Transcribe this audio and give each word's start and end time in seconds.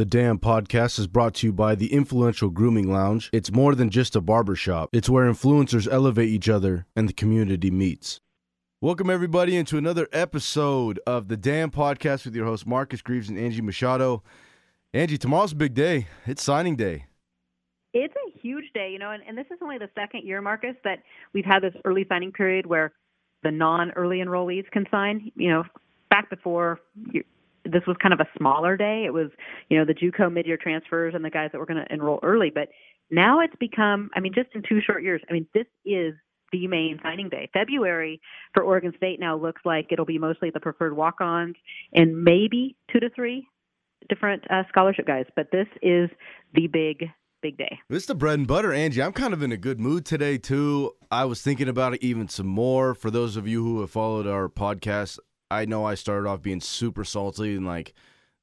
The 0.00 0.06
Damn 0.06 0.38
Podcast 0.38 0.98
is 0.98 1.06
brought 1.06 1.34
to 1.34 1.46
you 1.46 1.52
by 1.52 1.74
the 1.74 1.92
Influential 1.92 2.48
Grooming 2.48 2.90
Lounge. 2.90 3.28
It's 3.34 3.52
more 3.52 3.74
than 3.74 3.90
just 3.90 4.16
a 4.16 4.22
barbershop, 4.22 4.88
it's 4.94 5.10
where 5.10 5.30
influencers 5.30 5.86
elevate 5.92 6.30
each 6.30 6.48
other 6.48 6.86
and 6.96 7.06
the 7.06 7.12
community 7.12 7.70
meets. 7.70 8.18
Welcome, 8.80 9.10
everybody, 9.10 9.58
into 9.58 9.76
another 9.76 10.08
episode 10.10 11.00
of 11.06 11.28
The 11.28 11.36
Damn 11.36 11.70
Podcast 11.70 12.24
with 12.24 12.34
your 12.34 12.46
hosts, 12.46 12.64
Marcus 12.64 13.02
Greaves 13.02 13.28
and 13.28 13.38
Angie 13.38 13.60
Machado. 13.60 14.22
Angie, 14.94 15.18
tomorrow's 15.18 15.52
a 15.52 15.56
big 15.56 15.74
day. 15.74 16.06
It's 16.26 16.42
signing 16.42 16.76
day. 16.76 17.04
It's 17.92 18.14
a 18.14 18.38
huge 18.38 18.72
day, 18.72 18.88
you 18.90 18.98
know, 18.98 19.10
and, 19.10 19.22
and 19.28 19.36
this 19.36 19.48
is 19.50 19.58
only 19.60 19.76
the 19.76 19.90
second 19.94 20.24
year, 20.24 20.40
Marcus, 20.40 20.76
that 20.82 21.00
we've 21.34 21.44
had 21.44 21.60
this 21.60 21.74
early 21.84 22.06
signing 22.08 22.32
period 22.32 22.64
where 22.64 22.94
the 23.42 23.50
non 23.50 23.90
early 23.90 24.20
enrollees 24.20 24.64
can 24.70 24.86
sign. 24.90 25.30
You 25.34 25.50
know, 25.50 25.64
back 26.08 26.30
before 26.30 26.80
this 27.64 27.82
was 27.86 27.96
kind 28.02 28.14
of 28.14 28.20
a 28.20 28.28
smaller 28.38 28.76
day. 28.76 29.04
It 29.06 29.12
was, 29.12 29.30
you 29.68 29.78
know, 29.78 29.84
the 29.84 29.94
JUCO 29.94 30.32
mid-year 30.32 30.56
transfers 30.56 31.14
and 31.14 31.24
the 31.24 31.30
guys 31.30 31.50
that 31.52 31.58
were 31.58 31.66
going 31.66 31.84
to 31.84 31.92
enroll 31.92 32.20
early. 32.22 32.50
But 32.54 32.68
now 33.10 33.40
it's 33.40 33.54
become, 33.58 34.10
I 34.14 34.20
mean, 34.20 34.32
just 34.34 34.50
in 34.54 34.62
two 34.68 34.80
short 34.80 35.02
years, 35.02 35.20
I 35.28 35.32
mean, 35.32 35.46
this 35.54 35.66
is 35.84 36.14
the 36.52 36.66
main 36.66 36.98
signing 37.02 37.28
day. 37.28 37.48
February 37.52 38.20
for 38.54 38.62
Oregon 38.62 38.92
State 38.96 39.20
now 39.20 39.36
looks 39.36 39.62
like 39.64 39.88
it'll 39.90 40.04
be 40.04 40.18
mostly 40.18 40.50
the 40.50 40.60
preferred 40.60 40.96
walk-ons 40.96 41.56
and 41.92 42.24
maybe 42.24 42.76
two 42.92 43.00
to 43.00 43.10
three 43.10 43.46
different 44.08 44.42
uh, 44.50 44.62
scholarship 44.68 45.06
guys. 45.06 45.26
But 45.36 45.48
this 45.52 45.68
is 45.82 46.10
the 46.54 46.66
big 46.66 47.04
big 47.42 47.56
day. 47.56 47.78
This 47.88 48.02
is 48.02 48.06
the 48.06 48.14
bread 48.14 48.38
and 48.38 48.46
butter, 48.46 48.72
Angie. 48.72 49.02
I'm 49.02 49.12
kind 49.12 49.32
of 49.32 49.42
in 49.42 49.50
a 49.50 49.56
good 49.56 49.80
mood 49.80 50.04
today 50.04 50.36
too. 50.36 50.92
I 51.10 51.24
was 51.24 51.40
thinking 51.40 51.68
about 51.68 51.94
it 51.94 52.02
even 52.02 52.28
some 52.28 52.46
more. 52.46 52.94
For 52.94 53.10
those 53.10 53.36
of 53.36 53.48
you 53.48 53.64
who 53.64 53.80
have 53.80 53.90
followed 53.90 54.26
our 54.26 54.48
podcast, 54.48 55.18
I 55.50 55.64
know 55.64 55.84
I 55.84 55.94
started 55.94 56.28
off 56.28 56.42
being 56.42 56.60
super 56.60 57.04
salty 57.04 57.56
and 57.56 57.66
like 57.66 57.94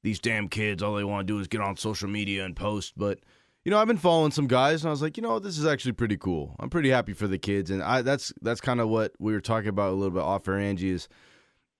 these 0.02 0.18
damn 0.18 0.48
kids, 0.48 0.82
all 0.82 0.94
they 0.94 1.04
want 1.04 1.26
to 1.26 1.32
do 1.32 1.40
is 1.40 1.48
get 1.48 1.60
on 1.60 1.76
social 1.76 2.08
media 2.08 2.44
and 2.44 2.54
post. 2.54 2.94
But 2.96 3.20
you 3.64 3.70
know, 3.70 3.78
I've 3.78 3.88
been 3.88 3.98
following 3.98 4.30
some 4.30 4.46
guys, 4.46 4.82
and 4.82 4.88
I 4.88 4.92
was 4.92 5.02
like, 5.02 5.16
you 5.16 5.22
know, 5.22 5.38
this 5.38 5.58
is 5.58 5.66
actually 5.66 5.92
pretty 5.92 6.16
cool. 6.16 6.56
I'm 6.60 6.70
pretty 6.70 6.90
happy 6.90 7.12
for 7.12 7.26
the 7.26 7.38
kids, 7.38 7.70
and 7.70 7.82
I 7.82 8.02
that's 8.02 8.32
that's 8.40 8.60
kind 8.60 8.80
of 8.80 8.88
what 8.88 9.12
we 9.18 9.32
were 9.32 9.40
talking 9.40 9.68
about 9.68 9.90
a 9.90 9.96
little 9.96 10.14
bit 10.14 10.22
off 10.22 10.48
air. 10.48 10.58
Angie 10.58 10.90
is, 10.90 11.08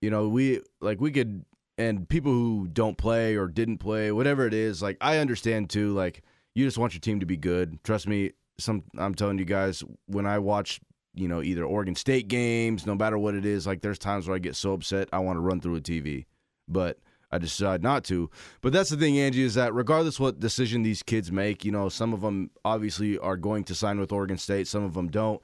you 0.00 0.10
know, 0.10 0.28
we 0.28 0.60
like 0.80 1.00
we 1.00 1.10
could 1.10 1.44
and 1.78 2.08
people 2.08 2.32
who 2.32 2.68
don't 2.70 2.98
play 2.98 3.36
or 3.36 3.46
didn't 3.46 3.78
play, 3.78 4.10
whatever 4.10 4.46
it 4.46 4.54
is, 4.54 4.82
like 4.82 4.98
I 5.00 5.18
understand 5.18 5.70
too. 5.70 5.94
Like 5.94 6.22
you 6.54 6.64
just 6.64 6.78
want 6.78 6.92
your 6.92 7.00
team 7.00 7.20
to 7.20 7.26
be 7.26 7.36
good. 7.36 7.82
Trust 7.84 8.08
me, 8.08 8.32
some 8.58 8.82
I'm 8.98 9.14
telling 9.14 9.38
you 9.38 9.44
guys, 9.44 9.84
when 10.06 10.26
I 10.26 10.40
watch 10.40 10.80
you 11.18 11.28
know, 11.28 11.42
either 11.42 11.64
Oregon 11.64 11.94
State 11.94 12.28
games, 12.28 12.86
no 12.86 12.94
matter 12.94 13.18
what 13.18 13.34
it 13.34 13.44
is. 13.44 13.66
Like 13.66 13.80
there's 13.80 13.98
times 13.98 14.26
where 14.26 14.36
I 14.36 14.38
get 14.38 14.56
so 14.56 14.72
upset 14.72 15.08
I 15.12 15.18
want 15.18 15.36
to 15.36 15.40
run 15.40 15.60
through 15.60 15.76
a 15.76 15.80
TV, 15.80 16.26
but 16.66 16.98
I 17.30 17.38
decide 17.38 17.82
not 17.82 18.04
to. 18.04 18.30
But 18.60 18.72
that's 18.72 18.90
the 18.90 18.96
thing, 18.96 19.18
Angie, 19.18 19.42
is 19.42 19.54
that 19.54 19.74
regardless 19.74 20.18
what 20.18 20.40
decision 20.40 20.82
these 20.82 21.02
kids 21.02 21.30
make, 21.30 21.64
you 21.64 21.72
know, 21.72 21.88
some 21.88 22.12
of 22.12 22.20
them 22.20 22.50
obviously 22.64 23.18
are 23.18 23.36
going 23.36 23.64
to 23.64 23.74
sign 23.74 24.00
with 24.00 24.12
Oregon 24.12 24.38
State, 24.38 24.66
some 24.66 24.84
of 24.84 24.94
them 24.94 25.08
don't. 25.08 25.42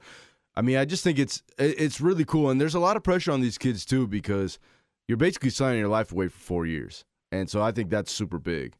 I 0.55 0.61
mean, 0.61 0.77
I 0.77 0.85
just 0.85 1.03
think 1.03 1.19
it's 1.19 1.43
it's 1.59 1.99
really 1.99 2.23
cool, 2.23 2.49
and 2.49 2.61
there's 2.61 2.75
a 2.75 2.79
lot 2.79 2.95
of 2.95 3.03
pressure 3.03 3.31
on 3.31 3.41
these 3.41 3.57
kids 3.57 3.85
too 3.85 4.07
because 4.07 4.57
you're 5.07 5.17
basically 5.17 5.49
signing 5.49 5.79
your 5.79 5.89
life 5.89 6.11
away 6.11 6.29
for 6.29 6.39
four 6.39 6.65
years, 6.65 7.03
and 7.31 7.49
so 7.49 7.61
I 7.61 7.71
think 7.71 7.89
that's 7.89 8.11
super 8.11 8.39
big. 8.39 8.75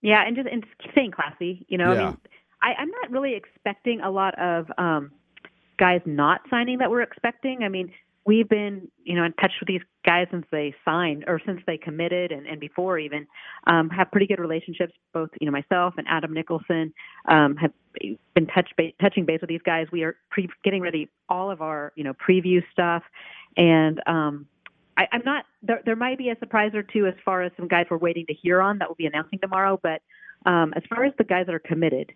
Yeah, 0.00 0.26
and 0.26 0.34
just 0.34 0.48
and 0.48 0.66
staying 0.90 1.12
classy, 1.12 1.64
you 1.68 1.78
know. 1.78 1.92
Yeah. 1.92 2.00
I 2.00 2.06
mean, 2.06 2.18
I, 2.60 2.74
I'm 2.78 2.90
not 2.90 3.10
really 3.10 3.34
expecting 3.34 4.00
a 4.00 4.10
lot 4.10 4.36
of 4.38 4.66
um, 4.78 5.12
guys 5.78 6.00
not 6.06 6.40
signing 6.50 6.78
that 6.78 6.90
we're 6.90 7.02
expecting. 7.02 7.62
I 7.62 7.68
mean, 7.68 7.92
we've 8.24 8.48
been, 8.48 8.88
you 9.04 9.16
know, 9.16 9.24
in 9.24 9.32
touch 9.34 9.52
with 9.60 9.66
these 9.66 9.80
guys 10.04 10.28
since 10.30 10.46
they 10.52 10.74
signed 10.84 11.24
or 11.26 11.40
since 11.44 11.60
they 11.66 11.76
committed 11.76 12.30
and, 12.30 12.46
and 12.46 12.60
before 12.60 12.98
even, 12.98 13.26
um, 13.66 13.90
have 13.90 14.10
pretty 14.10 14.26
good 14.26 14.38
relationships. 14.38 14.92
Both, 15.12 15.30
you 15.40 15.46
know, 15.46 15.52
myself 15.52 15.94
and 15.96 16.06
Adam 16.08 16.32
Nicholson 16.32 16.92
um, 17.28 17.56
have 17.56 17.72
been 18.34 18.46
touch 18.46 18.70
ba- 18.76 18.92
touching 19.00 19.24
base 19.24 19.40
with 19.40 19.48
these 19.48 19.62
guys. 19.64 19.88
We 19.90 20.04
are 20.04 20.16
pre- 20.30 20.48
getting 20.62 20.82
ready 20.82 21.10
all 21.28 21.50
of 21.50 21.62
our, 21.62 21.92
you 21.96 22.04
know, 22.04 22.14
preview 22.14 22.62
stuff. 22.70 23.02
And 23.56 24.00
um, 24.06 24.46
I, 24.96 25.08
I'm 25.12 25.22
not, 25.24 25.44
there, 25.62 25.80
there 25.84 25.96
might 25.96 26.18
be 26.18 26.28
a 26.30 26.38
surprise 26.38 26.72
or 26.74 26.82
two 26.82 27.06
as 27.06 27.14
far 27.24 27.42
as 27.42 27.50
some 27.56 27.66
guys 27.66 27.86
we're 27.90 27.98
waiting 27.98 28.26
to 28.26 28.34
hear 28.34 28.60
on 28.60 28.78
that 28.78 28.88
we'll 28.88 28.96
be 28.96 29.06
announcing 29.06 29.40
tomorrow. 29.40 29.80
But 29.82 30.00
um, 30.46 30.72
as 30.76 30.82
far 30.88 31.04
as 31.04 31.12
the 31.18 31.24
guys 31.24 31.46
that 31.46 31.54
are 31.54 31.58
committed, 31.60 32.12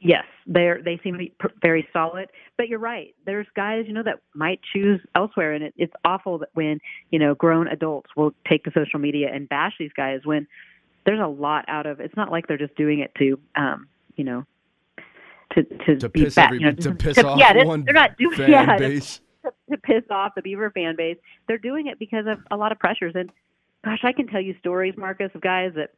Yes, 0.00 0.24
they're 0.46 0.80
they 0.82 1.00
seem 1.02 1.14
to 1.14 1.18
be 1.18 1.34
very 1.60 1.88
solid. 1.92 2.28
But 2.56 2.68
you're 2.68 2.78
right. 2.78 3.14
There's 3.26 3.46
guys 3.56 3.84
you 3.86 3.92
know 3.92 4.04
that 4.04 4.20
might 4.34 4.60
choose 4.72 5.00
elsewhere, 5.14 5.54
and 5.54 5.64
it, 5.64 5.74
it's 5.76 5.92
awful 6.04 6.38
that 6.38 6.50
when 6.54 6.78
you 7.10 7.18
know 7.18 7.34
grown 7.34 7.66
adults 7.66 8.10
will 8.16 8.32
take 8.48 8.64
to 8.64 8.70
social 8.72 9.00
media 9.00 9.28
and 9.32 9.48
bash 9.48 9.74
these 9.78 9.92
guys 9.96 10.20
when 10.24 10.46
there's 11.04 11.20
a 11.20 11.26
lot 11.26 11.64
out 11.68 11.86
of. 11.86 12.00
It's 12.00 12.16
not 12.16 12.30
like 12.30 12.46
they're 12.46 12.58
just 12.58 12.76
doing 12.76 13.00
it 13.00 13.12
to 13.18 13.40
um, 13.56 13.88
you 14.16 14.24
know 14.24 14.44
to 15.54 15.62
to, 15.62 15.96
to 15.96 16.08
be 16.08 16.24
piss 16.24 16.34
back, 16.34 16.46
every, 16.46 16.60
you 16.60 16.66
know, 16.66 16.72
to, 16.72 16.82
to 16.82 16.94
piss 16.94 17.16
to, 17.16 17.26
off 17.26 17.38
yeah, 17.38 17.64
one 17.64 17.84
they're 17.84 17.94
not 17.94 18.16
doing 18.16 18.36
fan 18.36 18.50
yeah, 18.50 18.78
base. 18.78 19.20
To, 19.44 19.52
to 19.70 19.78
piss 19.78 20.04
off 20.10 20.32
the 20.36 20.42
Beaver 20.42 20.70
fan 20.70 20.96
base. 20.96 21.16
They're 21.46 21.58
doing 21.58 21.86
it 21.86 21.98
because 21.98 22.26
of 22.26 22.38
a 22.50 22.56
lot 22.56 22.72
of 22.72 22.78
pressures. 22.78 23.14
And 23.14 23.30
gosh, 23.84 24.00
I 24.02 24.12
can 24.12 24.26
tell 24.26 24.40
you 24.40 24.54
stories, 24.60 24.94
Marcus, 24.96 25.30
of 25.34 25.40
guys 25.40 25.72
that 25.76 25.90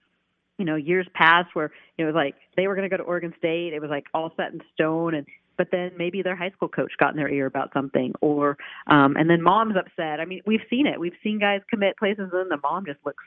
you 0.60 0.66
know 0.66 0.76
years 0.76 1.08
past 1.14 1.48
where 1.54 1.72
it 1.98 2.04
was 2.04 2.14
like 2.14 2.36
they 2.56 2.68
were 2.68 2.76
going 2.76 2.88
to 2.88 2.96
go 2.96 3.02
to 3.02 3.08
Oregon 3.08 3.34
State. 3.38 3.72
It 3.72 3.80
was 3.80 3.90
like 3.90 4.04
all 4.14 4.30
set 4.36 4.52
in 4.52 4.60
stone, 4.74 5.14
and 5.14 5.26
but 5.56 5.68
then 5.72 5.90
maybe 5.96 6.22
their 6.22 6.36
high 6.36 6.50
school 6.50 6.68
coach 6.68 6.92
got 6.98 7.10
in 7.10 7.16
their 7.16 7.30
ear 7.30 7.46
about 7.46 7.72
something, 7.72 8.12
or 8.20 8.58
um, 8.86 9.16
and 9.16 9.28
then 9.28 9.42
mom's 9.42 9.74
upset. 9.76 10.20
I 10.20 10.26
mean, 10.26 10.42
we've 10.46 10.60
seen 10.68 10.86
it. 10.86 11.00
We've 11.00 11.16
seen 11.24 11.40
guys 11.40 11.62
commit 11.68 11.96
places, 11.96 12.30
and 12.32 12.50
the 12.50 12.58
mom 12.62 12.84
just 12.84 12.98
looks 13.04 13.24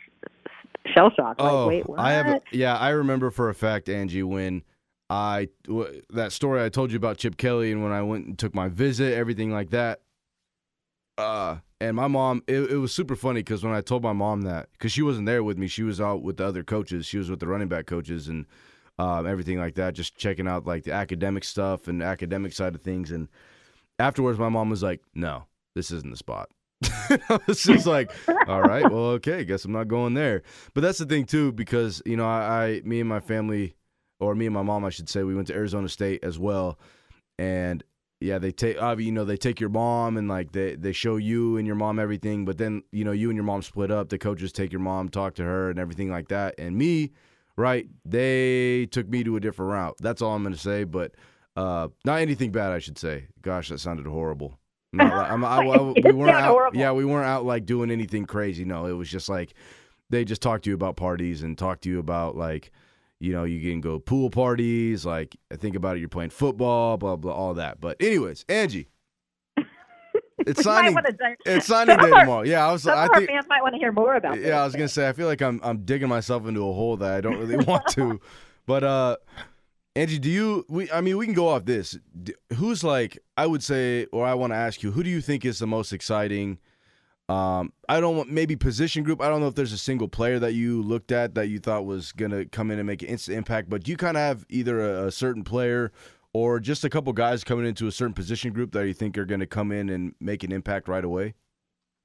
shell 0.94 1.11
shocked. 1.16 1.41
Like, 1.41 1.51
oh, 1.51 1.67
wait, 1.67 1.89
what? 1.89 1.99
I 1.99 2.13
have. 2.13 2.27
A, 2.27 2.41
yeah, 2.51 2.77
I 2.77 2.89
remember 2.89 3.31
for 3.31 3.50
a 3.50 3.55
fact, 3.55 3.89
Angie, 3.89 4.23
when. 4.23 4.63
I 5.09 5.50
that 6.09 6.31
story 6.31 6.63
I 6.63 6.69
told 6.69 6.91
you 6.91 6.97
about 6.97 7.17
Chip 7.17 7.38
Kelly 7.38 7.71
and 7.71 7.83
when 7.83 7.91
I 7.91 8.01
went 8.01 8.25
and 8.25 8.39
took 8.39 8.55
my 8.55 8.69
visit, 8.69 9.13
everything 9.13 9.51
like 9.51 9.69
that. 9.69 10.00
Uh, 11.18 11.57
and 11.79 11.96
my 11.96 12.07
mom, 12.07 12.44
it, 12.47 12.72
it 12.72 12.78
was 12.78 12.94
super 12.94 13.16
funny 13.16 13.41
because 13.41 13.63
when 13.63 13.74
I 13.74 13.81
told 13.81 14.03
my 14.03 14.13
mom 14.13 14.41
that, 14.44 14.69
because 14.72 14.91
she 14.91 15.01
wasn't 15.01 15.25
there 15.25 15.44
with 15.44 15.57
me, 15.57 15.68
she 15.68 15.84
was 15.84 16.01
out 16.01 16.24
with 16.24 16.38
the 16.38 16.46
other 16.46 16.63
coaches. 16.63 17.06
She 17.06 17.18
was 17.18 17.29
with 17.29 17.40
the 17.40 17.47
running 17.47 17.68
back 17.68 17.85
coaches 17.85 18.28
and 18.28 18.46
um, 19.00 19.28
everything 19.28 19.59
like 19.59 19.75
that, 19.75 19.94
just 19.94 20.16
checking 20.16 20.47
out 20.47 20.66
like 20.66 20.84
the 20.84 20.94
academic 20.94 21.44
stuff 21.44 21.88
and 21.88 22.01
academic 22.01 22.53
side 22.53 22.75
of 22.75 22.81
things. 22.81 23.12
And 23.12 23.28
afterwards, 24.00 24.40
my 24.40 24.50
mom 24.50 24.69
was 24.69 24.84
like, 24.84 25.01
"No, 25.13 25.46
this 25.75 25.91
isn't 25.91 26.09
the 26.09 26.18
spot." 26.18 26.50
I 26.84 27.40
was 27.47 27.63
just 27.63 27.88
like, 27.88 28.12
"All 28.47 28.62
right, 28.62 28.90
well, 28.90 29.12
okay, 29.12 29.44
guess 29.45 29.66
I'm 29.66 29.72
not 29.72 29.88
going 29.88 30.13
there." 30.13 30.44
But 30.74 30.81
that's 30.81 31.00
the 31.00 31.06
thing 31.06 31.25
too, 31.25 31.51
because 31.51 32.01
you 32.06 32.18
know, 32.18 32.28
I, 32.28 32.66
I 32.66 32.81
me 32.85 33.00
and 33.00 33.09
my 33.09 33.19
family, 33.19 33.75
or 34.19 34.35
me 34.35 34.45
and 34.45 34.53
my 34.53 34.63
mom, 34.63 34.85
I 34.85 34.90
should 34.90 35.09
say, 35.09 35.24
we 35.24 35.35
went 35.35 35.47
to 35.47 35.56
Arizona 35.56 35.90
State 35.90 36.24
as 36.24 36.38
well, 36.38 36.78
and 37.40 37.84
yeah, 38.23 38.39
they 38.39 38.51
take 38.51 38.78
you 39.00 39.11
know 39.11 39.25
they 39.25 39.38
take 39.38 39.59
your 39.59 39.69
mom 39.69 40.17
and 40.17 40.28
like 40.29 40.53
they 40.53 40.75
they 40.75 40.94
show 40.94 41.17
you 41.17 41.57
and 41.57 41.67
your 41.67 41.75
mom 41.75 42.00
everything, 42.00 42.45
but 42.45 42.57
then 42.57 42.84
you 42.91 43.03
know 43.03 43.11
you 43.11 43.29
and 43.29 43.35
your 43.35 43.44
mom 43.44 43.61
split 43.61 43.91
up. 43.91 44.09
The 44.09 44.17
coaches 44.17 44.53
take 44.53 44.72
your 44.72 44.79
mom, 44.79 45.09
talk 45.09 45.35
to 45.35 45.44
her, 45.44 45.69
and 45.69 45.78
everything 45.78 46.09
like 46.09 46.29
that. 46.29 46.56
And 46.57 46.78
me, 46.78 47.12
right? 47.57 47.85
They 48.06 48.85
took 48.88 49.09
me 49.09 49.23
to 49.25 49.35
a 49.35 49.39
different 49.41 49.72
route. 49.73 49.95
That's 50.00 50.22
all 50.22 50.35
I'm 50.35 50.44
gonna 50.44 50.56
say. 50.56 50.85
But 50.85 51.16
uh, 51.57 51.89
not 52.06 52.19
anything 52.22 52.51
bad, 52.51 52.72
I 52.72 52.79
should 52.79 52.97
say. 52.97 53.28
Gosh, 53.41 53.69
that 53.69 53.79
sounded 53.79 54.07
horrible. 54.07 54.57
Not, 54.94 55.29
I'm, 55.29 55.44
I, 55.44 55.57
I, 55.57 55.81
we 56.06 56.12
weren't 56.13 56.35
out. 56.35 56.50
Horrible. 56.50 56.79
Yeah, 56.79 56.94
we 56.94 57.03
weren't 57.03 57.28
out 57.28 57.45
like 57.45 57.66
doing 57.66 57.91
anything 57.91 58.25
crazy. 58.25 58.63
No, 58.63 58.85
it 58.85 58.94
was 58.94 59.09
just 59.09 59.28
like 59.28 59.53
they 60.09 60.23
just 60.23 60.41
talked 60.41 60.63
to 60.63 60.69
you 60.69 60.75
about 60.75 60.95
parties 60.95 61.44
and 61.44 61.57
talked 61.57 61.83
to 61.83 61.89
you 61.89 62.00
about 62.00 62.38
like 62.38 62.72
you 63.23 63.31
know, 63.31 63.45
you 63.45 63.61
can 63.61 63.79
go 63.79 64.00
pool 64.00 64.29
parties. 64.29 65.06
Like, 65.06 65.38
I 65.50 65.56
think 65.56 65.78
about 65.78 65.95
it, 65.95 66.01
you're 66.01 66.09
playing 66.09 66.31
football, 66.31 66.97
blah 66.97 67.16
blah, 67.16 67.31
all 67.34 67.53
that. 67.53 67.79
But 67.79 67.95
anyways, 68.01 68.44
Angie, 68.50 68.89
it's 70.39 70.61
signing. 70.61 70.97
It's 71.45 71.67
signing 71.67 71.97
day 71.97 72.09
tomorrow. 72.09 72.41
Yeah, 72.41 72.67
I 72.67 72.72
was. 72.73 72.83
Some 72.83 72.97
I 72.97 73.07
think. 73.07 73.29
fans 73.29 73.45
might 73.47 73.62
want 73.62 73.75
to 73.75 73.79
hear 73.79 73.94
more 73.94 74.16
about. 74.16 74.35
Yeah, 74.35 74.44
this. 74.44 74.53
I 74.53 74.66
was 74.66 74.73
gonna 74.73 74.88
say. 74.89 75.07
I 75.07 75.13
feel 75.13 75.28
like 75.28 75.41
I'm 75.41 75.62
I'm 75.63 75.85
digging 75.85 76.09
myself 76.09 76.45
into 76.47 76.67
a 76.67 76.73
hole 76.73 76.97
that 76.97 77.13
I 77.13 77.22
don't 77.22 77.38
really 77.38 77.56
want 77.66 77.88
to. 77.92 78.19
But 78.65 78.83
uh, 78.83 79.15
Angie, 79.95 80.19
do 80.19 80.30
you? 80.30 80.65
We 80.68 80.92
I 80.92 81.00
mean, 81.00 81.15
we 81.15 81.25
can 81.25 81.33
go 81.33 81.47
off 81.47 81.63
this. 81.63 81.97
Who's 82.57 82.83
like? 82.83 83.19
I 83.38 83.45
would 83.45 83.63
say, 83.63 84.06
or 84.12 84.25
I 84.25 84.33
want 84.33 84.51
to 84.51 84.57
ask 84.57 84.83
you, 84.83 84.92
who 84.92 85.01
do 85.01 85.09
you 85.09 85.21
think 85.21 85.45
is 85.45 85.59
the 85.59 85.68
most 85.68 85.94
exciting? 85.94 86.59
Um, 87.29 87.71
I 87.87 87.99
don't 88.01 88.17
want 88.17 88.29
maybe 88.29 88.55
position 88.55 89.03
group. 89.03 89.21
I 89.21 89.29
don't 89.29 89.39
know 89.39 89.47
if 89.47 89.55
there's 89.55 89.71
a 89.71 89.77
single 89.77 90.07
player 90.09 90.39
that 90.39 90.53
you 90.53 90.81
looked 90.81 91.11
at 91.11 91.35
that 91.35 91.47
you 91.47 91.59
thought 91.59 91.85
was 91.85 92.11
gonna 92.11 92.45
come 92.45 92.69
in 92.69 92.79
and 92.79 92.85
make 92.85 93.01
an 93.01 93.07
instant 93.07 93.37
impact. 93.37 93.69
But 93.69 93.83
do 93.83 93.91
you 93.91 93.97
kind 93.97 94.17
of 94.17 94.21
have 94.21 94.45
either 94.49 94.81
a, 94.81 95.07
a 95.07 95.11
certain 95.11 95.43
player 95.43 95.91
or 96.33 96.59
just 96.59 96.83
a 96.83 96.89
couple 96.89 97.13
guys 97.13 97.43
coming 97.43 97.65
into 97.65 97.87
a 97.87 97.91
certain 97.91 98.13
position 98.13 98.51
group 98.51 98.71
that 98.73 98.87
you 98.87 98.93
think 98.93 99.17
are 99.17 99.25
going 99.25 99.39
to 99.39 99.47
come 99.47 99.71
in 99.71 99.89
and 99.89 100.15
make 100.19 100.43
an 100.43 100.51
impact 100.51 100.87
right 100.87 101.05
away? 101.05 101.35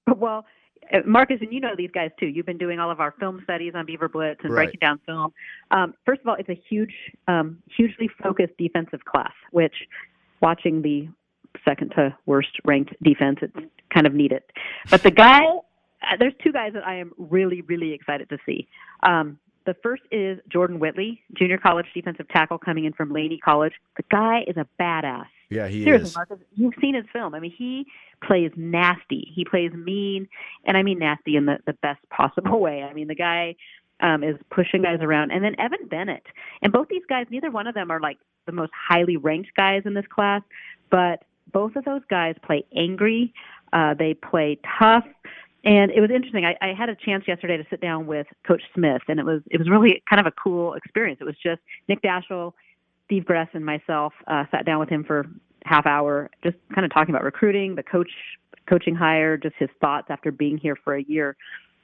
Well, 0.07 0.45
uh, 0.93 0.99
Marcus, 1.07 1.39
and 1.41 1.53
you 1.53 1.61
know 1.61 1.75
these 1.77 1.91
guys 1.91 2.11
too. 2.21 2.27
You've 2.27 2.47
been 2.47 2.59
doing 2.59 2.79
all 2.79 2.91
of 2.91 3.01
our 3.01 3.13
film 3.19 3.41
studies 3.45 3.73
on 3.75 3.87
Beaver 3.87 4.09
Blitz 4.09 4.41
and 4.45 4.53
Right. 4.53 4.67
breaking 4.67 4.81
down 4.81 5.01
film. 5.05 5.33
Um, 5.71 5.95
first 6.07 6.21
of 6.21 6.29
all, 6.29 6.37
it's 6.39 6.49
a 6.49 6.61
huge, 6.69 6.95
um, 7.27 7.59
hugely 7.77 8.09
focused 8.23 8.53
defensive 8.59 9.05
class, 9.05 9.33
which 9.51 9.75
watching 10.41 10.83
the 10.83 11.09
second 11.65 11.91
to 11.97 12.17
worst 12.27 12.51
ranked 12.65 12.95
defense, 13.03 13.39
it's 13.43 13.57
kind 13.93 14.07
of 14.07 14.15
needed. 14.15 14.43
But 14.91 15.03
the 15.03 15.11
guy, 15.11 15.41
uh, 15.45 16.17
there's 16.19 16.35
two 16.43 16.53
guys 16.53 16.73
that 16.75 16.87
I 16.87 16.97
am 16.97 17.13
really, 17.19 17.63
really 17.63 17.93
excited 17.93 18.29
to 18.31 18.39
see. 18.47 18.69
Um, 19.03 19.39
The 19.67 19.75
first 19.83 20.03
is 20.11 20.39
Jordan 20.49 20.79
Whitley, 20.79 21.21
junior 21.35 21.59
college 21.59 21.87
defensive 21.95 22.29
tackle 22.29 22.59
coming 22.59 22.85
in 22.85 22.93
from 22.95 23.13
Laney 23.13 23.39
College. 23.39 23.75
The 23.97 24.05
guy 24.11 24.45
is 24.47 24.57
a 24.57 24.67
badass. 24.81 25.27
Yeah, 25.51 25.67
he 25.69 25.85
Seriously, 25.85 26.09
is. 26.09 26.15
Marcus, 26.17 26.39
you've 26.55 26.75
seen 26.81 26.95
his 26.95 27.05
film. 27.13 27.35
I 27.35 27.41
mean, 27.41 27.53
he 27.57 27.87
plays 28.27 28.51
nasty. 28.57 29.31
He 29.35 29.45
plays 29.45 29.73
mean, 29.73 30.29
and 30.65 30.77
I 30.77 30.83
mean 30.83 30.99
nasty 30.99 31.37
in 31.37 31.47
the, 31.47 31.59
the 31.67 31.73
best 31.75 32.01
possible 32.11 32.61
way. 32.67 32.83
I 32.83 32.93
mean, 32.93 33.09
the 33.09 33.15
guy 33.15 33.57
um, 34.01 34.23
is 34.23 34.37
pushing 34.51 34.83
guys 34.83 35.01
around. 35.01 35.33
And 35.33 35.43
then 35.43 35.55
Evan 35.59 35.89
Bennett. 35.89 36.25
And 36.63 36.73
both 36.73 36.89
these 36.89 37.03
guys, 37.09 37.27
neither 37.31 37.51
one 37.51 37.67
of 37.67 37.75
them 37.75 37.91
are 37.91 38.01
like 38.01 38.19
the 38.47 38.53
most 38.53 38.73
highly 38.75 39.17
ranked 39.17 39.51
guys 39.57 39.83
in 39.85 39.95
this 39.95 40.07
class, 40.09 40.43
but 40.91 41.25
both 41.53 41.77
of 41.77 41.85
those 41.85 42.03
guys 42.11 42.35
play 42.45 42.65
angry. 42.77 43.33
Uh, 43.73 43.95
they 43.95 44.15
play 44.15 44.59
tough. 44.79 45.05
And 45.65 45.91
it 45.91 46.01
was 46.01 46.11
interesting. 46.11 46.45
I, 46.45 46.57
I 46.63 46.73
had 46.73 46.89
a 46.89 46.95
chance 46.95 47.25
yesterday 47.27 47.57
to 47.57 47.65
sit 47.69 47.81
down 47.81 48.07
with 48.07 48.27
Coach 48.47 48.63
Smith, 48.75 49.03
and 49.09 49.19
it 49.19 49.27
was 49.27 49.43
it 49.51 49.59
was 49.59 49.69
really 49.69 50.03
kind 50.09 50.21
of 50.21 50.27
a 50.27 50.31
cool 50.31 50.75
experience. 50.75 51.21
It 51.21 51.25
was 51.25 51.35
just 51.43 51.61
Nick 51.89 52.01
Daschel, 52.01 52.53
Steve 53.07 53.25
Gress, 53.25 53.49
and 53.53 53.67
myself 53.67 54.13
uh, 54.29 54.45
sat 54.51 54.65
down 54.65 54.79
with 54.79 54.89
him 54.89 55.05
for 55.05 55.27
half 55.65 55.85
hour, 55.85 56.31
just 56.43 56.57
kind 56.75 56.85
of 56.85 56.93
talking 56.93 57.13
about 57.15 57.25
recruiting, 57.25 57.75
the 57.75 57.83
coach 57.83 58.11
coaching 58.69 58.95
hire, 58.95 59.37
just 59.37 59.57
his 59.59 59.69
thoughts 59.81 60.07
after 60.11 60.31
being 60.31 60.59
here 60.59 60.77
for 60.77 60.95
a 60.95 61.03
year. 61.03 61.37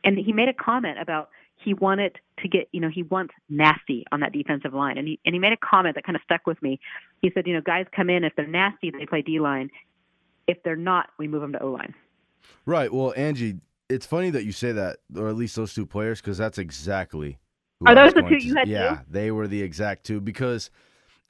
And 0.05 0.19
he 0.19 0.33
made 0.33 0.49
a 0.49 0.55
comment 0.55 0.99
about 1.01 1.31
he 1.57 1.73
wanted 1.75 2.19
to 2.41 2.49
get, 2.49 2.69
you 2.73 2.81
know, 2.81 2.91
he 2.93 3.03
wants 3.05 3.33
nasty 3.49 4.05
on 4.13 4.21
that 4.21 4.33
defensive 4.33 4.75
line. 4.75 4.99
And 4.99 5.09
he 5.09 5.19
and 5.25 5.35
he 5.35 5.39
made 5.39 5.53
a 5.53 5.57
comment 5.57 5.95
that 5.95 6.05
kind 6.05 6.17
of 6.17 6.23
stuck 6.23 6.47
with 6.47 6.61
me. 6.63 6.79
He 7.23 7.31
said, 7.33 7.47
you 7.47 7.55
know, 7.55 7.61
guys 7.61 7.87
come 7.95 8.11
in 8.11 8.25
if 8.25 8.35
they're 8.37 8.47
nasty, 8.47 8.91
they 8.91 9.07
play 9.07 9.23
D 9.23 9.41
line. 9.41 9.71
If 10.47 10.63
they're 10.63 10.77
not, 10.77 11.09
we 11.19 11.27
move 11.29 11.41
them 11.41 11.53
to 11.53 11.63
O 11.63 11.71
line. 11.71 11.95
Right. 12.67 12.93
Well, 12.93 13.15
Angie, 13.17 13.61
it's 13.89 14.05
funny 14.05 14.31
that 14.31 14.45
you 14.45 14.53
say 14.53 14.73
that, 14.73 14.99
or 15.17 15.29
at 15.29 15.37
least 15.37 15.57
those 15.57 15.73
two 15.73 15.87
players, 15.87 16.21
because 16.21 16.37
that's 16.37 16.59
exactly. 16.59 17.39
Are 17.87 17.93
I 17.93 17.95
those 17.95 18.13
the 18.15 18.23
two 18.23 18.39
to- 18.39 18.45
you 18.45 18.55
had 18.55 18.69
Yeah, 18.69 18.97
too? 18.97 19.01
they 19.11 19.31
were 19.31 19.49
the 19.49 19.63
exact 19.63 20.05
two. 20.05 20.21
Because, 20.21 20.71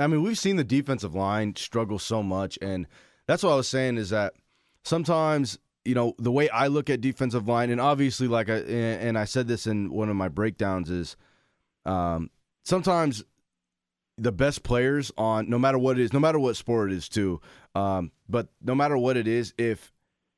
I 0.01 0.07
mean, 0.09 0.23
we've 0.23 0.39
seen 0.39 0.57
the 0.57 0.65
defensive 0.65 1.15
line 1.15 1.55
struggle 1.57 1.99
so 2.01 2.23
much, 2.23 2.59
and 2.61 2.87
that's 3.27 3.43
what 3.43 3.53
I 3.53 3.57
was 3.57 3.69
saying 3.69 3.97
is 3.99 4.11
that 4.11 4.35
sometimes, 4.85 5.59
you 5.85 5.95
know, 5.95 6.15
the 6.19 6.33
way 6.33 6.49
I 6.49 6.69
look 6.69 6.89
at 6.89 7.01
defensive 7.01 7.47
line, 7.47 7.71
and 7.71 7.81
obviously, 7.81 8.29
like 8.29 8.49
I 8.49 8.57
and 8.57 9.19
I 9.19 9.25
said 9.25 9.49
this 9.49 9.67
in 9.67 9.91
one 9.91 10.09
of 10.09 10.17
my 10.17 10.29
breakdowns, 10.29 10.91
is 10.91 11.17
um, 11.85 12.31
sometimes 12.65 13.25
the 14.17 14.33
best 14.33 14.63
players 14.63 15.13
on 15.19 15.51
no 15.51 15.59
matter 15.59 15.79
what 15.79 15.99
it 15.99 16.03
is, 16.03 16.13
no 16.13 16.21
matter 16.21 16.39
what 16.39 16.57
sport 16.57 16.91
it 16.91 16.97
is 16.97 17.09
too, 17.09 17.41
um, 17.75 18.13
but 18.29 18.49
no 18.63 18.75
matter 18.75 18.97
what 18.97 19.17
it 19.17 19.27
is, 19.27 19.53
if 19.59 19.93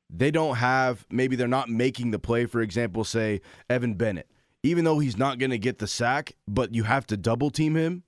they 0.09 0.31
don't 0.31 0.55
have 0.55 1.05
maybe 1.09 1.35
they're 1.35 1.47
not 1.47 1.69
making 1.69 2.11
the 2.11 2.19
play, 2.19 2.45
for 2.45 2.61
example, 2.61 3.03
say 3.03 3.41
Evan 3.69 3.93
Bennett, 3.93 4.29
even 4.63 4.83
though 4.83 4.99
he's 4.99 5.17
not 5.17 5.39
going 5.39 5.51
to 5.51 5.57
get 5.57 5.79
the 5.79 5.87
sack, 5.87 6.33
but 6.47 6.73
you 6.73 6.83
have 6.83 7.07
to 7.07 7.17
double 7.17 7.49
team 7.49 7.75
him. 7.75 8.03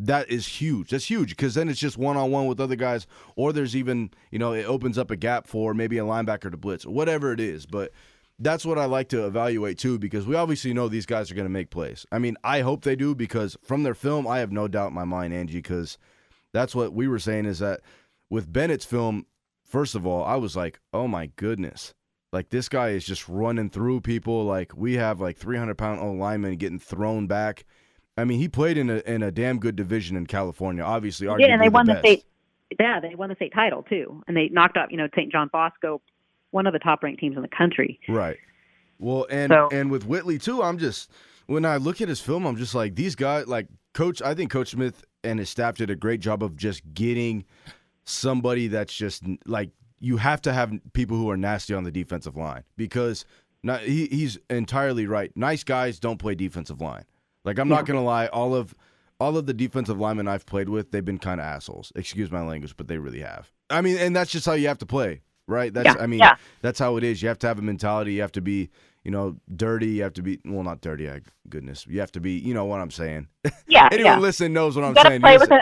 That 0.00 0.28
is 0.28 0.46
huge. 0.46 0.90
That's 0.90 1.08
huge 1.08 1.30
because 1.30 1.54
then 1.54 1.68
it's 1.68 1.80
just 1.80 1.96
one 1.96 2.16
on 2.16 2.30
one 2.30 2.46
with 2.46 2.60
other 2.60 2.76
guys, 2.76 3.06
or 3.36 3.52
there's 3.52 3.76
even 3.76 4.10
you 4.30 4.38
know 4.38 4.52
it 4.52 4.64
opens 4.64 4.98
up 4.98 5.10
a 5.10 5.16
gap 5.16 5.46
for 5.46 5.72
maybe 5.72 5.98
a 5.98 6.04
linebacker 6.04 6.50
to 6.50 6.56
blitz 6.56 6.84
whatever 6.84 7.32
it 7.32 7.40
is. 7.40 7.64
But 7.64 7.92
that's 8.38 8.66
what 8.66 8.78
I 8.78 8.86
like 8.86 9.08
to 9.10 9.26
evaluate 9.26 9.78
too, 9.78 9.98
because 9.98 10.26
we 10.26 10.34
obviously 10.34 10.74
know 10.74 10.88
these 10.88 11.06
guys 11.06 11.30
are 11.30 11.34
going 11.34 11.46
to 11.46 11.50
make 11.50 11.70
plays. 11.70 12.04
I 12.10 12.18
mean, 12.18 12.36
I 12.42 12.60
hope 12.60 12.82
they 12.82 12.96
do 12.96 13.14
because 13.14 13.56
from 13.62 13.84
their 13.84 13.94
film, 13.94 14.26
I 14.26 14.40
have 14.40 14.50
no 14.50 14.66
doubt 14.66 14.88
in 14.88 14.94
my 14.94 15.04
mind, 15.04 15.32
Angie, 15.32 15.58
because 15.58 15.98
that's 16.52 16.74
what 16.74 16.92
we 16.92 17.06
were 17.06 17.18
saying 17.18 17.46
is 17.46 17.60
that 17.60 17.80
with 18.30 18.52
Bennett's 18.52 18.84
film, 18.84 19.26
first 19.64 19.94
of 19.94 20.06
all, 20.06 20.24
I 20.24 20.36
was 20.36 20.56
like, 20.56 20.80
oh 20.92 21.06
my 21.06 21.26
goodness. 21.36 21.94
Like 22.32 22.48
this 22.50 22.68
guy 22.68 22.88
is 22.88 23.06
just 23.06 23.28
running 23.28 23.70
through 23.70 24.00
people. 24.00 24.44
Like 24.44 24.76
we 24.76 24.94
have 24.94 25.20
like 25.20 25.36
300 25.36 25.78
pound 25.78 26.00
O 26.00 26.10
linemen 26.12 26.56
getting 26.56 26.80
thrown 26.80 27.28
back. 27.28 27.64
I 28.16 28.24
mean, 28.24 28.38
he 28.38 28.48
played 28.48 28.78
in 28.78 28.90
a 28.90 28.98
in 29.06 29.22
a 29.22 29.30
damn 29.30 29.58
good 29.58 29.76
division 29.76 30.16
in 30.16 30.26
California. 30.26 30.82
Obviously, 30.82 31.26
arguably 31.26 31.40
Yeah, 31.48 31.54
and 31.54 31.62
they 31.62 31.68
won 31.68 31.86
the 31.86 31.98
state. 31.98 32.24
Yeah, 32.78 33.00
they 33.00 33.14
won 33.14 33.28
the 33.28 33.34
state 33.36 33.52
title 33.52 33.82
too, 33.82 34.22
and 34.26 34.36
they 34.36 34.48
knocked 34.48 34.76
out 34.76 34.90
you 34.90 34.96
know 34.96 35.08
St. 35.14 35.30
John 35.30 35.48
Bosco, 35.52 36.00
one 36.50 36.66
of 36.66 36.72
the 36.72 36.78
top 36.78 37.02
ranked 37.02 37.20
teams 37.20 37.36
in 37.36 37.42
the 37.42 37.48
country. 37.48 38.00
Right. 38.08 38.38
Well, 38.98 39.26
and 39.30 39.50
So- 39.50 39.68
and 39.72 39.90
with 39.90 40.06
Whitley 40.06 40.38
too, 40.38 40.62
I'm 40.62 40.78
just 40.78 41.10
when 41.46 41.64
I 41.64 41.76
look 41.76 42.00
at 42.00 42.08
his 42.08 42.20
film, 42.20 42.46
I'm 42.46 42.56
just 42.56 42.74
like 42.74 42.94
these 42.94 43.14
guys. 43.16 43.46
Like 43.48 43.66
Coach, 43.92 44.22
I 44.22 44.34
think 44.34 44.50
Coach 44.50 44.70
Smith 44.70 45.04
and 45.22 45.38
his 45.38 45.50
staff 45.50 45.76
did 45.76 45.90
a 45.90 45.96
great 45.96 46.20
job 46.20 46.42
of 46.42 46.56
just 46.56 46.82
getting 46.94 47.44
somebody 48.04 48.68
that's 48.68 48.94
just 48.94 49.24
like 49.46 49.70
you 50.00 50.18
have 50.18 50.40
to 50.42 50.52
have 50.52 50.72
people 50.92 51.16
who 51.16 51.30
are 51.30 51.36
nasty 51.36 51.74
on 51.74 51.84
the 51.84 51.90
defensive 51.90 52.36
line 52.36 52.62
because 52.76 53.24
not, 53.62 53.80
he, 53.80 54.06
he's 54.06 54.38
entirely 54.50 55.06
right. 55.06 55.34
Nice 55.34 55.64
guys 55.64 55.98
don't 55.98 56.18
play 56.18 56.34
defensive 56.34 56.80
line. 56.80 57.04
Like 57.44 57.58
I'm 57.58 57.68
not 57.68 57.86
gonna 57.86 58.02
lie, 58.04 58.26
all 58.28 58.54
of 58.54 58.74
all 59.20 59.36
of 59.36 59.46
the 59.46 59.54
defensive 59.54 59.98
linemen 59.98 60.26
I've 60.28 60.46
played 60.46 60.68
with, 60.68 60.90
they've 60.90 61.04
been 61.04 61.18
kind 61.18 61.40
of 61.40 61.46
assholes. 61.46 61.92
Excuse 61.94 62.30
my 62.30 62.42
language, 62.42 62.76
but 62.76 62.88
they 62.88 62.98
really 62.98 63.20
have. 63.20 63.50
I 63.70 63.80
mean, 63.80 63.96
and 63.98 64.14
that's 64.14 64.30
just 64.30 64.44
how 64.46 64.52
you 64.54 64.66
have 64.68 64.78
to 64.78 64.86
play, 64.86 65.22
right? 65.46 65.72
That's 65.72 65.94
Yeah, 65.94 66.02
I 66.02 66.06
mean, 66.06 66.18
yeah. 66.20 66.36
that's 66.62 66.78
how 66.78 66.96
it 66.96 67.04
is. 67.04 67.22
You 67.22 67.28
have 67.28 67.38
to 67.40 67.46
have 67.46 67.58
a 67.58 67.62
mentality. 67.62 68.14
You 68.14 68.20
have 68.22 68.32
to 68.32 68.40
be, 68.40 68.70
you 69.04 69.10
know, 69.10 69.36
dirty. 69.54 69.86
You 69.88 70.02
have 70.02 70.14
to 70.14 70.22
be 70.22 70.40
well, 70.44 70.62
not 70.64 70.80
dirty. 70.80 71.08
I, 71.08 71.20
goodness, 71.48 71.86
you 71.86 72.00
have 72.00 72.12
to 72.12 72.20
be. 72.20 72.32
You 72.32 72.54
know 72.54 72.64
what 72.64 72.80
I'm 72.80 72.90
saying? 72.90 73.28
Yeah, 73.68 73.88
Anyone 73.92 74.12
yeah. 74.14 74.18
listening 74.18 74.52
knows 74.52 74.76
what 74.76 74.82
You 74.82 74.88
I'm 74.88 74.96
saying. 75.06 75.20
play 75.20 75.34
You 75.34 75.38
with 75.40 75.50
a 75.50 75.60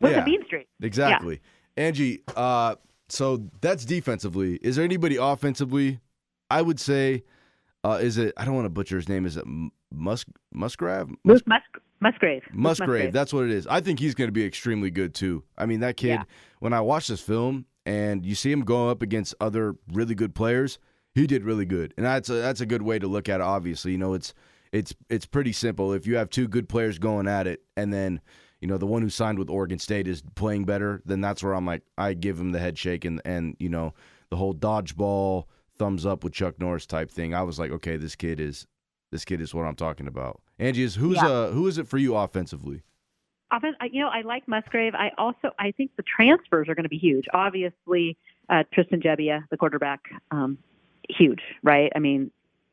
with 0.00 0.12
Yeah. 0.12 0.22
a 0.22 0.24
mean 0.24 0.44
streak. 0.46 0.68
Exactly. 0.80 1.40
Angie, 1.76 2.22
uh, 2.36 2.76
so 3.08 3.48
that's 3.60 3.84
defensively. 3.84 4.56
Is 4.62 4.76
there 4.76 4.84
anybody 4.84 5.16
offensively? 5.16 6.00
I 6.50 6.62
would 6.62 6.78
say, 6.80 7.24
uh, 7.84 7.98
is 8.00 8.16
it? 8.18 8.32
I 8.36 8.44
don't 8.44 8.54
want 8.54 8.66
to 8.66 8.70
butcher 8.70 8.96
his 8.96 9.08
name. 9.08 9.26
Is 9.26 9.36
it 9.36 9.44
Musk 9.96 10.28
Musgrave? 10.52 11.08
Moose 11.24 11.42
Mus- 11.46 11.60
Musgrave. 12.00 12.42
Moose 12.52 12.80
Musgrave. 12.80 13.12
That's 13.12 13.32
what 13.32 13.44
it 13.44 13.50
is. 13.50 13.66
I 13.66 13.80
think 13.80 13.98
he's 13.98 14.14
going 14.14 14.28
to 14.28 14.32
be 14.32 14.44
extremely 14.44 14.90
good 14.90 15.14
too. 15.14 15.44
I 15.56 15.66
mean, 15.66 15.80
that 15.80 15.96
kid. 15.96 16.08
Yeah. 16.08 16.22
When 16.60 16.72
I 16.72 16.80
watched 16.80 17.08
this 17.08 17.20
film 17.20 17.66
and 17.86 18.24
you 18.24 18.34
see 18.34 18.52
him 18.52 18.62
go 18.62 18.88
up 18.88 19.02
against 19.02 19.34
other 19.40 19.76
really 19.92 20.14
good 20.14 20.34
players, 20.34 20.78
he 21.14 21.26
did 21.26 21.44
really 21.44 21.66
good, 21.66 21.94
and 21.96 22.04
that's 22.04 22.28
a 22.28 22.34
that's 22.34 22.60
a 22.60 22.66
good 22.66 22.82
way 22.82 22.98
to 22.98 23.06
look 23.06 23.28
at 23.28 23.40
it. 23.40 23.44
Obviously, 23.44 23.92
you 23.92 23.98
know, 23.98 24.14
it's 24.14 24.34
it's 24.72 24.94
it's 25.08 25.26
pretty 25.26 25.52
simple. 25.52 25.92
If 25.92 26.06
you 26.06 26.16
have 26.16 26.28
two 26.30 26.48
good 26.48 26.68
players 26.68 26.98
going 26.98 27.28
at 27.28 27.46
it, 27.46 27.62
and 27.76 27.92
then 27.92 28.20
you 28.60 28.66
know 28.66 28.78
the 28.78 28.86
one 28.86 29.02
who 29.02 29.10
signed 29.10 29.38
with 29.38 29.48
Oregon 29.48 29.78
State 29.78 30.08
is 30.08 30.22
playing 30.34 30.64
better, 30.64 31.02
then 31.06 31.20
that's 31.20 31.42
where 31.42 31.54
I'm 31.54 31.66
like, 31.66 31.82
I 31.96 32.14
give 32.14 32.38
him 32.38 32.50
the 32.50 32.58
head 32.58 32.76
shake 32.76 33.04
and 33.04 33.22
and 33.24 33.56
you 33.60 33.68
know 33.68 33.94
the 34.30 34.36
whole 34.36 34.54
dodgeball 34.54 35.44
thumbs 35.78 36.04
up 36.04 36.24
with 36.24 36.32
Chuck 36.32 36.58
Norris 36.58 36.86
type 36.86 37.10
thing. 37.10 37.34
I 37.34 37.42
was 37.42 37.58
like, 37.58 37.70
okay, 37.70 37.96
this 37.96 38.16
kid 38.16 38.40
is 38.40 38.66
this 39.14 39.24
kid 39.24 39.40
is 39.40 39.54
what 39.54 39.62
I'm 39.62 39.76
talking 39.76 40.08
about. 40.08 40.40
Angie, 40.58 40.82
is 40.82 40.96
who's 40.96 41.16
Yeah. 41.22 41.28
uh 41.28 41.50
who 41.52 41.68
is 41.68 41.78
it 41.78 41.86
for 41.86 41.98
you 41.98 42.16
offensively? 42.16 42.82
Offen- 43.52 43.76
I- 43.80 43.86
you 43.92 44.00
know, 44.02 44.08
I 44.08 44.22
like 44.22 44.48
Musgrave. 44.48 44.92
I 44.96 45.12
also 45.16 45.52
I 45.58 45.70
think 45.70 45.92
the 45.96 46.02
transfers 46.02 46.68
are 46.68 46.74
going 46.74 46.82
to 46.84 46.88
be 46.90 46.98
huge. 46.98 47.26
Obviously, 47.32 48.16
uh, 48.48 48.64
Tristan 48.72 49.00
Gebbia, 49.00 49.44
the 49.50 49.56
quarterback, 49.56 50.00
um, 50.32 50.58
huge, 51.08 51.40
right? 51.62 51.92
I 51.94 52.00
mean, 52.00 52.32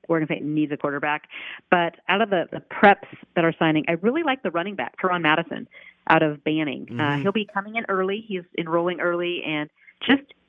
Oregon 0.10 0.28
State 0.28 0.44
needs 0.44 0.72
a 0.72 0.78
quarterback. 0.78 1.28
But 1.70 1.98
out 2.10 2.22
of 2.24 2.32
the, 2.32 2.48
the 2.52 2.60
preps 2.62 3.06
that 3.36 3.46
are 3.46 3.54
signing, 3.60 3.86
I 3.88 3.92
really 3.94 4.24
like 4.24 4.42
the 4.42 4.50
running 4.52 4.74
back, 4.76 4.96
Teron 5.00 5.22
Madison, 5.22 5.68
out 6.10 6.24
of 6.24 6.44
Banning. 6.44 6.88
Uh, 6.90 7.04
Mhm. 7.18 7.22
he'll 7.22 7.32
be 7.32 7.46
coming 7.54 7.76
in 7.76 7.86
early. 7.88 8.22
He's 8.28 8.42
enrolling 8.58 9.00
early, 9.00 9.44
and 9.44 9.70
just 10.02 10.24
uh, 10.24 10.41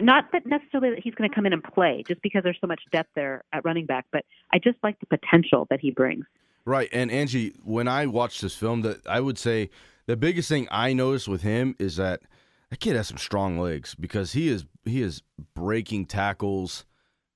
not 0.00 0.30
that 0.32 0.46
necessarily 0.46 0.90
that 0.90 1.00
he's 1.02 1.14
going 1.14 1.28
to 1.28 1.34
come 1.34 1.46
in 1.46 1.52
and 1.52 1.62
play, 1.62 2.04
just 2.06 2.22
because 2.22 2.42
there's 2.42 2.58
so 2.60 2.66
much 2.66 2.82
depth 2.92 3.10
there 3.14 3.42
at 3.52 3.64
running 3.64 3.86
back. 3.86 4.06
But 4.12 4.24
I 4.52 4.58
just 4.58 4.78
like 4.82 4.98
the 5.00 5.06
potential 5.06 5.66
that 5.70 5.80
he 5.80 5.90
brings. 5.90 6.24
Right. 6.64 6.88
And 6.92 7.10
Angie, 7.10 7.54
when 7.64 7.88
I 7.88 8.06
watched 8.06 8.40
this 8.40 8.54
film, 8.54 8.82
that 8.82 9.06
I 9.06 9.20
would 9.20 9.38
say 9.38 9.70
the 10.06 10.16
biggest 10.16 10.48
thing 10.48 10.68
I 10.70 10.92
noticed 10.92 11.28
with 11.28 11.42
him 11.42 11.74
is 11.78 11.96
that 11.96 12.20
that 12.70 12.80
kid 12.80 12.96
has 12.96 13.08
some 13.08 13.18
strong 13.18 13.58
legs 13.58 13.94
because 13.94 14.32
he 14.32 14.48
is 14.48 14.64
he 14.84 15.02
is 15.02 15.22
breaking 15.54 16.06
tackles. 16.06 16.84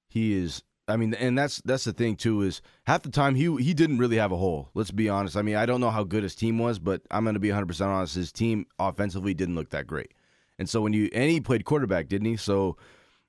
He 0.08 0.34
is 0.34 0.62
I 0.88 0.96
mean, 0.96 1.14
and 1.14 1.36
that's 1.36 1.60
that's 1.64 1.84
the 1.84 1.92
thing 1.92 2.16
too 2.16 2.42
is 2.42 2.62
half 2.86 3.02
the 3.02 3.10
time 3.10 3.34
he 3.34 3.54
he 3.56 3.74
didn't 3.74 3.98
really 3.98 4.16
have 4.16 4.30
a 4.30 4.36
hole. 4.36 4.70
Let's 4.74 4.92
be 4.92 5.08
honest. 5.08 5.36
I 5.36 5.42
mean, 5.42 5.56
I 5.56 5.66
don't 5.66 5.80
know 5.80 5.90
how 5.90 6.04
good 6.04 6.22
his 6.22 6.34
team 6.34 6.58
was, 6.58 6.78
but 6.78 7.02
I'm 7.10 7.24
going 7.24 7.34
to 7.34 7.40
be 7.40 7.48
100% 7.48 7.86
honest. 7.86 8.14
His 8.14 8.30
team 8.30 8.66
offensively 8.78 9.34
didn't 9.34 9.56
look 9.56 9.70
that 9.70 9.86
great. 9.86 10.12
And 10.58 10.68
so 10.68 10.80
when 10.80 10.92
you 10.92 11.08
and 11.12 11.30
he 11.30 11.40
played 11.40 11.64
quarterback, 11.64 12.08
didn't 12.08 12.26
he? 12.26 12.36
So 12.36 12.76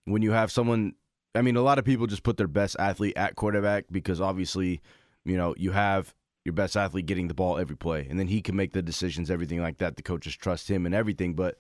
when 0.06 0.22
you 0.22 0.32
have 0.32 0.52
someone 0.52 0.94
I 1.38 1.42
mean, 1.42 1.56
a 1.56 1.62
lot 1.62 1.78
of 1.78 1.86
people 1.86 2.08
just 2.08 2.24
put 2.24 2.38
their 2.38 2.48
best 2.48 2.76
athlete 2.80 3.16
at 3.16 3.36
quarterback 3.36 3.86
because 3.92 4.20
obviously, 4.20 4.82
you 5.24 5.38
know, 5.38 5.54
you 5.58 5.72
have 5.72 6.14
your 6.46 6.54
best 6.54 6.76
athlete 6.76 7.06
getting 7.06 7.28
the 7.28 7.34
ball 7.34 7.58
every 7.58 7.76
play, 7.76 8.08
and 8.10 8.20
then 8.20 8.28
he 8.28 8.42
can 8.42 8.56
make 8.56 8.74
the 8.74 8.82
decisions, 8.82 9.30
everything 9.30 9.62
like 9.62 9.78
that. 9.78 9.98
The 9.98 10.02
coaches 10.02 10.36
trust 10.36 10.70
him 10.70 10.86
and 10.86 10.96
everything. 10.96 11.36
But 11.36 11.58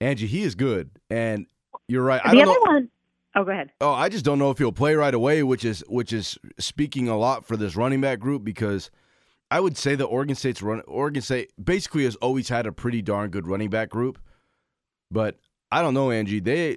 Angie, 0.00 0.26
he 0.26 0.42
is 0.42 0.54
good, 0.54 0.90
and 1.10 1.46
you're 1.86 2.02
right. 2.02 2.20
I 2.24 2.30
the 2.30 2.38
don't 2.38 2.48
other 2.48 2.58
know. 2.58 2.72
one, 2.72 2.88
oh, 3.36 3.44
go 3.44 3.50
ahead. 3.52 3.70
Oh, 3.80 3.92
I 3.92 4.08
just 4.08 4.24
don't 4.24 4.38
know 4.38 4.50
if 4.50 4.58
he'll 4.58 4.72
play 4.72 4.94
right 4.94 5.14
away, 5.14 5.42
which 5.42 5.64
is 5.64 5.84
which 5.88 6.12
is 6.12 6.38
speaking 6.58 7.08
a 7.08 7.16
lot 7.16 7.44
for 7.44 7.56
this 7.56 7.76
running 7.76 8.00
back 8.00 8.18
group 8.18 8.42
because 8.42 8.90
I 9.50 9.60
would 9.60 9.76
say 9.76 9.94
that 9.94 10.06
Oregon 10.06 10.34
State's 10.34 10.62
run 10.62 10.80
Oregon 10.86 11.22
State 11.22 11.52
basically 11.62 12.04
has 12.04 12.16
always 12.16 12.48
had 12.48 12.66
a 12.66 12.72
pretty 12.72 13.02
darn 13.02 13.30
good 13.30 13.46
running 13.46 13.70
back 13.70 13.90
group. 13.90 14.18
But 15.12 15.36
I 15.70 15.82
don't 15.82 15.94
know, 15.94 16.10
Angie. 16.10 16.40
They 16.40 16.76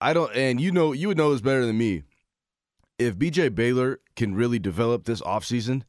I 0.00 0.12
don't 0.12 0.34
and 0.34 0.60
you 0.60 0.72
know 0.72 0.92
you 0.92 1.08
would 1.08 1.16
know 1.16 1.32
this 1.32 1.40
better 1.40 1.66
than 1.66 1.78
me. 1.78 2.02
If 2.98 3.16
BJ 3.16 3.54
Baylor 3.54 4.00
can 4.14 4.34
really 4.34 4.58
develop 4.58 5.04
this 5.04 5.20
offseason, 5.22 5.82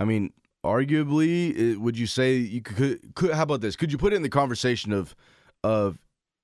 I 0.00 0.04
mean, 0.04 0.32
arguably, 0.64 1.76
would 1.76 1.96
you 1.96 2.06
say 2.06 2.34
you 2.36 2.60
could, 2.60 3.14
could? 3.14 3.32
How 3.32 3.44
about 3.44 3.60
this? 3.60 3.76
Could 3.76 3.92
you 3.92 3.98
put 3.98 4.12
it 4.12 4.16
in 4.16 4.22
the 4.22 4.28
conversation 4.28 4.92
of 4.92 5.14
of 5.62 5.98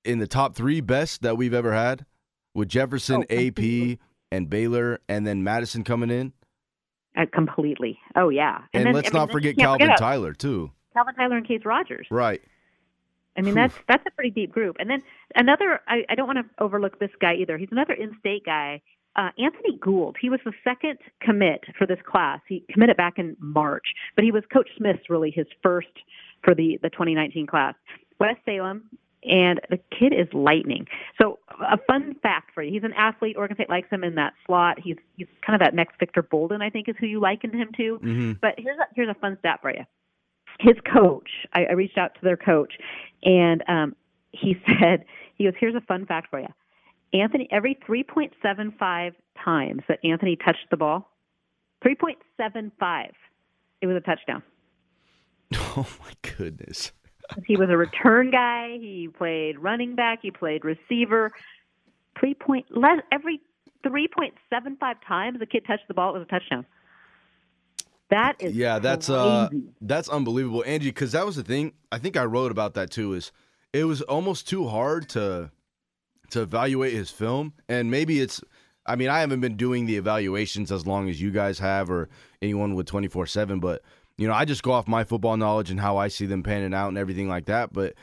in 0.05 0.19
the 0.19 0.27
top 0.27 0.55
three 0.55 0.79
best 0.79 1.23
that 1.23 1.37
we've 1.37 1.53
ever 1.53 1.73
had 1.73 2.05
with 2.53 2.69
Jefferson, 2.69 3.25
oh, 3.29 3.35
AP, 3.35 3.97
and 4.31 4.49
Baylor, 4.49 4.99
and 5.09 5.27
then 5.27 5.43
Madison 5.43 5.83
coming 5.83 6.09
in? 6.09 6.33
Uh, 7.17 7.25
completely. 7.33 7.99
Oh 8.15 8.29
yeah. 8.29 8.57
And, 8.73 8.81
and 8.81 8.85
then, 8.87 8.93
let's 8.93 9.09
I 9.09 9.13
mean, 9.13 9.21
not 9.21 9.31
forget 9.31 9.57
Calvin 9.57 9.87
forget 9.87 9.97
Tyler 9.97 10.33
too. 10.33 10.71
Calvin 10.93 11.15
Tyler 11.15 11.37
and 11.37 11.47
Case 11.47 11.61
Rogers. 11.65 12.07
Right. 12.09 12.41
I 13.37 13.41
mean 13.41 13.53
that's 13.53 13.75
that's 13.87 14.03
a 14.07 14.11
pretty 14.11 14.31
deep 14.31 14.51
group. 14.51 14.77
And 14.79 14.89
then 14.89 15.03
another 15.35 15.81
I, 15.87 16.05
I 16.09 16.15
don't 16.15 16.27
want 16.27 16.39
to 16.39 16.63
overlook 16.63 16.99
this 16.99 17.11
guy 17.21 17.35
either. 17.35 17.57
He's 17.57 17.71
another 17.71 17.93
in-state 17.93 18.45
guy. 18.45 18.81
Uh, 19.15 19.29
Anthony 19.39 19.77
Gould. 19.81 20.15
He 20.21 20.29
was 20.29 20.39
the 20.45 20.53
second 20.63 20.99
commit 21.21 21.63
for 21.75 21.87
this 21.87 21.97
class. 22.05 22.39
He 22.47 22.63
committed 22.69 22.97
back 22.97 23.17
in 23.17 23.35
March, 23.39 23.85
but 24.15 24.23
he 24.23 24.31
was 24.31 24.43
Coach 24.53 24.69
Smith's 24.77 25.09
really 25.09 25.31
his 25.31 25.47
first 25.63 25.87
for 26.43 26.53
the 26.53 26.79
the 26.83 26.89
2019 26.89 27.47
class. 27.47 27.73
West 28.19 28.39
Salem, 28.45 28.83
and 29.23 29.59
the 29.69 29.79
kid 29.97 30.13
is 30.13 30.27
lightning. 30.33 30.87
So 31.19 31.39
a 31.59 31.77
fun 31.87 32.15
fact 32.21 32.51
for 32.53 32.61
you: 32.61 32.71
he's 32.71 32.83
an 32.83 32.93
athlete. 32.93 33.37
Oregon 33.37 33.57
State 33.57 33.69
likes 33.69 33.89
him 33.89 34.03
in 34.03 34.15
that 34.15 34.33
slot. 34.45 34.77
He's 34.83 34.97
he's 35.15 35.27
kind 35.45 35.55
of 35.55 35.65
that 35.65 35.73
next 35.73 35.99
Victor 35.99 36.21
Bolden, 36.21 36.61
I 36.61 36.69
think, 36.69 36.87
is 36.87 36.95
who 36.99 37.07
you 37.07 37.19
liken 37.19 37.51
him 37.51 37.69
to. 37.77 37.99
Mm-hmm. 38.03 38.31
But 38.41 38.55
here's 38.57 38.77
a, 38.77 38.85
here's 38.95 39.09
a 39.09 39.15
fun 39.15 39.37
stat 39.39 39.59
for 39.61 39.71
you. 39.71 39.83
His 40.59 40.75
coach, 40.91 41.29
I, 41.53 41.65
I 41.65 41.71
reached 41.73 41.97
out 41.97 42.15
to 42.15 42.19
their 42.23 42.37
coach, 42.37 42.73
and 43.23 43.63
um, 43.67 43.95
he 44.31 44.55
said, 44.79 45.05
he 45.35 45.45
goes, 45.45 45.53
"Here's 45.59 45.75
a 45.75 45.81
fun 45.81 46.05
fact 46.05 46.29
for 46.29 46.39
you. 46.39 46.47
Anthony, 47.13 47.47
every 47.51 47.77
3.75 47.87 49.13
times 49.43 49.81
that 49.87 49.99
Anthony 50.03 50.35
touched 50.35 50.67
the 50.69 50.77
ball, 50.77 51.09
3.75, 51.85 53.11
it 53.81 53.87
was 53.87 53.95
a 53.95 54.01
touchdown." 54.01 54.43
Oh 55.79 55.87
my 56.03 56.11
goodness 56.23 56.91
he 57.45 57.57
was 57.57 57.69
a 57.69 57.77
return 57.77 58.31
guy. 58.31 58.77
He 58.79 59.09
played 59.15 59.59
running 59.59 59.95
back. 59.95 60.19
He 60.21 60.31
played 60.31 60.63
receiver. 60.63 61.31
Three 62.19 62.33
point 62.33 62.65
less 62.75 62.99
every 63.11 63.41
three 63.87 64.07
point 64.07 64.33
seven 64.49 64.77
five 64.79 64.97
times 65.07 65.39
the 65.39 65.45
kid 65.45 65.63
touched 65.67 65.87
the 65.87 65.93
ball. 65.93 66.15
It 66.15 66.19
was 66.19 66.27
a 66.27 66.31
touchdown. 66.31 66.65
That 68.09 68.35
is 68.39 68.55
yeah, 68.55 68.79
that's 68.79 69.09
uh, 69.09 69.49
crazy. 69.49 69.63
uh, 69.67 69.71
that's 69.81 70.09
unbelievable, 70.09 70.63
Angie. 70.65 70.89
Because 70.89 71.11
that 71.11 71.25
was 71.25 71.35
the 71.35 71.43
thing. 71.43 71.73
I 71.91 71.97
think 71.97 72.15
I 72.15 72.23
wrote 72.23 72.51
about 72.51 72.73
that 72.75 72.89
too. 72.89 73.13
Is 73.13 73.31
it 73.73 73.83
was 73.83 74.01
almost 74.03 74.47
too 74.47 74.67
hard 74.67 75.09
to 75.09 75.51
to 76.31 76.41
evaluate 76.41 76.93
his 76.93 77.11
film, 77.11 77.53
and 77.67 77.91
maybe 77.91 78.19
it's. 78.21 78.41
I 78.89 78.95
mean, 78.95 79.09
I 79.09 79.19
haven't 79.19 79.41
been 79.41 79.57
doing 79.57 79.85
the 79.85 79.97
evaluations 79.97 80.71
as 80.71 80.87
long 80.87 81.09
as 81.09 81.21
you 81.21 81.29
guys 81.29 81.59
have, 81.59 81.89
or 81.89 82.07
anyone 82.41 82.75
with 82.75 82.85
twenty 82.85 83.09
four 83.09 83.25
seven, 83.25 83.59
but 83.59 83.81
you 84.17 84.27
know, 84.27 84.33
I 84.33 84.45
just 84.45 84.63
go 84.63 84.71
off 84.71 84.87
my 84.87 85.03
football 85.03 85.35
knowledge 85.35 85.69
and 85.69 85.79
how 85.79 85.97
I 85.97 86.07
see 86.07 86.25
them 86.25 86.43
panning 86.43 86.73
out 86.73 86.87
and 86.87 86.97
everything 86.97 87.27
like 87.27 87.45
that. 87.45 87.73
But 87.73 87.95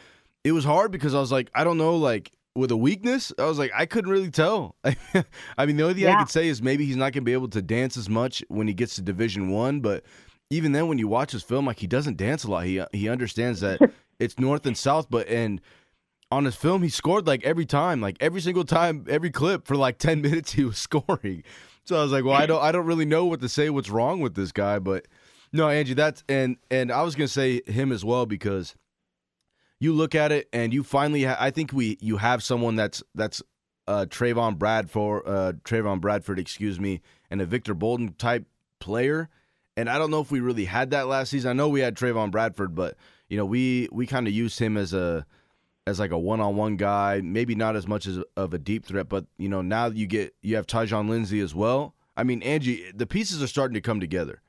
it 0.44 0.52
was 0.52 0.64
hard 0.64 0.92
because 0.92 1.14
I 1.14 1.20
was 1.20 1.32
like, 1.32 1.50
I 1.54 1.64
don't 1.64 1.78
know, 1.78 1.96
like 1.96 2.30
with 2.56 2.70
a 2.70 2.76
weakness, 2.76 3.32
I 3.38 3.46
was 3.46 3.58
like, 3.58 3.73
I 3.75 3.87
couldn't 3.87 4.11
really 4.11 4.30
tell. 4.30 4.76
I 4.84 5.66
mean, 5.66 5.76
the 5.76 5.82
only 5.82 5.94
thing 5.94 6.04
yeah. 6.04 6.16
I 6.16 6.20
could 6.20 6.30
say 6.30 6.49
is 6.49 6.62
maybe 6.62 6.87
he's 6.87 6.96
not 6.96 7.12
gonna 7.12 7.25
be 7.25 7.32
able 7.32 7.49
to 7.49 7.62
dance 7.62 7.96
as 7.96 8.08
much 8.08 8.44
when 8.49 8.68
he 8.68 8.75
gets 8.75 8.94
to 8.96 9.02
Division 9.02 9.50
One. 9.50 9.80
But 9.80 10.04
even 10.50 10.73
then, 10.73 10.87
when 10.87 10.99
you 10.99 11.08
watch 11.08 11.32
his 11.32 11.42
film, 11.42 11.66
like 11.66 11.80
he 11.80 11.87
doesn't 11.87 12.16
dance 12.16 12.44
a 12.44 12.50
lot. 12.50 12.64
He 12.64 12.78
uh, 12.78 12.87
he 12.92 13.08
understands 13.08 13.61
that 13.61 13.80
it's 14.18 14.38
north 14.38 14.66
and 14.66 14.76
south, 14.76 15.08
but 15.11 15.28
and 15.28 15.61
on 16.30 16.44
his 16.44 16.54
film, 16.54 16.82
he 16.82 16.88
scored 16.88 17.26
like 17.26 17.44
every 17.44 17.66
time, 17.66 18.00
like 18.00 18.16
every 18.20 18.40
single 18.40 18.64
time, 18.64 19.06
every 19.08 19.30
clip 19.30 19.66
for 19.66 19.76
like 19.76 19.99
ten 19.99 20.20
minutes, 20.23 20.52
he 20.52 20.64
was 20.64 20.78
scoring. 20.78 21.42
So 21.84 21.99
I 21.99 22.02
was 22.02 22.12
like, 22.12 22.25
well, 22.25 22.34
I 22.34 22.46
don't 22.46 22.62
I 22.62 22.73
don't 22.73 22.87
really 22.87 23.04
know 23.04 23.25
what 23.25 23.40
to 23.40 23.49
say. 23.49 23.68
What's 23.68 23.90
wrong 23.90 24.20
with 24.20 24.34
this 24.34 24.52
guy? 24.52 24.78
But 24.78 25.06
no, 25.52 25.68
Angie, 25.68 25.94
that's 25.94 26.23
and 26.28 26.56
and 26.70 26.92
I 26.92 27.02
was 27.02 27.16
gonna 27.16 27.28
say 27.28 27.62
him 27.66 27.90
as 27.90 28.04
well 28.04 28.26
because 28.26 28.76
you 29.84 29.92
look 29.92 30.14
at 30.14 30.32
it 30.32 30.48
and 30.52 30.72
you 30.72 30.82
finally 30.82 31.24
ha- 31.24 31.36
I 31.38 31.50
think 31.50 31.72
we 31.72 31.98
you 32.00 32.16
have 32.16 32.42
someone 32.42 32.74
that's 32.74 33.02
that's 33.14 33.42
uh 33.86 34.06
Trevon 34.08 34.58
Bradford 34.58 35.22
uh 35.26 35.52
Trevon 35.64 36.00
Bradford, 36.00 36.38
excuse 36.38 36.80
me, 36.80 37.00
and 37.30 37.40
a 37.40 37.46
Victor 37.46 37.74
Bolden 37.74 38.14
type 38.14 38.46
player. 38.80 39.28
And 39.76 39.88
I 39.90 39.98
don't 39.98 40.10
know 40.10 40.20
if 40.20 40.30
we 40.30 40.40
really 40.40 40.64
had 40.64 40.90
that 40.90 41.06
last 41.06 41.30
season. 41.30 41.50
I 41.50 41.52
know 41.52 41.68
we 41.68 41.80
had 41.80 41.96
Trevon 41.96 42.30
Bradford, 42.30 42.74
but 42.74 42.96
you 43.28 43.36
know, 43.36 43.44
we 43.44 43.88
we 43.92 44.06
kind 44.06 44.26
of 44.26 44.32
used 44.32 44.58
him 44.58 44.76
as 44.76 44.92
a 44.92 45.26
as 45.86 46.00
like 46.00 46.12
a 46.12 46.18
one-on-one 46.18 46.76
guy, 46.76 47.20
maybe 47.22 47.54
not 47.54 47.76
as 47.76 47.86
much 47.86 48.06
as 48.06 48.18
of 48.36 48.54
a 48.54 48.58
deep 48.58 48.86
threat, 48.86 49.08
but 49.08 49.26
you 49.36 49.48
know, 49.48 49.60
now 49.60 49.86
you 49.86 50.06
get 50.06 50.34
you 50.42 50.56
have 50.56 50.66
Tyjon 50.66 51.08
Lindsey 51.08 51.40
as 51.40 51.54
well. 51.54 51.94
I 52.16 52.24
mean, 52.24 52.42
Angie, 52.42 52.90
the 52.94 53.06
pieces 53.06 53.42
are 53.42 53.46
starting 53.46 53.74
to 53.74 53.80
come 53.80 54.00
together. 54.00 54.40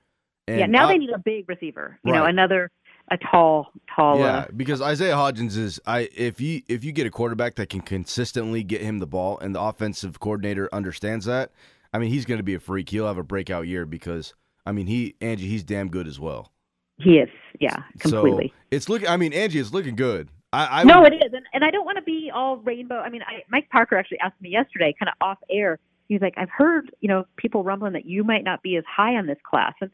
And 0.47 0.59
yeah, 0.59 0.65
now 0.67 0.87
I, 0.87 0.93
they 0.93 0.99
need 0.99 1.09
a 1.09 1.17
big 1.17 1.49
receiver. 1.49 1.97
You 2.03 2.11
right. 2.11 2.19
know, 2.19 2.25
another 2.25 2.69
a 3.09 3.17
tall, 3.17 3.71
tall. 3.95 4.19
Yeah, 4.19 4.25
uh, 4.25 4.47
because 4.55 4.81
Isaiah 4.81 5.15
Hodgins 5.15 5.57
is 5.57 5.79
I 5.85 6.09
if 6.15 6.41
you 6.41 6.61
if 6.67 6.83
you 6.83 6.91
get 6.91 7.05
a 7.05 7.11
quarterback 7.11 7.55
that 7.55 7.69
can 7.69 7.81
consistently 7.81 8.63
get 8.63 8.81
him 8.81 8.99
the 8.99 9.07
ball 9.07 9.37
and 9.39 9.53
the 9.53 9.61
offensive 9.61 10.19
coordinator 10.19 10.69
understands 10.73 11.25
that, 11.25 11.51
I 11.93 11.99
mean 11.99 12.09
he's 12.09 12.25
going 12.25 12.39
to 12.39 12.43
be 12.43 12.55
a 12.55 12.59
freak. 12.59 12.89
He'll 12.89 13.07
have 13.07 13.17
a 13.17 13.23
breakout 13.23 13.67
year 13.67 13.85
because 13.85 14.33
I 14.65 14.71
mean 14.71 14.87
he 14.87 15.15
Angie 15.21 15.47
he's 15.47 15.63
damn 15.63 15.89
good 15.89 16.07
as 16.07 16.19
well. 16.19 16.51
He 16.97 17.17
is, 17.17 17.29
yeah, 17.59 17.75
completely. 17.99 18.53
So 18.55 18.61
it's 18.71 18.89
looking. 18.89 19.07
I 19.07 19.17
mean 19.17 19.33
Angie, 19.33 19.59
it's 19.59 19.73
looking 19.73 19.95
good. 19.95 20.29
I, 20.51 20.81
I 20.81 20.83
no, 20.83 21.01
would, 21.01 21.11
it 21.11 21.17
is, 21.17 21.33
and, 21.33 21.45
and 21.53 21.65
I 21.65 21.71
don't 21.71 21.85
want 21.85 21.97
to 21.97 22.03
be 22.03 22.31
all 22.33 22.57
rainbow. 22.57 22.99
I 22.99 23.09
mean, 23.09 23.21
I, 23.23 23.43
Mike 23.49 23.69
Parker 23.69 23.97
actually 23.97 24.19
asked 24.19 24.39
me 24.39 24.49
yesterday, 24.49 24.95
kind 24.97 25.09
of 25.09 25.15
off 25.19 25.37
air. 25.49 25.79
He's 26.07 26.21
like, 26.21 26.35
I've 26.37 26.49
heard, 26.49 26.91
you 27.01 27.09
know, 27.09 27.25
people 27.35 27.63
rumbling 27.63 27.91
that 27.93 28.05
you 28.05 28.23
might 28.23 28.45
not 28.45 28.63
be 28.63 28.77
as 28.77 28.85
high 28.87 29.15
on 29.15 29.27
this 29.27 29.39
class, 29.43 29.73
and 29.81 29.91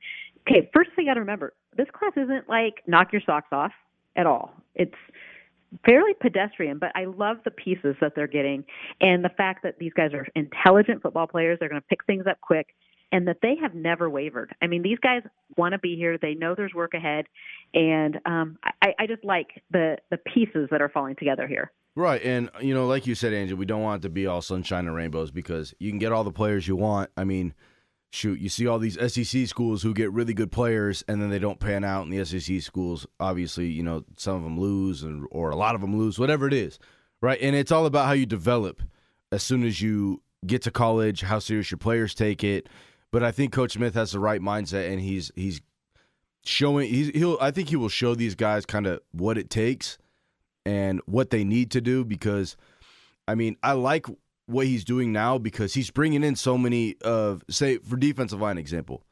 okay, 0.48 0.70
first 0.72 0.92
thing 0.96 1.06
you 1.06 1.10
got 1.10 1.16
to 1.16 1.22
remember 1.22 1.54
this 1.78 1.88
class 1.94 2.14
isn't 2.16 2.50
like 2.50 2.84
knock 2.88 3.12
your 3.12 3.22
socks 3.26 3.50
off 3.52 3.72
at 4.16 4.26
all. 4.26 4.54
It's 4.76 4.96
fairly 5.86 6.14
pedestrian, 6.20 6.80
but 6.80 6.92
I 6.96 7.06
love 7.06 7.38
the 7.46 7.52
pieces 7.52 7.96
that 8.02 8.14
they're 8.16 8.28
getting 8.28 8.66
and 9.00 9.24
the 9.24 9.30
fact 9.30 9.64
that 9.64 9.80
these 9.80 9.94
guys 9.94 10.14
are 10.14 10.28
intelligent 10.36 11.02
football 11.02 11.28
players. 11.28 11.60
They're 11.60 11.70
going 11.70 11.82
to 11.82 11.88
pick 11.88 12.06
things 12.06 12.26
up 12.30 12.42
quick 12.42 12.68
and 13.12 13.28
that 13.28 13.38
they 13.42 13.56
have 13.62 13.76
never 13.76 14.10
wavered. 14.10 14.54
I 14.62 14.68
mean, 14.68 14.84
these 14.84 15.00
guys 15.00 15.22
want 15.58 15.74
to 15.74 15.80
be 15.80 15.96
here. 15.96 16.18
They 16.18 16.34
know 16.34 16.56
there's 16.56 16.74
work 16.74 16.94
ahead, 16.94 17.26
and 17.74 18.20
um, 18.26 18.58
I, 18.82 18.94
I 19.00 19.08
just 19.08 19.24
like 19.24 19.62
the 19.72 19.98
the 20.10 20.18
pieces 20.18 20.70
that 20.72 20.82
are 20.82 20.90
falling 20.90 21.16
together 21.16 21.48
here. 21.48 21.72
Right, 21.96 22.24
and 22.24 22.50
you 22.62 22.74
know, 22.74 22.88
like 22.88 23.06
you 23.06 23.16
said, 23.16 23.34
Angel, 23.34 23.58
we 23.58 23.66
don't 23.66 23.82
want 23.82 24.02
it 24.02 24.08
to 24.08 24.10
be 24.10 24.28
all 24.28 24.42
sunshine 24.42 24.88
and 24.88 24.96
rainbows 24.96 25.30
because 25.30 25.74
you 25.78 25.90
can 25.90 26.00
get 26.00 26.14
all 26.14 26.24
the 26.24 26.32
players 26.32 26.68
you 26.68 26.76
want. 26.76 27.10
I 27.18 27.26
mean, 27.26 27.54
shoot, 28.12 28.40
you 28.40 28.50
see 28.50 28.68
all 28.68 28.78
these 28.78 28.98
SEC 29.12 29.48
schools 29.48 29.82
who 29.82 29.94
get 29.94 30.12
really 30.12 30.34
good 30.34 30.52
players 30.52 31.04
and 31.08 31.22
then 31.22 31.30
they 31.30 31.40
don't 31.40 31.60
pan 31.60 31.84
out, 31.84 32.06
and 32.06 32.14
the 32.14 32.24
SEC 32.24 32.62
schools, 32.62 33.08
obviously, 33.20 33.68
you 33.68 33.82
know, 33.82 34.04
some 34.18 34.36
of 34.36 34.44
them 34.44 34.60
lose 34.60 35.02
and 35.02 35.26
or 35.32 35.50
a 35.50 35.56
lot 35.56 35.76
of 35.76 35.82
them 35.82 35.98
lose, 35.98 36.20
whatever 36.20 36.46
it 36.46 36.54
is, 36.54 36.78
right? 37.22 37.40
And 37.42 37.56
it's 37.56 37.72
all 37.72 37.86
about 37.86 38.06
how 38.06 38.12
you 38.12 38.26
develop 38.26 38.84
as 39.32 39.42
soon 39.42 39.64
as 39.64 39.82
you 39.82 40.22
get 40.46 40.62
to 40.64 40.72
college, 40.72 41.22
how 41.22 41.40
serious 41.40 41.72
your 41.72 41.78
players 41.78 42.14
take 42.14 42.44
it. 42.44 42.68
But 43.12 43.24
I 43.24 43.32
think 43.32 43.54
Coach 43.54 43.74
Smith 43.74 43.96
has 43.96 44.12
the 44.12 44.20
right 44.20 44.42
mindset, 44.42 44.92
and 44.92 45.02
he's 45.02 45.32
he's 45.36 45.62
showing 46.44 46.90
he's 46.90 47.10
he'll 47.10 47.38
I 47.42 47.52
think 47.52 47.70
he 47.70 47.76
will 47.76 47.90
show 47.90 48.14
these 48.14 48.36
guys 48.36 48.66
kind 48.66 48.88
of 48.88 49.02
what 49.12 49.38
it 49.38 49.50
takes 49.50 49.98
and 50.66 51.02
what 51.06 51.30
they 51.30 51.44
need 51.44 51.72
to 51.72 51.82
do 51.82 52.04
because. 52.04 52.56
I 53.28 53.36
mean, 53.36 53.56
I 53.64 53.74
like 53.74 54.08
what 54.52 54.68
he's 54.68 54.84
doing 54.84 55.12
now 55.12 55.38
because 55.38 55.74
he's 55.74 55.92
bringing 55.92 56.24
in 56.24 56.36
so 56.36 56.58
many 56.58 56.96
of 57.02 57.44
say 57.50 57.78
for 57.78 57.96
defensive 57.96 58.42
line 58.42 58.58
example. 58.58 59.04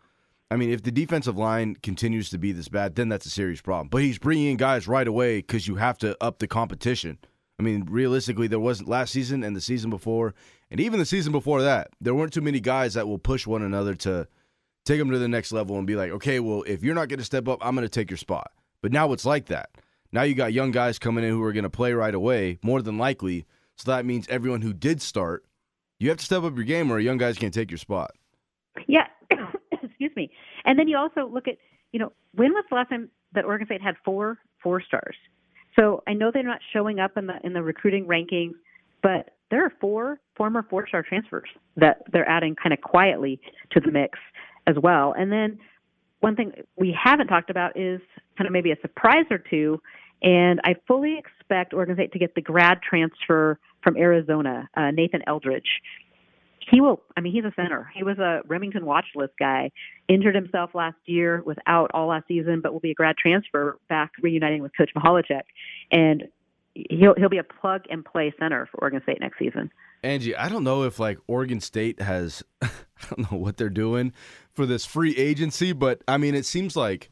I 0.52 0.56
mean, 0.56 0.72
if 0.72 0.82
the 0.82 0.92
defensive 0.92 1.38
line 1.38 1.76
continues 1.76 2.32
to 2.32 2.40
be 2.40 2.52
this 2.52 2.70
bad, 2.70 2.96
then 2.96 3.08
that's 3.08 3.26
a 3.26 3.30
serious 3.30 3.62
problem. 3.62 3.88
But 3.90 4.02
he's 4.02 4.18
bringing 4.18 4.48
in 4.48 4.58
guys 4.58 4.88
right 4.88 5.08
away 5.08 5.38
because 5.38 5.68
you 5.68 5.76
have 5.76 5.98
to 6.00 6.18
up 6.24 6.40
the 6.40 6.48
competition. 6.48 7.20
I 7.60 7.64
mean, 7.64 7.86
realistically, 7.90 8.48
there 8.48 8.60
wasn't 8.60 8.90
last 8.90 9.12
season 9.12 9.44
and 9.44 9.56
the 9.56 9.62
season 9.62 9.90
before, 9.90 10.34
and 10.72 10.80
even 10.80 10.98
the 10.98 11.06
season 11.06 11.32
before 11.32 11.62
that, 11.62 11.90
there 12.02 12.16
weren't 12.16 12.34
too 12.34 12.42
many 12.42 12.60
guys 12.60 12.94
that 12.96 13.08
will 13.08 13.20
push 13.20 13.46
one 13.46 13.62
another 13.62 13.96
to 13.96 14.28
take 14.86 14.98
them 14.98 15.12
to 15.12 15.20
the 15.20 15.28
next 15.28 15.52
level 15.52 15.78
and 15.78 15.86
be 15.86 15.96
like, 15.96 16.12
okay, 16.12 16.40
well, 16.40 16.64
if 16.66 16.84
you're 16.84 16.96
not 16.96 17.10
going 17.10 17.20
to 17.20 17.26
step 17.26 17.48
up, 17.48 17.60
I'm 17.62 17.76
going 17.76 17.86
to 17.86 17.90
take 17.90 18.10
your 18.10 18.18
spot. 18.18 18.52
But 18.82 18.92
now 18.92 19.12
it's 19.14 19.26
like 19.26 19.48
that. 19.48 19.70
Now 20.12 20.24
you 20.24 20.34
got 20.34 20.54
young 20.54 20.72
guys 20.72 20.98
coming 20.98 21.24
in 21.24 21.30
who 21.32 21.44
are 21.44 21.54
going 21.54 21.64
to 21.64 21.70
play 21.70 21.94
right 21.94 22.16
away, 22.16 22.58
more 22.64 22.82
than 22.82 22.98
likely. 22.98 23.46
So 23.80 23.92
that 23.92 24.06
means 24.06 24.28
everyone 24.28 24.62
who 24.62 24.74
did 24.74 25.02
start, 25.02 25.46
you 26.00 26.10
have 26.10 26.18
to 26.18 26.26
step 26.26 26.44
up 26.44 26.56
your 26.56 26.66
game 26.66 26.92
or 26.92 27.00
young 27.00 27.18
guys 27.18 27.38
can't 27.38 27.54
take 27.54 27.72
your 27.72 27.78
spot. 27.78 28.12
Yeah. 28.88 29.08
Excuse 29.72 30.12
me. 30.18 30.32
And 30.66 30.78
then 30.78 30.90
you 30.90 30.98
also 30.98 31.30
look 31.32 31.48
at, 31.48 31.56
you 31.94 32.00
know, 32.00 32.12
when 32.36 32.52
was 32.52 32.66
the 32.70 32.76
last 32.76 32.90
time 32.90 33.10
that 33.34 33.46
Oregon 33.46 33.68
State 33.68 33.82
had 33.82 33.96
four 34.04 34.38
four 34.62 34.82
stars? 34.82 35.16
So 35.78 36.04
I 36.08 36.14
know 36.14 36.30
they're 36.34 36.44
not 36.44 36.60
showing 36.74 37.00
up 37.00 37.16
in 37.16 37.28
the 37.28 37.36
in 37.44 37.54
the 37.54 37.64
recruiting 37.64 38.06
rankings, 38.06 38.52
but 39.02 39.36
there 39.50 39.64
are 39.64 39.72
four 39.80 40.20
former 40.36 40.66
four 40.70 40.86
star 40.86 41.02
transfers 41.02 41.50
that 41.78 42.04
they're 42.12 42.28
adding 42.28 42.56
kind 42.62 42.74
of 42.74 42.82
quietly 42.82 43.40
to 43.72 43.80
the 43.80 43.92
mix 43.92 44.20
as 44.68 44.76
well. 44.82 45.14
And 45.18 45.32
then 45.32 45.58
one 46.20 46.36
thing 46.36 46.52
we 46.76 46.96
haven't 47.02 47.28
talked 47.28 47.50
about 47.50 47.78
is 47.78 48.02
kind 48.38 48.46
of 48.46 48.52
maybe 48.52 48.72
a 48.72 48.78
surprise 48.82 49.26
or 49.32 49.38
two 49.38 49.82
and 50.22 50.60
I 50.64 50.76
fully 50.88 51.18
expect 51.18 51.74
Oregon 51.74 51.96
State 51.96 52.12
to 52.14 52.20
get 52.20 52.36
the 52.36 52.42
grad 52.42 52.82
transfer 52.82 53.60
from 53.84 53.98
Arizona, 53.98 54.70
uh, 54.76 54.92
Nathan 54.92 55.22
Eldridge. 55.28 55.82
he 56.70 56.82
will. 56.82 57.02
I 57.16 57.22
mean, 57.22 57.34
he's 57.34 57.46
a 57.46 57.54
center. 57.56 57.90
He 57.96 58.04
was 58.04 58.20
a 58.20 58.42
Remington 58.48 58.86
watch 58.86 59.06
list 59.16 59.34
guy. 59.40 59.72
Injured 60.08 60.36
himself 60.36 60.72
last 60.74 60.98
year, 61.06 61.42
was 61.46 61.58
out 61.66 61.92
all 61.94 62.08
last 62.08 62.28
season, 62.28 62.62
but 62.62 62.74
will 62.74 62.80
be 62.80 62.92
a 62.92 62.96
grad 62.96 63.16
transfer 63.18 63.78
back, 63.88 64.12
reuniting 64.22 64.62
with 64.62 64.72
Coach 64.78 64.92
Michalczik, 64.96 65.44
and 65.92 66.28
he'll 66.74 67.16
he'll 67.18 67.30
be 67.30 67.38
a 67.38 67.44
plug 67.44 67.84
and 67.90 68.06
play 68.06 68.34
center 68.40 68.68
for 68.72 68.82
Oregon 68.82 69.02
State 69.04 69.20
next 69.20 69.40
season. 69.40 69.72
Angie, 70.04 70.36
I 70.36 70.48
don't 70.48 70.64
know 70.64 70.84
if 70.84 71.00
like 71.00 71.18
Oregon 71.28 71.60
State 71.60 72.02
has, 72.02 72.44
I 72.62 72.70
don't 73.10 73.32
know 73.32 73.38
what 73.38 73.58
they're 73.58 73.70
doing 73.70 74.14
for 74.54 74.66
this 74.66 74.86
free 74.86 75.16
agency, 75.18 75.74
but 75.74 76.04
I 76.08 76.18
mean, 76.18 76.36
it 76.36 76.46
seems 76.46 76.76
like 76.76 77.10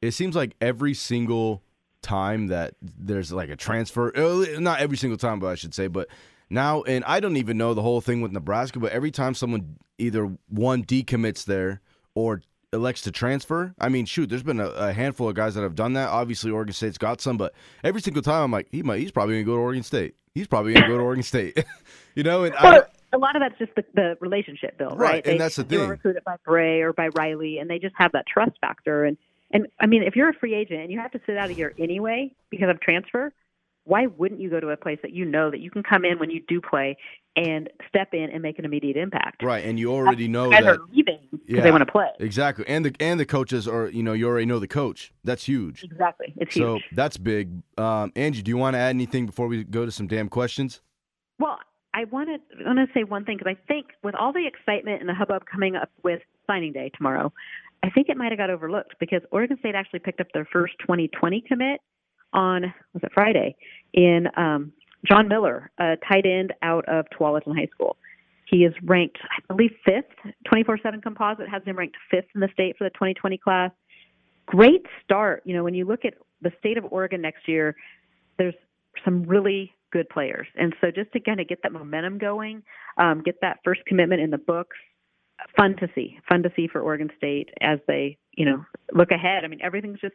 it 0.00 0.12
seems 0.12 0.36
like 0.36 0.54
every 0.60 0.94
single 0.94 1.63
time 2.04 2.48
that 2.48 2.74
there's 2.80 3.32
like 3.32 3.50
a 3.50 3.56
transfer, 3.56 4.16
uh, 4.16 4.60
not 4.60 4.78
every 4.80 4.96
single 4.96 5.18
time, 5.18 5.40
but 5.40 5.48
I 5.48 5.54
should 5.56 5.74
say, 5.74 5.88
but 5.88 6.08
now, 6.50 6.82
and 6.82 7.04
I 7.04 7.20
don't 7.20 7.36
even 7.36 7.56
know 7.56 7.74
the 7.74 7.82
whole 7.82 8.00
thing 8.00 8.20
with 8.20 8.30
Nebraska, 8.30 8.78
but 8.78 8.92
every 8.92 9.10
time 9.10 9.34
someone 9.34 9.76
either 9.98 10.30
one 10.48 10.84
decommits 10.84 11.44
there 11.44 11.80
or 12.14 12.42
elects 12.72 13.02
to 13.02 13.10
transfer, 13.10 13.74
I 13.80 13.88
mean, 13.88 14.04
shoot, 14.04 14.28
there's 14.28 14.42
been 14.42 14.60
a, 14.60 14.68
a, 14.68 14.92
handful 14.92 15.28
of 15.28 15.34
guys 15.34 15.54
that 15.54 15.62
have 15.62 15.74
done 15.74 15.94
that. 15.94 16.10
Obviously, 16.10 16.50
Oregon 16.50 16.74
State's 16.74 16.98
got 16.98 17.20
some, 17.20 17.36
but 17.36 17.54
every 17.82 18.00
single 18.00 18.22
time 18.22 18.42
I'm 18.42 18.50
like, 18.50 18.68
he 18.70 18.82
might, 18.82 19.00
he's 19.00 19.10
probably 19.10 19.34
gonna 19.34 19.44
go 19.44 19.56
to 19.56 19.62
Oregon 19.62 19.82
State. 19.82 20.14
He's 20.34 20.46
probably 20.46 20.74
gonna 20.74 20.88
go 20.88 20.98
to 20.98 21.02
Oregon 21.02 21.22
State. 21.22 21.64
you 22.14 22.22
know, 22.22 22.44
and 22.44 22.54
I, 22.56 22.82
a 23.12 23.18
lot 23.18 23.36
of 23.36 23.40
that's 23.40 23.58
just 23.58 23.74
the, 23.76 23.84
the 23.94 24.18
relationship, 24.20 24.76
Bill. 24.76 24.90
Right, 24.90 24.98
right? 24.98 25.26
and 25.26 25.40
that's 25.40 25.56
the 25.56 25.64
thing. 25.64 25.78
They 25.78 25.84
were 25.84 25.92
recruited 25.92 26.24
by 26.24 26.36
Bray 26.44 26.82
or 26.82 26.92
by 26.92 27.08
Riley, 27.08 27.58
and 27.58 27.70
they 27.70 27.78
just 27.78 27.94
have 27.96 28.12
that 28.12 28.26
trust 28.26 28.58
factor. 28.60 29.04
And 29.04 29.16
and 29.54 29.68
I 29.80 29.86
mean, 29.86 30.02
if 30.02 30.16
you're 30.16 30.28
a 30.28 30.34
free 30.34 30.54
agent 30.54 30.80
and 30.80 30.90
you 30.90 30.98
have 30.98 31.12
to 31.12 31.20
sit 31.24 31.38
out 31.38 31.48
a 31.48 31.54
year 31.54 31.72
anyway 31.78 32.34
because 32.50 32.68
of 32.68 32.80
transfer, 32.80 33.32
why 33.84 34.06
wouldn't 34.06 34.40
you 34.40 34.50
go 34.50 34.58
to 34.60 34.70
a 34.70 34.76
place 34.76 34.98
that 35.02 35.12
you 35.12 35.24
know 35.24 35.50
that 35.50 35.60
you 35.60 35.70
can 35.70 35.82
come 35.82 36.04
in 36.04 36.18
when 36.18 36.30
you 36.30 36.42
do 36.48 36.60
play 36.60 36.96
and 37.36 37.70
step 37.88 38.08
in 38.12 38.30
and 38.30 38.42
make 38.42 38.58
an 38.58 38.64
immediate 38.64 38.96
impact? 38.96 39.42
Right, 39.42 39.64
and 39.64 39.78
you 39.78 39.92
already 39.92 40.26
know 40.26 40.50
guys 40.50 40.64
that 40.64 40.78
are 40.78 40.84
leaving 40.92 41.20
because 41.30 41.44
yeah, 41.46 41.60
they 41.60 41.70
want 41.70 41.86
to 41.86 41.90
play. 41.92 42.08
Exactly, 42.18 42.64
and 42.66 42.84
the 42.84 42.96
and 42.98 43.20
the 43.20 43.26
coaches 43.26 43.68
are 43.68 43.88
you 43.88 44.02
know 44.02 44.12
you 44.12 44.26
already 44.26 44.46
know 44.46 44.58
the 44.58 44.66
coach. 44.66 45.12
That's 45.22 45.44
huge. 45.44 45.84
Exactly, 45.84 46.34
it's 46.36 46.54
so 46.54 46.74
huge. 46.74 46.82
So 46.82 46.96
that's 46.96 47.16
big. 47.16 47.62
Um, 47.78 48.10
Angie, 48.16 48.42
do 48.42 48.48
you 48.48 48.56
want 48.56 48.74
to 48.74 48.78
add 48.78 48.90
anything 48.90 49.26
before 49.26 49.46
we 49.46 49.62
go 49.62 49.84
to 49.84 49.92
some 49.92 50.08
damn 50.08 50.28
questions? 50.28 50.80
Well, 51.38 51.58
I 51.92 52.04
want 52.04 52.28
to 52.28 52.64
want 52.64 52.78
to 52.78 52.86
say 52.92 53.04
one 53.04 53.24
thing 53.24 53.36
because 53.38 53.54
I 53.56 53.66
think 53.68 53.88
with 54.02 54.14
all 54.16 54.32
the 54.32 54.46
excitement 54.46 55.00
and 55.00 55.08
the 55.08 55.14
hubbub 55.14 55.44
coming 55.46 55.76
up 55.76 55.90
with 56.02 56.22
signing 56.46 56.72
day 56.72 56.90
tomorrow, 56.96 57.32
I 57.84 57.90
think 57.90 58.08
it 58.08 58.16
might 58.16 58.32
have 58.32 58.38
got 58.38 58.48
overlooked 58.48 58.94
because 58.98 59.20
Oregon 59.30 59.58
State 59.58 59.74
actually 59.74 59.98
picked 59.98 60.18
up 60.18 60.28
their 60.32 60.48
first 60.50 60.72
2020 60.80 61.44
commit 61.46 61.80
on 62.32 62.62
was 62.94 63.02
it 63.02 63.12
Friday 63.12 63.54
in 63.92 64.26
um, 64.38 64.72
John 65.06 65.28
Miller, 65.28 65.70
a 65.78 65.96
tight 66.08 66.24
end 66.24 66.54
out 66.62 66.88
of 66.88 67.04
Tualatin 67.10 67.54
High 67.54 67.68
School. 67.74 67.98
He 68.46 68.64
is 68.64 68.72
ranked, 68.84 69.18
I 69.22 69.52
believe, 69.52 69.72
fifth. 69.84 70.32
24/7 70.50 71.02
Composite 71.02 71.46
has 71.46 71.62
him 71.64 71.76
ranked 71.76 71.96
fifth 72.10 72.28
in 72.34 72.40
the 72.40 72.48
state 72.54 72.74
for 72.78 72.84
the 72.84 72.90
2020 72.90 73.36
class. 73.36 73.70
Great 74.46 74.86
start. 75.02 75.42
You 75.44 75.54
know, 75.54 75.62
when 75.62 75.74
you 75.74 75.84
look 75.84 76.06
at 76.06 76.14
the 76.40 76.52
state 76.58 76.78
of 76.78 76.86
Oregon 76.90 77.20
next 77.20 77.46
year, 77.46 77.76
there's 78.38 78.54
some 79.04 79.24
really 79.24 79.74
good 79.92 80.08
players, 80.08 80.46
and 80.56 80.74
so 80.80 80.90
just 80.90 81.12
to 81.12 81.20
kind 81.20 81.38
of 81.38 81.48
get 81.48 81.62
that 81.62 81.72
momentum 81.72 82.16
going, 82.16 82.62
um, 82.96 83.22
get 83.22 83.42
that 83.42 83.58
first 83.62 83.82
commitment 83.86 84.22
in 84.22 84.30
the 84.30 84.38
books, 84.38 84.76
fun 85.56 85.76
to 85.80 85.88
see. 85.94 86.18
Fun 86.28 86.42
to 86.42 86.52
see 86.56 86.68
for 86.68 86.80
Oregon 86.80 87.10
State 87.16 87.50
as 87.60 87.78
they, 87.86 88.18
you 88.32 88.44
know, 88.44 88.64
look 88.92 89.10
ahead. 89.10 89.44
I 89.44 89.48
mean, 89.48 89.60
everything's 89.62 90.00
just 90.00 90.14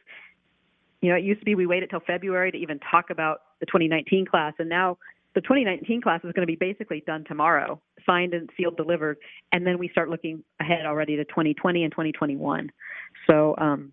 you 1.01 1.09
know, 1.09 1.15
it 1.15 1.23
used 1.23 1.39
to 1.39 1.45
be 1.45 1.55
we 1.55 1.65
waited 1.65 1.89
till 1.89 2.01
February 2.01 2.51
to 2.51 2.57
even 2.57 2.79
talk 2.91 3.09
about 3.09 3.41
the 3.59 3.65
2019 3.65 4.25
class, 4.25 4.53
and 4.59 4.67
now 4.67 4.97
the 5.35 5.41
2019 5.41 6.01
class 6.01 6.19
is 6.23 6.31
going 6.33 6.45
to 6.45 6.51
be 6.51 6.55
basically 6.55 7.03
done 7.05 7.23
tomorrow, 7.25 7.79
signed 8.05 8.33
and 8.33 8.49
sealed, 8.57 8.75
delivered, 8.75 9.17
and 9.51 9.65
then 9.65 9.77
we 9.77 9.87
start 9.89 10.09
looking 10.09 10.43
ahead 10.59 10.85
already 10.85 11.15
to 11.15 11.23
2020 11.25 11.83
and 11.83 11.91
2021. 11.91 12.71
So 13.27 13.55
um, 13.57 13.91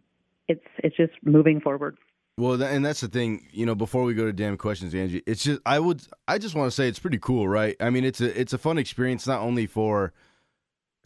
it's 0.49 0.65
it's 0.79 0.97
just 0.97 1.13
moving 1.23 1.61
forward. 1.61 1.97
Well, 2.39 2.61
and 2.63 2.85
that's 2.85 3.01
the 3.01 3.09
thing, 3.09 3.47
you 3.53 3.65
know. 3.65 3.75
Before 3.75 4.05
we 4.05 4.13
go 4.13 4.27
to 4.27 4.33
damn 4.33 4.57
questions, 4.57 4.95
Angie, 4.95 5.23
it's 5.27 5.45
just 5.45 5.61
I 5.65 5.79
would 5.79 6.03
I 6.27 6.39
just 6.39 6.55
want 6.55 6.71
to 6.71 6.75
say 6.75 6.89
it's 6.89 6.99
pretty 6.99 7.19
cool, 7.19 7.49
right? 7.49 7.77
I 7.81 7.91
mean, 7.91 8.05
it's 8.05 8.21
a 8.21 8.39
it's 8.39 8.53
a 8.53 8.59
fun 8.59 8.79
experience 8.79 9.27
not 9.27 9.41
only 9.41 9.67
for 9.67 10.13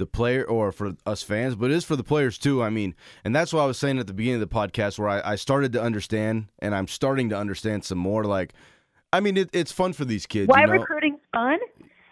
the 0.00 0.06
player 0.06 0.44
or 0.44 0.72
for 0.72 0.96
us 1.06 1.22
fans, 1.22 1.54
but 1.54 1.70
it 1.70 1.74
is 1.74 1.84
for 1.84 1.94
the 1.94 2.02
players 2.02 2.38
too. 2.38 2.62
I 2.62 2.70
mean, 2.70 2.96
and 3.24 3.34
that's 3.34 3.52
what 3.52 3.62
I 3.62 3.66
was 3.66 3.78
saying 3.78 3.98
at 3.98 4.08
the 4.08 4.12
beginning 4.12 4.42
of 4.42 4.48
the 4.48 4.54
podcast 4.54 4.98
where 4.98 5.08
I, 5.08 5.32
I 5.32 5.36
started 5.36 5.72
to 5.74 5.82
understand 5.82 6.48
and 6.58 6.74
I'm 6.74 6.88
starting 6.88 7.28
to 7.28 7.36
understand 7.36 7.84
some 7.84 7.98
more. 7.98 8.24
Like, 8.24 8.52
I 9.12 9.20
mean, 9.20 9.36
it, 9.36 9.50
it's 9.52 9.70
fun 9.70 9.92
for 9.92 10.04
these 10.04 10.26
kids. 10.26 10.48
Why 10.48 10.62
you 10.62 10.66
know? 10.66 10.72
recruiting's 10.72 11.20
fun? 11.32 11.58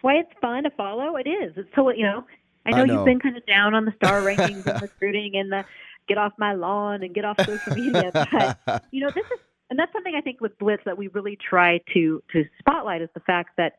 Why 0.02 0.14
it's 0.18 0.32
fun 0.40 0.62
to 0.62 0.70
follow? 0.70 1.16
It 1.16 1.28
is. 1.28 1.54
It's 1.56 1.68
so 1.74 1.90
you 1.90 2.04
know. 2.04 2.24
I 2.64 2.70
know, 2.70 2.76
I 2.76 2.84
know. 2.84 2.94
you've 2.94 3.04
been 3.06 3.20
kind 3.20 3.36
of 3.36 3.46
down 3.46 3.74
on 3.74 3.86
the 3.86 3.92
star 3.96 4.20
rankings 4.20 4.66
and 4.66 4.82
recruiting 4.82 5.36
and 5.36 5.50
the 5.50 5.64
get 6.06 6.18
off 6.18 6.32
my 6.38 6.54
lawn 6.54 7.02
and 7.02 7.14
get 7.14 7.24
off 7.24 7.36
social 7.44 7.74
media, 7.74 8.10
but 8.12 8.84
you 8.90 9.00
know 9.00 9.10
this 9.10 9.24
is 9.24 9.40
and 9.70 9.78
that's 9.78 9.92
something 9.92 10.14
I 10.14 10.20
think 10.20 10.40
with 10.40 10.58
Blitz 10.58 10.82
that 10.84 10.96
we 10.96 11.08
really 11.08 11.36
try 11.36 11.80
to 11.94 12.22
to 12.32 12.44
spotlight 12.58 13.02
is 13.02 13.08
the 13.14 13.20
fact 13.20 13.56
that 13.56 13.78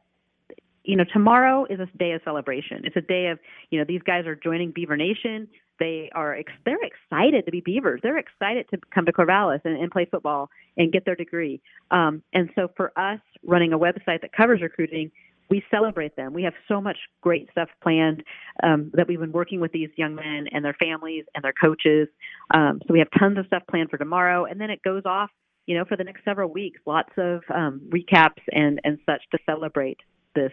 you 0.89 0.95
know, 0.95 1.05
tomorrow 1.13 1.67
is 1.69 1.79
a 1.79 1.85
day 1.99 2.13
of 2.13 2.21
celebration. 2.23 2.81
It's 2.83 2.95
a 2.95 3.01
day 3.01 3.27
of, 3.27 3.37
you 3.69 3.77
know, 3.77 3.85
these 3.87 4.01
guys 4.01 4.25
are 4.25 4.33
joining 4.35 4.71
Beaver 4.71 4.97
Nation. 4.97 5.47
They 5.79 6.09
are 6.15 6.33
ex- 6.35 6.51
they're 6.65 6.79
excited 6.81 7.45
to 7.45 7.51
be 7.51 7.61
Beavers. 7.61 7.99
They're 8.01 8.17
excited 8.17 8.65
to 8.71 8.79
come 8.91 9.05
to 9.05 9.13
Corvallis 9.13 9.61
and, 9.65 9.79
and 9.79 9.91
play 9.91 10.07
football 10.09 10.49
and 10.77 10.91
get 10.91 11.05
their 11.05 11.15
degree. 11.15 11.61
Um, 11.91 12.23
and 12.33 12.49
so 12.55 12.69
for 12.75 12.91
us, 12.97 13.19
running 13.45 13.71
a 13.71 13.77
website 13.77 14.21
that 14.21 14.31
covers 14.35 14.63
recruiting, 14.63 15.11
we 15.51 15.63
celebrate 15.69 16.15
them. 16.15 16.33
We 16.33 16.41
have 16.41 16.53
so 16.67 16.81
much 16.81 16.97
great 17.21 17.51
stuff 17.51 17.69
planned 17.83 18.23
um, 18.63 18.89
that 18.95 19.07
we've 19.07 19.19
been 19.19 19.31
working 19.31 19.59
with 19.59 19.71
these 19.71 19.89
young 19.95 20.15
men 20.15 20.47
and 20.51 20.65
their 20.65 20.75
families 20.79 21.25
and 21.35 21.43
their 21.43 21.53
coaches. 21.53 22.07
Um, 22.51 22.81
so 22.87 22.93
we 22.93 22.99
have 22.99 23.09
tons 23.19 23.37
of 23.37 23.45
stuff 23.45 23.61
planned 23.69 23.91
for 23.91 23.99
tomorrow, 23.99 24.45
and 24.45 24.59
then 24.59 24.71
it 24.71 24.81
goes 24.81 25.03
off, 25.05 25.29
you 25.67 25.77
know, 25.77 25.85
for 25.85 25.97
the 25.97 26.03
next 26.03 26.25
several 26.25 26.51
weeks. 26.51 26.79
Lots 26.87 27.11
of 27.17 27.41
um, 27.53 27.79
recaps 27.89 28.41
and 28.51 28.81
and 28.83 28.97
such 29.05 29.21
to 29.31 29.37
celebrate 29.45 29.99
this 30.35 30.51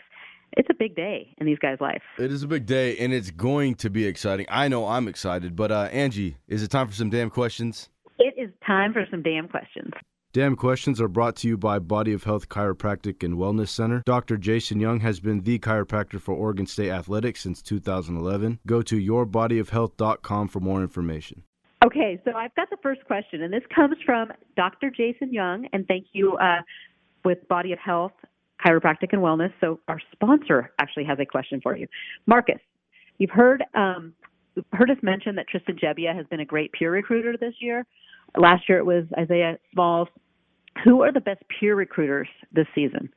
it's 0.52 0.68
a 0.70 0.74
big 0.74 0.96
day 0.96 1.34
in 1.38 1.46
these 1.46 1.58
guys' 1.58 1.78
life. 1.80 2.02
It 2.18 2.32
is 2.32 2.42
a 2.42 2.48
big 2.48 2.66
day, 2.66 2.96
and 2.98 3.12
it's 3.12 3.30
going 3.30 3.74
to 3.76 3.90
be 3.90 4.06
exciting. 4.06 4.46
I 4.48 4.68
know 4.68 4.86
I'm 4.86 5.08
excited, 5.08 5.56
but 5.56 5.70
uh, 5.70 5.88
Angie, 5.92 6.36
is 6.48 6.62
it 6.62 6.68
time 6.68 6.88
for 6.88 6.94
some 6.94 7.10
damn 7.10 7.30
questions? 7.30 7.88
It 8.18 8.34
is 8.38 8.50
time 8.66 8.92
for 8.92 9.04
some 9.10 9.22
damn 9.22 9.48
questions. 9.48 9.92
Damn 10.32 10.56
questions 10.56 11.00
are 11.00 11.08
brought 11.08 11.36
to 11.36 11.48
you 11.48 11.56
by 11.56 11.78
Body 11.78 12.12
of 12.12 12.24
Health 12.24 12.50
Chiropractic 12.50 13.22
and 13.22 13.36
Wellness 13.36 13.68
Center. 13.68 14.02
Dr. 14.04 14.36
Jason 14.36 14.80
Young 14.80 15.00
has 15.00 15.18
been 15.18 15.42
the 15.42 15.58
chiropractor 15.58 16.20
for 16.20 16.34
Oregon 16.34 16.66
State 16.66 16.90
Athletics 16.90 17.40
since 17.40 17.62
2011. 17.62 18.58
Go 18.66 18.82
to 18.82 18.96
yourbodyofhealth.com 18.96 20.48
for 20.48 20.60
more 20.60 20.82
information. 20.82 21.42
Okay, 21.84 22.20
so 22.24 22.32
I've 22.32 22.54
got 22.54 22.68
the 22.68 22.76
first 22.82 23.04
question, 23.06 23.42
and 23.42 23.52
this 23.52 23.62
comes 23.74 23.96
from 24.04 24.30
Dr. 24.56 24.90
Jason 24.90 25.32
Young, 25.32 25.68
and 25.72 25.86
thank 25.86 26.08
you 26.12 26.36
uh, 26.36 26.60
with 27.24 27.46
Body 27.48 27.72
of 27.72 27.78
Health 27.78 28.12
chiropractic 28.64 29.12
and 29.12 29.22
wellness. 29.22 29.52
So 29.60 29.80
our 29.88 30.00
sponsor 30.12 30.72
actually 30.78 31.04
has 31.04 31.18
a 31.20 31.26
question 31.26 31.60
for 31.60 31.76
you, 31.76 31.86
Marcus. 32.26 32.60
You've 33.18 33.30
heard 33.30 33.64
um, 33.74 34.14
heard 34.72 34.90
us 34.90 34.98
mention 35.02 35.36
that 35.36 35.48
Tristan 35.48 35.76
Gebbia 35.76 36.14
has 36.14 36.26
been 36.26 36.40
a 36.40 36.44
great 36.44 36.72
peer 36.72 36.90
recruiter 36.90 37.36
this 37.36 37.54
year. 37.60 37.84
Last 38.36 38.68
year 38.68 38.78
it 38.78 38.86
was 38.86 39.04
Isaiah 39.18 39.58
Smalls. 39.72 40.08
Who 40.84 41.02
are 41.02 41.12
the 41.12 41.20
best 41.20 41.42
peer 41.48 41.74
recruiters 41.74 42.28
this 42.52 42.66
season? 42.74 43.10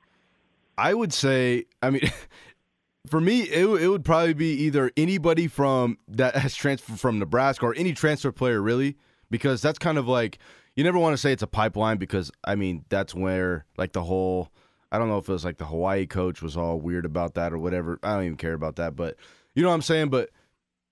I 0.78 0.94
would 0.94 1.12
say, 1.12 1.66
I 1.82 1.90
mean, 1.90 2.10
for 3.08 3.20
me, 3.20 3.42
it, 3.42 3.66
it 3.66 3.88
would 3.88 4.06
probably 4.06 4.34
be 4.34 4.54
either 4.64 4.92
anybody 4.96 5.48
from 5.48 5.98
that 6.08 6.36
has 6.36 6.56
transferred 6.56 7.00
from 7.00 7.20
Nebraska 7.20 7.66
or 7.66 7.76
any 7.76 7.94
transfer 7.94 8.32
player, 8.32 8.62
really, 8.62 8.98
because 9.30 9.62
that's 9.62 9.80
kind 9.80 9.98
of 9.98 10.08
like 10.08 10.40
you 10.76 10.84
never 10.84 10.98
want 10.98 11.14
to 11.14 11.18
say 11.18 11.34
it's 11.34 11.44
a 11.44 11.48
pipeline 11.48 11.98
because 11.98 12.32
I 12.46 12.56
mean 12.56 12.86
that's 12.88 13.14
where 13.14 13.66
like 13.78 13.92
the 13.92 14.04
whole 14.04 14.50
I 14.92 14.98
don't 14.98 15.08
know 15.08 15.18
if 15.18 15.30
it 15.30 15.32
was 15.32 15.46
like 15.46 15.58
the 15.58 15.66
Hawaii 15.66 16.08
coach 16.08 16.42
was 16.42 16.58
all 16.58 16.80
weird 16.80 17.06
about 17.06 17.36
that 17.36 17.54
or 17.54 17.60
whatever. 17.60 18.00
I 18.02 18.16
don't 18.16 18.26
even 18.26 18.38
care 18.38 18.54
about 18.54 18.78
that, 18.78 18.96
but 18.96 19.18
you 19.54 19.62
know 19.62 19.70
what 19.70 19.76
I'm 19.76 19.82
saying. 19.82 20.10
But 20.10 20.30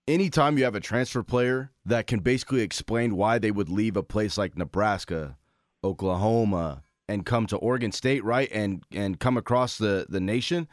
anytime 0.08 0.58
you 0.58 0.64
have 0.66 0.76
a 0.76 0.80
transfer 0.80 1.24
player 1.24 1.72
that 1.86 2.08
can 2.08 2.20
basically 2.20 2.62
explain 2.62 3.16
why 3.16 3.40
they 3.40 3.52
would 3.52 3.70
leave 3.70 3.98
a 3.98 4.04
place 4.04 4.38
like 4.38 4.58
Nebraska, 4.58 5.38
Oklahoma, 5.84 6.84
and 7.10 7.26
come 7.26 7.48
to 7.48 7.58
Oregon 7.58 7.92
State, 7.92 8.24
right, 8.24 8.50
and 8.52 8.84
and 8.92 9.20
come 9.20 9.38
across 9.38 9.78
the 9.78 10.06
the 10.08 10.20
nation, 10.20 10.68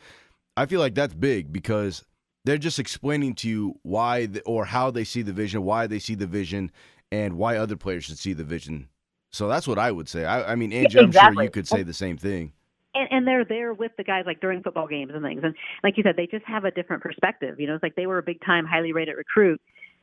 I 0.57 0.67
feel 0.67 0.81
like 0.81 0.95
that's 0.95 1.15
big 1.15 1.51
because 1.53 2.05
they're 2.45 2.59
just 2.59 2.79
explaining 2.79 3.35
to 3.37 3.49
you 3.49 3.79
why 3.83 4.27
the, 4.27 4.43
or 4.43 4.67
how 4.67 4.91
they 4.91 5.05
see 5.05 5.23
the 5.23 5.33
vision, 5.33 5.63
why 5.63 5.87
they 5.87 5.99
see 5.99 6.15
the 6.15 6.27
vision, 6.27 6.71
and 7.11 7.39
why 7.39 7.57
other 7.57 7.77
players 7.77 8.05
should 8.05 8.19
see 8.19 8.35
the 8.35 8.45
vision. 8.45 8.89
So 9.33 9.49
that's 9.49 9.67
what 9.67 9.79
I 9.79 9.91
would 9.91 10.09
say. 10.09 10.27
I, 10.27 10.53
I 10.53 10.55
mean, 10.57 10.73
Angie, 10.73 10.99
exactly. 10.99 11.21
I'm 11.21 11.35
sure 11.35 11.43
you 11.45 11.51
could 11.51 11.67
say 11.67 11.83
the 11.83 11.95
same 11.95 12.19
thing 12.19 12.53
and, 12.95 13.09
and 13.11 13.27
they're 13.27 13.45
there 13.45 13.73
with 13.73 13.93
the 13.97 14.05
guys 14.05 14.25
like 14.27 14.41
during 14.41 14.63
football 14.63 14.87
games 14.87 15.13
and 15.15 15.23
things. 15.23 15.41
And 15.43 15.55
like 15.83 15.97
you 15.97 16.03
said, 16.03 16.17
they 16.17 16.27
just 16.27 16.45
have 16.47 16.65
a 16.65 16.71
different 16.71 17.03
perspective. 17.03 17.59
You 17.59 17.67
know, 17.67 17.75
it's 17.75 17.83
like 17.83 17.97
they 17.97 18.07
were 18.07 18.19
a 18.19 18.23
big 18.23 18.41
time, 18.45 18.67
highly 18.67 18.93
rated 18.93 19.17
recruit 19.17 19.61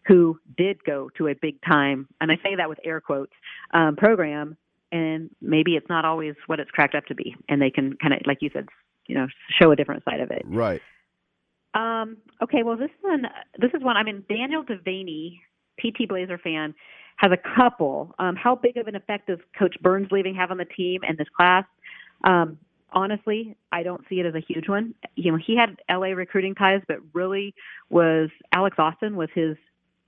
who 0.08 0.40
did 0.58 0.84
go 0.84 1.10
to 1.18 1.28
a 1.28 1.36
big 1.36 1.62
time, 1.62 2.08
and 2.20 2.32
I 2.32 2.36
say 2.44 2.56
that 2.56 2.68
with 2.68 2.80
air 2.84 3.00
quotes, 3.00 3.34
um, 3.74 3.96
program. 3.96 4.58
And 4.92 5.30
maybe 5.42 5.78
it's 5.78 5.88
not 5.88 6.04
always 6.04 6.36
what 6.48 6.60
it's 6.60 6.72
cracked 6.72 6.96
up 6.96 7.06
to 7.06 7.16
be, 7.16 7.36
and 7.48 7.62
they 7.62 7.70
can 7.70 7.96
kind 7.98 8.14
of, 8.14 8.22
like 8.26 8.40
you 8.42 8.50
said, 8.52 8.68
you 9.08 9.16
know, 9.16 9.28
show 9.62 9.72
a 9.72 9.76
different 9.76 10.04
side 10.04 10.20
of 10.20 10.32
it. 10.32 10.44
Right. 10.46 10.82
Um, 11.74 12.18
okay, 12.44 12.64
well, 12.64 12.76
this 12.76 12.90
one, 13.00 13.24
this 13.58 13.72
is 13.74 13.82
one. 13.82 13.96
I 13.96 14.04
mean, 14.04 14.26
Daniel 14.28 14.64
Devaney, 14.64 15.40
PT 15.80 16.10
Blazer 16.10 16.38
fan, 16.38 16.76
has 17.18 17.32
a 17.32 17.38
couple. 17.56 18.14
Um, 18.20 18.36
how 18.36 18.56
big 18.56 18.76
of 18.76 18.88
an 18.88 18.96
effect 18.96 19.28
does 19.28 19.40
Coach 19.58 19.76
Burns 19.82 20.10
leaving 20.12 20.36
have 20.36 20.52
on 20.52 20.58
the 20.58 20.66
team 20.66 21.02
and 21.08 21.18
this 21.18 21.28
class? 21.38 21.64
Um, 22.26 22.58
honestly, 22.94 23.56
I 23.72 23.84
don't 23.84 24.04
see 24.10 24.20
it 24.20 24.26
as 24.26 24.36
a 24.36 24.40
huge 24.40 24.68
one. 24.68 24.94
You 25.16 25.32
know, 25.32 25.38
he 25.38 25.56
had 25.56 25.78
LA 25.90 26.08
recruiting 26.08 26.56
ties, 26.56 26.82
but 26.88 26.98
really 27.14 27.54
was 27.90 28.30
Alex 28.52 28.78
Austin 28.80 29.16
was 29.16 29.30
his 29.34 29.58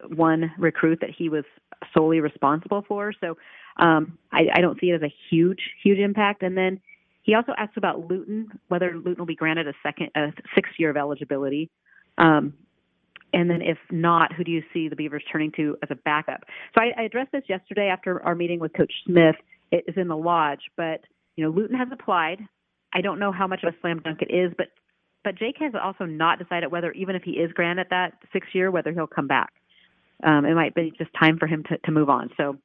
one 0.07 0.51
recruit 0.57 0.99
that 1.01 1.09
he 1.09 1.29
was 1.29 1.45
solely 1.93 2.19
responsible 2.19 2.83
for. 2.87 3.13
So 3.21 3.37
um, 3.77 4.17
I, 4.31 4.47
I 4.55 4.61
don't 4.61 4.79
see 4.79 4.89
it 4.89 4.95
as 4.95 5.01
a 5.01 5.13
huge, 5.29 5.61
huge 5.81 5.99
impact. 5.99 6.43
And 6.43 6.57
then 6.57 6.79
he 7.21 7.35
also 7.35 7.53
asked 7.57 7.77
about 7.77 8.09
Luton, 8.09 8.47
whether 8.67 8.95
Luton 8.95 9.15
will 9.17 9.25
be 9.25 9.35
granted 9.35 9.67
a 9.67 9.73
second, 9.81 10.09
a 10.15 10.33
sixth 10.55 10.73
year 10.77 10.89
of 10.89 10.97
eligibility. 10.97 11.69
Um, 12.17 12.53
and 13.33 13.49
then 13.49 13.61
if 13.61 13.77
not, 13.89 14.31
who 14.33 14.43
do 14.43 14.51
you 14.51 14.61
see 14.73 14.89
the 14.89 14.95
Beavers 14.95 15.23
turning 15.31 15.51
to 15.53 15.75
as 15.81 15.89
a 15.89 15.95
backup? 15.95 16.43
So 16.75 16.81
I, 16.81 16.91
I 16.97 17.03
addressed 17.03 17.31
this 17.31 17.43
yesterday 17.49 17.87
after 17.87 18.21
our 18.23 18.35
meeting 18.35 18.59
with 18.59 18.73
Coach 18.73 18.93
Smith. 19.05 19.35
It 19.71 19.85
is 19.87 19.95
in 19.97 20.07
the 20.07 20.17
lodge, 20.17 20.61
but 20.77 21.01
you 21.35 21.43
know 21.43 21.49
Luton 21.49 21.75
has 21.75 21.87
applied. 21.91 22.47
I 22.93 23.01
don't 23.01 23.19
know 23.19 23.31
how 23.31 23.47
much 23.47 23.63
of 23.63 23.73
a 23.73 23.77
slam 23.81 23.99
dunk 23.99 24.21
it 24.21 24.33
is, 24.33 24.53
but 24.57 24.67
but 25.23 25.35
Jake 25.35 25.55
has 25.59 25.73
also 25.81 26.05
not 26.05 26.37
decided 26.37 26.71
whether 26.71 26.91
even 26.91 27.15
if 27.15 27.23
he 27.23 27.31
is 27.31 27.51
granted 27.53 27.87
that 27.89 28.13
six 28.33 28.47
year, 28.53 28.71
whether 28.71 28.91
he'll 28.91 29.07
come 29.07 29.27
back. 29.27 29.53
Um, 30.23 30.45
it 30.45 30.53
might 30.53 30.75
be 30.75 30.91
just 30.97 31.11
time 31.17 31.37
for 31.37 31.47
him 31.47 31.63
to, 31.69 31.77
to 31.77 31.91
move 31.91 32.09
on. 32.09 32.29
So 32.37 32.57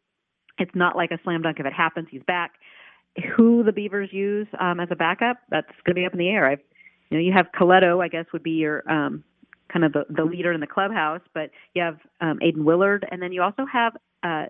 it's 0.59 0.75
not 0.75 0.97
like 0.97 1.11
a 1.11 1.19
slam 1.23 1.43
dunk 1.43 1.61
if 1.61 1.67
it 1.67 1.73
happens, 1.73 2.09
he's 2.11 2.23
back. 2.27 2.53
Who 3.37 3.63
the 3.63 3.73
Beavers 3.73 4.11
use 4.13 4.47
um, 4.61 4.81
as 4.81 4.89
a 4.91 4.97
backup, 4.97 5.39
that's 5.51 5.71
going 5.85 5.95
to 5.95 6.01
be 6.01 6.05
up 6.05 6.13
in 6.13 6.19
the 6.19 6.29
air. 6.29 6.47
I've, 6.47 6.61
you 7.11 7.17
know, 7.17 7.23
you 7.23 7.33
have 7.33 7.47
Colletto, 7.59 8.03
I 8.03 8.09
guess, 8.09 8.27
would 8.33 8.43
be 8.43 8.53
your 8.53 8.89
um, 8.91 9.25
kind 9.73 9.85
of 9.85 9.93
the, 9.93 10.05
the 10.11 10.25
leader 10.25 10.53
in 10.53 10.61
the 10.61 10.67
clubhouse, 10.67 11.23
but 11.35 11.51
you 11.75 11.83
have 11.83 11.99
um, 12.21 12.39
Aiden 12.41 12.65
Willard, 12.65 13.07
and 13.11 13.21
then 13.23 13.33
you 13.33 13.43
also 13.43 13.65
have 13.67 13.97
uh, 14.23 14.47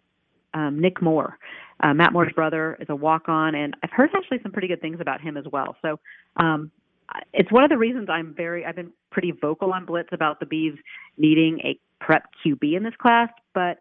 um, 0.55 0.81
Nick 0.81 1.03
Moore. 1.03 1.39
Uh, 1.81 1.95
Matt 1.95 2.13
Moore's 2.13 2.33
brother 2.33 2.77
is 2.81 2.89
a 2.89 2.97
walk-on, 2.97 3.55
and 3.55 3.77
I've 3.83 3.91
heard 3.91 4.11
actually 4.15 4.41
some 4.43 4.53
pretty 4.53 4.69
good 4.69 4.81
things 4.81 4.99
about 5.01 5.21
him 5.21 5.37
as 5.37 5.45
well. 5.53 5.77
So 5.81 6.01
um, 6.37 6.71
it's 7.33 7.53
one 7.53 7.65
of 7.65 7.71
the 7.71 7.79
reasons 7.79 8.09
I'm 8.11 8.35
very 8.35 8.65
I've 8.65 8.77
been 8.77 8.93
pretty 9.11 9.33
vocal 9.33 9.73
on 9.73 9.85
Blitz 9.85 10.09
about 10.13 10.41
the 10.41 10.47
Bees 10.47 10.75
needing 11.17 11.61
a 11.61 11.79
prep 12.05 12.25
QB 12.45 12.77
in 12.77 12.83
this 12.83 12.95
class, 12.99 13.29
but 13.55 13.79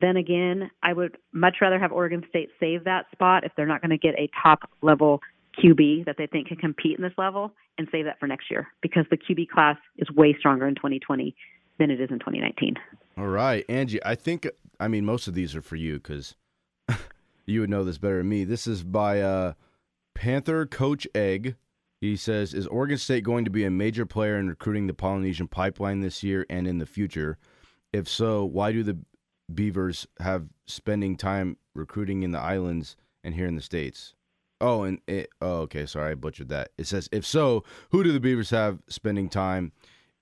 then 0.00 0.16
again, 0.16 0.70
I 0.82 0.92
would 0.92 1.16
much 1.32 1.56
rather 1.60 1.78
have 1.78 1.92
Oregon 1.92 2.24
State 2.28 2.50
save 2.58 2.84
that 2.84 3.06
spot 3.12 3.44
if 3.44 3.52
they're 3.56 3.66
not 3.66 3.80
going 3.80 3.90
to 3.90 3.98
get 3.98 4.14
a 4.18 4.28
top 4.42 4.68
level 4.82 5.20
QB 5.62 6.06
that 6.06 6.16
they 6.18 6.26
think 6.26 6.48
can 6.48 6.56
compete 6.56 6.98
in 6.98 7.02
this 7.02 7.12
level 7.16 7.52
and 7.78 7.86
save 7.92 8.04
that 8.06 8.18
for 8.18 8.26
next 8.26 8.50
year 8.50 8.68
because 8.80 9.04
the 9.10 9.16
QB 9.16 9.48
class 9.48 9.76
is 9.98 10.10
way 10.10 10.34
stronger 10.38 10.66
in 10.66 10.74
2020 10.74 11.34
than 11.78 11.90
it 11.90 12.00
is 12.00 12.10
in 12.10 12.18
2019. 12.18 12.76
All 13.16 13.28
right, 13.28 13.64
Angie, 13.68 14.04
I 14.04 14.14
think 14.14 14.48
I 14.80 14.88
mean 14.88 15.04
most 15.04 15.28
of 15.28 15.34
these 15.34 15.54
are 15.54 15.62
for 15.62 15.76
you 15.76 16.00
cuz 16.00 16.36
you 17.46 17.60
would 17.60 17.70
know 17.70 17.84
this 17.84 17.98
better 17.98 18.18
than 18.18 18.28
me. 18.28 18.44
This 18.44 18.66
is 18.66 18.82
by 18.82 19.20
uh, 19.20 19.52
Panther 20.14 20.66
Coach 20.66 21.06
Egg. 21.14 21.56
He 22.00 22.16
says, 22.16 22.52
"Is 22.54 22.66
Oregon 22.66 22.98
State 22.98 23.24
going 23.24 23.44
to 23.44 23.50
be 23.50 23.64
a 23.64 23.70
major 23.70 24.06
player 24.06 24.36
in 24.36 24.48
recruiting 24.48 24.86
the 24.86 24.94
Polynesian 24.94 25.48
pipeline 25.48 26.00
this 26.00 26.22
year 26.22 26.46
and 26.50 26.66
in 26.66 26.78
the 26.78 26.86
future? 26.86 27.38
If 27.92 28.08
so, 28.08 28.44
why 28.44 28.72
do 28.72 28.82
the 28.82 28.98
Beavers 29.52 30.06
have 30.20 30.48
spending 30.66 31.16
time 31.16 31.58
recruiting 31.74 32.22
in 32.22 32.32
the 32.32 32.40
islands 32.40 32.96
and 33.22 33.34
here 33.34 33.46
in 33.46 33.54
the 33.54 33.62
states?" 33.62 34.14
Oh, 34.60 34.84
and 34.84 35.00
it, 35.08 35.28
oh, 35.40 35.62
okay, 35.62 35.86
sorry, 35.86 36.12
I 36.12 36.14
butchered 36.14 36.48
that. 36.48 36.70
It 36.78 36.86
says, 36.86 37.08
"If 37.12 37.26
so, 37.26 37.64
who 37.90 38.04
do 38.04 38.12
the 38.12 38.20
Beavers 38.20 38.50
have 38.50 38.80
spending 38.88 39.28
time 39.28 39.72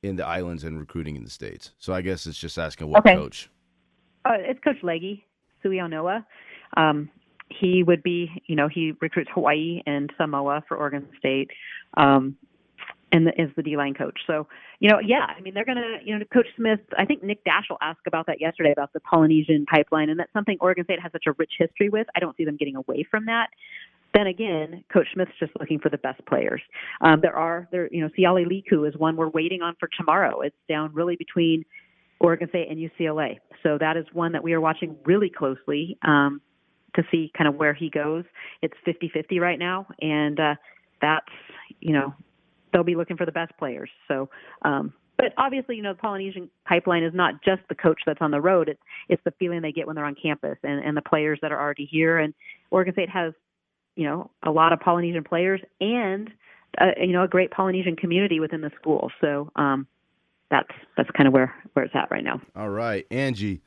in 0.02 0.16
the 0.16 0.26
islands 0.26 0.64
and 0.64 0.78
recruiting 0.78 1.16
in 1.16 1.24
the 1.24 1.30
states?" 1.30 1.72
So 1.78 1.92
I 1.92 2.00
guess 2.00 2.26
it's 2.26 2.38
just 2.38 2.58
asking 2.58 2.88
what 2.88 3.00
okay. 3.00 3.14
coach. 3.14 3.50
Uh, 4.24 4.32
it's 4.38 4.60
Coach 4.60 4.76
Legi, 4.82 5.22
Suiaunoa. 5.64 6.24
Um, 6.76 7.10
he 7.48 7.82
would 7.82 8.02
be, 8.02 8.30
you 8.46 8.54
know, 8.54 8.68
he 8.68 8.92
recruits 9.00 9.30
Hawaii 9.34 9.82
and 9.86 10.12
Samoa 10.16 10.62
for 10.68 10.76
Oregon 10.76 11.08
State, 11.18 11.50
um, 11.96 12.36
and 13.12 13.26
the, 13.26 13.42
is 13.42 13.50
the 13.56 13.62
D 13.62 13.76
line 13.76 13.94
coach. 13.94 14.18
So, 14.26 14.46
you 14.78 14.88
know, 14.88 15.00
yeah, 15.04 15.26
I 15.36 15.40
mean, 15.40 15.52
they're 15.52 15.64
gonna, 15.64 15.98
you 16.04 16.16
know, 16.16 16.24
Coach 16.32 16.46
Smith. 16.56 16.80
I 16.96 17.04
think 17.04 17.24
Nick 17.24 17.44
Daschel 17.44 17.76
asked 17.82 18.06
about 18.06 18.26
that 18.26 18.40
yesterday 18.40 18.72
about 18.72 18.92
the 18.92 19.00
Polynesian 19.00 19.66
pipeline, 19.66 20.10
and 20.10 20.18
that's 20.18 20.32
something 20.32 20.56
Oregon 20.60 20.84
State 20.84 21.00
has 21.00 21.10
such 21.12 21.24
a 21.26 21.32
rich 21.32 21.52
history 21.58 21.88
with. 21.88 22.06
I 22.14 22.20
don't 22.20 22.36
see 22.36 22.44
them 22.44 22.56
getting 22.56 22.76
away 22.76 23.04
from 23.10 23.26
that. 23.26 23.48
Then 24.12 24.26
again, 24.26 24.84
Coach 24.92 25.06
Smith's 25.14 25.32
just 25.38 25.52
looking 25.60 25.78
for 25.78 25.88
the 25.88 25.98
best 25.98 26.24
players. 26.26 26.60
Um, 27.00 27.20
there 27.20 27.36
are 27.36 27.68
there, 27.70 27.88
you 27.92 28.02
know, 28.02 28.10
Siale 28.18 28.44
Liku 28.44 28.88
is 28.88 28.96
one 28.96 29.16
we're 29.16 29.28
waiting 29.28 29.62
on 29.62 29.76
for 29.78 29.88
tomorrow. 29.96 30.40
It's 30.40 30.56
down 30.68 30.92
really 30.92 31.16
between 31.16 31.64
Oregon 32.18 32.48
State 32.48 32.68
and 32.68 32.78
UCLA. 32.78 33.38
So 33.62 33.78
that 33.78 33.96
is 33.96 34.04
one 34.12 34.32
that 34.32 34.42
we 34.42 34.52
are 34.52 34.60
watching 34.60 34.96
really 35.04 35.30
closely. 35.30 35.96
Um, 36.02 36.40
to 36.96 37.02
see 37.10 37.30
kind 37.36 37.48
of 37.48 37.54
where 37.54 37.74
he 37.74 37.88
goes. 37.88 38.24
It's 38.62 38.74
50-50 38.86 39.40
right 39.40 39.58
now, 39.58 39.86
and 40.00 40.38
uh, 40.38 40.54
that's 41.00 41.26
you 41.80 41.92
know 41.92 42.14
they'll 42.72 42.84
be 42.84 42.96
looking 42.96 43.16
for 43.16 43.26
the 43.26 43.32
best 43.32 43.52
players. 43.58 43.90
So, 44.08 44.28
um, 44.62 44.92
but 45.16 45.32
obviously, 45.36 45.76
you 45.76 45.82
know, 45.82 45.92
the 45.92 45.98
Polynesian 45.98 46.48
pipeline 46.66 47.02
is 47.02 47.12
not 47.14 47.42
just 47.44 47.62
the 47.68 47.74
coach 47.74 48.00
that's 48.06 48.20
on 48.20 48.30
the 48.30 48.40
road. 48.40 48.68
It's 48.68 48.80
it's 49.08 49.22
the 49.24 49.32
feeling 49.38 49.60
they 49.62 49.72
get 49.72 49.86
when 49.86 49.96
they're 49.96 50.04
on 50.04 50.16
campus 50.20 50.56
and, 50.62 50.84
and 50.84 50.96
the 50.96 51.02
players 51.02 51.38
that 51.42 51.52
are 51.52 51.60
already 51.60 51.86
here. 51.86 52.18
And 52.18 52.34
Oregon 52.70 52.94
State 52.94 53.10
has 53.10 53.32
you 53.96 54.04
know 54.04 54.30
a 54.42 54.50
lot 54.50 54.72
of 54.72 54.80
Polynesian 54.80 55.24
players 55.24 55.60
and 55.80 56.30
uh, 56.78 56.92
you 57.00 57.12
know 57.12 57.22
a 57.22 57.28
great 57.28 57.50
Polynesian 57.50 57.96
community 57.96 58.40
within 58.40 58.60
the 58.60 58.70
school. 58.80 59.10
So 59.20 59.50
um, 59.56 59.86
that's 60.50 60.70
that's 60.96 61.10
kind 61.16 61.26
of 61.26 61.32
where 61.32 61.54
where 61.72 61.84
it's 61.84 61.94
at 61.94 62.10
right 62.10 62.24
now. 62.24 62.40
All 62.54 62.70
right, 62.70 63.06
Angie. 63.10 63.62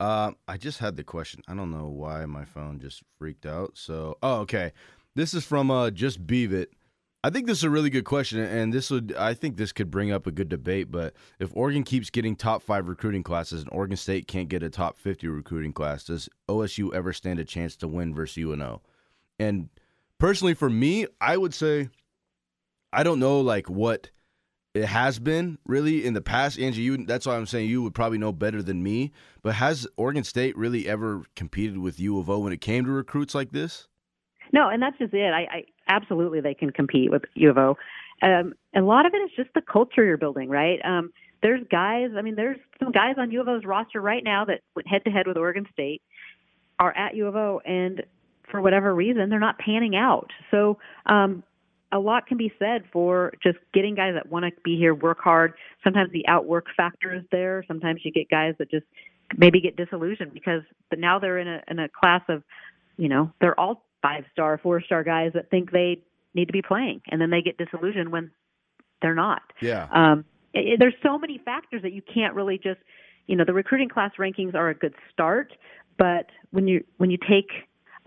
Uh, 0.00 0.32
I 0.46 0.56
just 0.56 0.78
had 0.78 0.96
the 0.96 1.02
question. 1.02 1.42
I 1.48 1.54
don't 1.54 1.72
know 1.72 1.88
why 1.88 2.24
my 2.26 2.44
phone 2.44 2.78
just 2.78 3.02
freaked 3.18 3.46
out. 3.46 3.72
So, 3.74 4.16
oh, 4.22 4.36
okay. 4.42 4.72
This 5.16 5.34
is 5.34 5.44
from 5.44 5.72
uh, 5.72 5.90
just 5.90 6.24
Beav 6.24 6.52
it. 6.52 6.72
I 7.24 7.30
think 7.30 7.48
this 7.48 7.58
is 7.58 7.64
a 7.64 7.70
really 7.70 7.90
good 7.90 8.04
question, 8.04 8.38
and 8.38 8.72
this 8.72 8.90
would 8.90 9.12
I 9.18 9.34
think 9.34 9.56
this 9.56 9.72
could 9.72 9.90
bring 9.90 10.12
up 10.12 10.28
a 10.28 10.30
good 10.30 10.48
debate. 10.48 10.92
But 10.92 11.14
if 11.40 11.50
Oregon 11.56 11.82
keeps 11.82 12.10
getting 12.10 12.36
top 12.36 12.62
five 12.62 12.86
recruiting 12.86 13.24
classes 13.24 13.62
and 13.62 13.70
Oregon 13.72 13.96
State 13.96 14.28
can't 14.28 14.48
get 14.48 14.62
a 14.62 14.70
top 14.70 14.96
fifty 14.96 15.26
recruiting 15.26 15.72
class, 15.72 16.04
does 16.04 16.28
OSU 16.48 16.94
ever 16.94 17.12
stand 17.12 17.40
a 17.40 17.44
chance 17.44 17.74
to 17.76 17.88
win 17.88 18.14
versus 18.14 18.36
U 18.36 18.52
of 18.52 18.60
O? 18.60 18.82
And 19.38 19.68
personally, 20.18 20.54
for 20.54 20.70
me, 20.70 21.06
I 21.20 21.36
would 21.36 21.54
say 21.54 21.88
I 22.92 23.02
don't 23.02 23.20
know 23.20 23.40
like 23.40 23.68
what 23.68 24.10
it 24.74 24.86
has 24.86 25.18
been 25.18 25.58
really 25.66 26.04
in 26.04 26.14
the 26.14 26.20
past. 26.20 26.58
Angie, 26.58 26.82
you 26.82 27.04
that's 27.04 27.26
why 27.26 27.36
I'm 27.36 27.46
saying 27.46 27.68
you 27.68 27.82
would 27.82 27.94
probably 27.94 28.18
know 28.18 28.32
better 28.32 28.62
than 28.62 28.82
me. 28.82 29.12
But 29.42 29.54
has 29.54 29.86
Oregon 29.96 30.24
State 30.24 30.56
really 30.56 30.88
ever 30.88 31.24
competed 31.36 31.78
with 31.78 31.98
U 32.00 32.18
of 32.18 32.30
O 32.30 32.38
when 32.38 32.52
it 32.52 32.60
came 32.60 32.84
to 32.84 32.90
recruits 32.90 33.34
like 33.34 33.52
this? 33.52 33.88
No, 34.52 34.68
and 34.68 34.82
that's 34.82 34.96
just 34.98 35.12
it. 35.12 35.32
I, 35.32 35.40
I 35.40 35.64
absolutely 35.88 36.40
they 36.40 36.54
can 36.54 36.70
compete 36.70 37.10
with 37.10 37.22
U 37.34 37.50
of 37.50 37.58
O. 37.58 37.76
Um, 38.22 38.54
a 38.74 38.80
lot 38.80 39.06
of 39.06 39.14
it 39.14 39.18
is 39.18 39.30
just 39.36 39.50
the 39.54 39.60
culture 39.60 40.04
you're 40.04 40.16
building, 40.16 40.48
right? 40.48 40.80
Um, 40.84 41.12
there's 41.42 41.62
guys. 41.70 42.10
I 42.16 42.22
mean, 42.22 42.34
there's 42.34 42.58
some 42.82 42.92
guys 42.92 43.14
on 43.18 43.30
U 43.30 43.40
of 43.40 43.48
O's 43.48 43.64
roster 43.64 44.00
right 44.00 44.24
now 44.24 44.44
that 44.46 44.60
went 44.74 44.88
head 44.88 45.04
to 45.04 45.10
head 45.10 45.26
with 45.26 45.36
Oregon 45.36 45.66
State 45.72 46.02
are 46.80 46.96
at 46.96 47.16
U 47.16 47.26
of 47.26 47.36
O, 47.36 47.60
and 47.64 48.02
for 48.50 48.60
whatever 48.60 48.94
reason, 48.94 49.28
they're 49.28 49.38
not 49.38 49.58
panning 49.58 49.96
out. 49.96 50.30
So 50.50 50.78
um, 51.06 51.42
a 51.92 51.98
lot 51.98 52.26
can 52.26 52.36
be 52.36 52.52
said 52.58 52.84
for 52.92 53.32
just 53.42 53.58
getting 53.72 53.94
guys 53.94 54.14
that 54.14 54.30
want 54.30 54.44
to 54.44 54.60
be 54.62 54.76
here, 54.76 54.94
work 54.94 55.18
hard. 55.20 55.54
Sometimes 55.82 56.12
the 56.12 56.26
outwork 56.28 56.66
factor 56.76 57.14
is 57.14 57.22
there. 57.30 57.64
Sometimes 57.66 58.00
you 58.04 58.12
get 58.12 58.28
guys 58.28 58.54
that 58.58 58.70
just 58.70 58.86
maybe 59.36 59.60
get 59.60 59.76
disillusioned 59.76 60.32
because 60.32 60.62
but 60.90 60.98
now 60.98 61.18
they're 61.18 61.38
in 61.38 61.48
a 61.48 61.62
in 61.68 61.78
a 61.78 61.88
class 61.88 62.22
of, 62.28 62.42
you 62.96 63.08
know, 63.08 63.32
they're 63.40 63.58
all 63.58 63.84
five 64.02 64.24
star, 64.32 64.58
four 64.58 64.80
star 64.82 65.02
guys 65.02 65.32
that 65.34 65.50
think 65.50 65.70
they 65.70 66.02
need 66.34 66.46
to 66.46 66.52
be 66.52 66.62
playing, 66.62 67.00
and 67.10 67.20
then 67.20 67.30
they 67.30 67.42
get 67.42 67.56
disillusioned 67.58 68.10
when 68.10 68.30
they're 69.02 69.14
not. 69.14 69.42
Yeah. 69.60 69.88
Um, 69.92 70.24
it, 70.54 70.74
it, 70.74 70.78
there's 70.78 70.94
so 71.02 71.18
many 71.18 71.38
factors 71.44 71.82
that 71.82 71.92
you 71.92 72.02
can't 72.02 72.34
really 72.34 72.58
just, 72.58 72.80
you 73.26 73.36
know, 73.36 73.44
the 73.44 73.52
recruiting 73.52 73.88
class 73.88 74.12
rankings 74.18 74.54
are 74.54 74.68
a 74.68 74.74
good 74.74 74.94
start, 75.12 75.52
but 75.98 76.26
when 76.50 76.68
you 76.68 76.84
when 76.98 77.10
you 77.10 77.18
take 77.18 77.50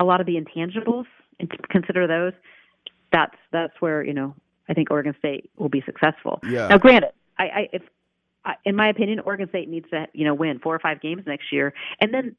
a 0.02 0.04
lot 0.04 0.20
of 0.20 0.26
the 0.26 0.36
intangibles 0.36 1.06
and 1.40 1.50
consider 1.70 2.08
those, 2.08 2.34
that's 3.12 3.36
that's 3.52 3.74
where 3.80 4.04
you 4.04 4.14
know 4.14 4.36
I 4.68 4.74
think 4.74 4.92
Oregon 4.92 5.16
State 5.20 5.50
will 5.58 5.70
be 5.70 5.84
successful. 5.86 6.40
Yeah. 6.44 6.68
Now, 6.68 6.78
granted, 6.78 7.12
I, 7.38 7.44
I 7.44 7.70
if 7.74 7.82
I, 8.44 8.54
in 8.66 8.76
my 8.76 8.90
opinion, 8.90 9.20
Oregon 9.22 9.48
State 9.50 9.70
needs 9.70 9.90
to 9.92 10.08
you 10.14 10.26
know 10.26 10.34
win 10.34 10.60
four 10.60 10.76
or 10.76 10.80
five 10.80 11.02
games 11.02 11.24
next 11.26 11.52
year, 11.52 11.74
and 12.00 12.14
then 12.14 12.36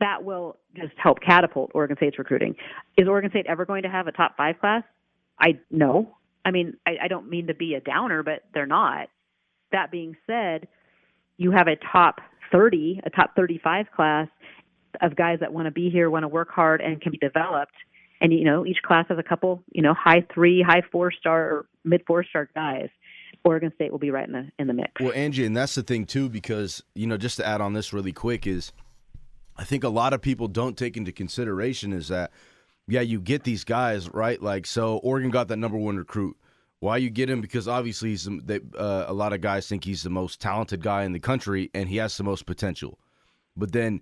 that 0.00 0.24
will 0.24 0.56
just 0.76 0.92
help 0.96 1.20
catapult 1.20 1.72
Oregon 1.74 1.96
State's 1.96 2.18
recruiting. 2.18 2.54
Is 2.96 3.08
Oregon 3.08 3.30
State 3.30 3.46
ever 3.48 3.64
going 3.64 3.82
to 3.82 3.88
have 3.88 4.06
a 4.06 4.12
top 4.12 4.36
five 4.36 4.60
class? 4.60 4.82
I 5.40 5.58
no. 5.70 6.14
I 6.44 6.50
mean, 6.50 6.76
I, 6.86 6.96
I 7.04 7.08
don't 7.08 7.28
mean 7.28 7.48
to 7.48 7.54
be 7.54 7.74
a 7.74 7.80
downer, 7.80 8.22
but 8.22 8.44
they're 8.54 8.66
not. 8.66 9.08
That 9.72 9.90
being 9.90 10.16
said, 10.26 10.68
you 11.36 11.50
have 11.50 11.68
a 11.68 11.76
top 11.92 12.20
30, 12.50 13.00
a 13.04 13.10
top 13.10 13.36
35 13.36 13.86
class 13.94 14.28
of 15.00 15.16
guys 15.16 15.38
that 15.40 15.52
want 15.52 15.66
to 15.66 15.70
be 15.70 15.90
here, 15.90 16.10
want 16.10 16.24
to 16.24 16.28
work 16.28 16.50
hard, 16.50 16.80
and 16.80 17.00
can 17.00 17.12
be 17.12 17.18
developed 17.18 17.74
and 18.20 18.32
you 18.32 18.44
know 18.44 18.66
each 18.66 18.82
class 18.84 19.06
has 19.08 19.16
a 19.16 19.22
couple 19.22 19.62
you 19.70 19.80
know 19.80 19.94
high 19.94 20.26
three 20.34 20.60
high 20.60 20.82
four 20.90 21.12
star 21.12 21.40
or 21.40 21.66
mid 21.84 22.02
four 22.04 22.24
star 22.24 22.48
guys 22.52 22.88
Oregon 23.44 23.72
State 23.74 23.90
will 23.90 23.98
be 23.98 24.10
right 24.10 24.26
in 24.26 24.32
the 24.32 24.50
in 24.58 24.66
the 24.66 24.72
mix. 24.72 24.92
Well, 25.00 25.12
Angie, 25.14 25.46
and 25.46 25.56
that's 25.56 25.74
the 25.74 25.82
thing 25.82 26.04
too, 26.04 26.28
because 26.28 26.82
you 26.94 27.06
know, 27.06 27.16
just 27.16 27.36
to 27.36 27.46
add 27.46 27.60
on 27.60 27.72
this 27.72 27.92
really 27.92 28.12
quick 28.12 28.46
is, 28.46 28.72
I 29.56 29.64
think 29.64 29.84
a 29.84 29.88
lot 29.88 30.12
of 30.12 30.20
people 30.20 30.48
don't 30.48 30.76
take 30.76 30.96
into 30.96 31.12
consideration 31.12 31.92
is 31.92 32.08
that, 32.08 32.30
yeah, 32.86 33.00
you 33.00 33.20
get 33.20 33.44
these 33.44 33.64
guys 33.64 34.12
right, 34.12 34.40
like 34.42 34.66
so 34.66 34.98
Oregon 34.98 35.30
got 35.30 35.48
that 35.48 35.56
number 35.56 35.78
one 35.78 35.96
recruit. 35.96 36.36
Why 36.80 36.96
you 36.98 37.10
get 37.10 37.28
him? 37.28 37.40
Because 37.40 37.66
obviously 37.66 38.10
he's 38.10 38.28
uh, 38.28 39.04
a 39.08 39.12
lot 39.12 39.32
of 39.32 39.40
guys 39.40 39.66
think 39.66 39.84
he's 39.84 40.02
the 40.02 40.10
most 40.10 40.40
talented 40.40 40.82
guy 40.82 41.04
in 41.04 41.12
the 41.12 41.20
country, 41.20 41.70
and 41.74 41.88
he 41.88 41.96
has 41.96 42.16
the 42.16 42.24
most 42.24 42.46
potential. 42.46 42.98
But 43.56 43.72
then 43.72 44.00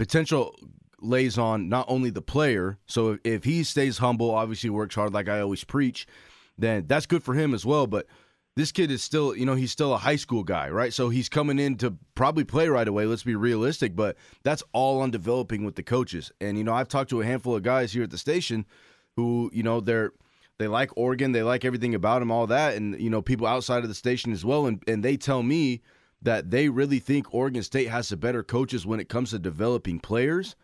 potential 0.00 0.58
lays 1.02 1.36
on 1.36 1.68
not 1.68 1.84
only 1.86 2.08
the 2.08 2.22
player. 2.22 2.78
So 2.86 3.10
if, 3.10 3.20
if 3.22 3.44
he 3.44 3.62
stays 3.64 3.98
humble, 3.98 4.30
obviously 4.30 4.70
works 4.70 4.94
hard, 4.94 5.12
like 5.12 5.28
I 5.28 5.40
always 5.40 5.62
preach, 5.62 6.06
then 6.56 6.86
that's 6.86 7.04
good 7.04 7.22
for 7.22 7.34
him 7.34 7.52
as 7.52 7.66
well. 7.66 7.86
But 7.86 8.06
this 8.56 8.72
kid 8.72 8.90
is 8.90 9.02
still, 9.02 9.36
you 9.36 9.44
know, 9.44 9.56
he's 9.56 9.72
still 9.72 9.92
a 9.92 9.98
high 9.98 10.16
school 10.16 10.42
guy, 10.42 10.70
right? 10.70 10.90
So 10.90 11.10
he's 11.10 11.28
coming 11.28 11.58
in 11.58 11.76
to 11.76 11.98
probably 12.14 12.44
play 12.44 12.68
right 12.68 12.88
away. 12.88 13.04
Let's 13.04 13.24
be 13.24 13.34
realistic, 13.34 13.94
but 13.94 14.16
that's 14.42 14.62
all 14.72 15.02
on 15.02 15.10
developing 15.10 15.66
with 15.66 15.74
the 15.74 15.82
coaches. 15.82 16.32
And 16.40 16.56
you 16.56 16.64
know, 16.64 16.72
I've 16.72 16.88
talked 16.88 17.10
to 17.10 17.20
a 17.20 17.26
handful 17.26 17.54
of 17.54 17.62
guys 17.62 17.92
here 17.92 18.04
at 18.04 18.10
the 18.10 18.16
station 18.16 18.64
who, 19.16 19.50
you 19.52 19.62
know, 19.62 19.80
they're 19.80 20.12
they 20.56 20.66
like 20.66 20.96
Oregon, 20.96 21.32
they 21.32 21.42
like 21.42 21.66
everything 21.66 21.94
about 21.94 22.22
him, 22.22 22.30
all 22.30 22.46
that, 22.46 22.74
and 22.74 22.98
you 22.98 23.10
know, 23.10 23.20
people 23.20 23.46
outside 23.46 23.82
of 23.82 23.90
the 23.90 23.94
station 23.94 24.32
as 24.32 24.46
well. 24.46 24.64
And 24.64 24.82
and 24.88 25.04
they 25.04 25.18
tell 25.18 25.42
me 25.42 25.82
that 26.22 26.50
they 26.50 26.68
really 26.68 26.98
think 26.98 27.32
Oregon 27.32 27.62
State 27.62 27.88
has 27.88 28.08
the 28.08 28.16
better 28.16 28.42
coaches 28.42 28.86
when 28.86 29.00
it 29.00 29.08
comes 29.08 29.30
to 29.30 29.38
developing 29.38 30.00
players, 30.00 30.54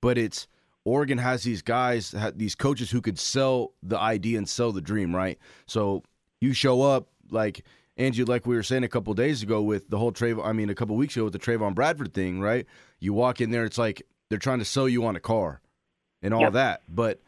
but 0.00 0.18
it's 0.18 0.46
Oregon 0.84 1.18
has 1.18 1.42
these 1.42 1.62
guys, 1.62 2.14
these 2.34 2.54
coaches 2.54 2.90
who 2.90 3.00
could 3.00 3.18
sell 3.18 3.72
the 3.82 3.98
idea 3.98 4.38
and 4.38 4.48
sell 4.48 4.72
the 4.72 4.80
dream, 4.80 5.14
right? 5.14 5.38
So 5.66 6.02
you 6.40 6.52
show 6.52 6.82
up 6.82 7.08
like 7.30 7.64
Angie, 7.96 8.24
like 8.24 8.46
we 8.46 8.56
were 8.56 8.62
saying 8.62 8.84
a 8.84 8.88
couple 8.88 9.12
days 9.14 9.42
ago 9.42 9.62
with 9.62 9.88
the 9.90 9.98
whole 9.98 10.12
Trevon, 10.12 10.44
I 10.44 10.52
mean, 10.52 10.70
a 10.70 10.74
couple 10.74 10.96
weeks 10.96 11.16
ago 11.16 11.24
with 11.24 11.34
the 11.34 11.38
Trevon 11.38 11.74
Bradford 11.74 12.14
thing, 12.14 12.40
right? 12.40 12.66
You 12.98 13.12
walk 13.12 13.40
in 13.40 13.50
there, 13.50 13.64
it's 13.64 13.78
like 13.78 14.02
they're 14.28 14.38
trying 14.38 14.60
to 14.60 14.64
sell 14.64 14.88
you 14.88 15.04
on 15.04 15.16
a 15.16 15.20
car 15.20 15.60
and 16.22 16.32
all 16.32 16.40
yep. 16.40 16.52
that. 16.54 16.82
But 16.88 17.20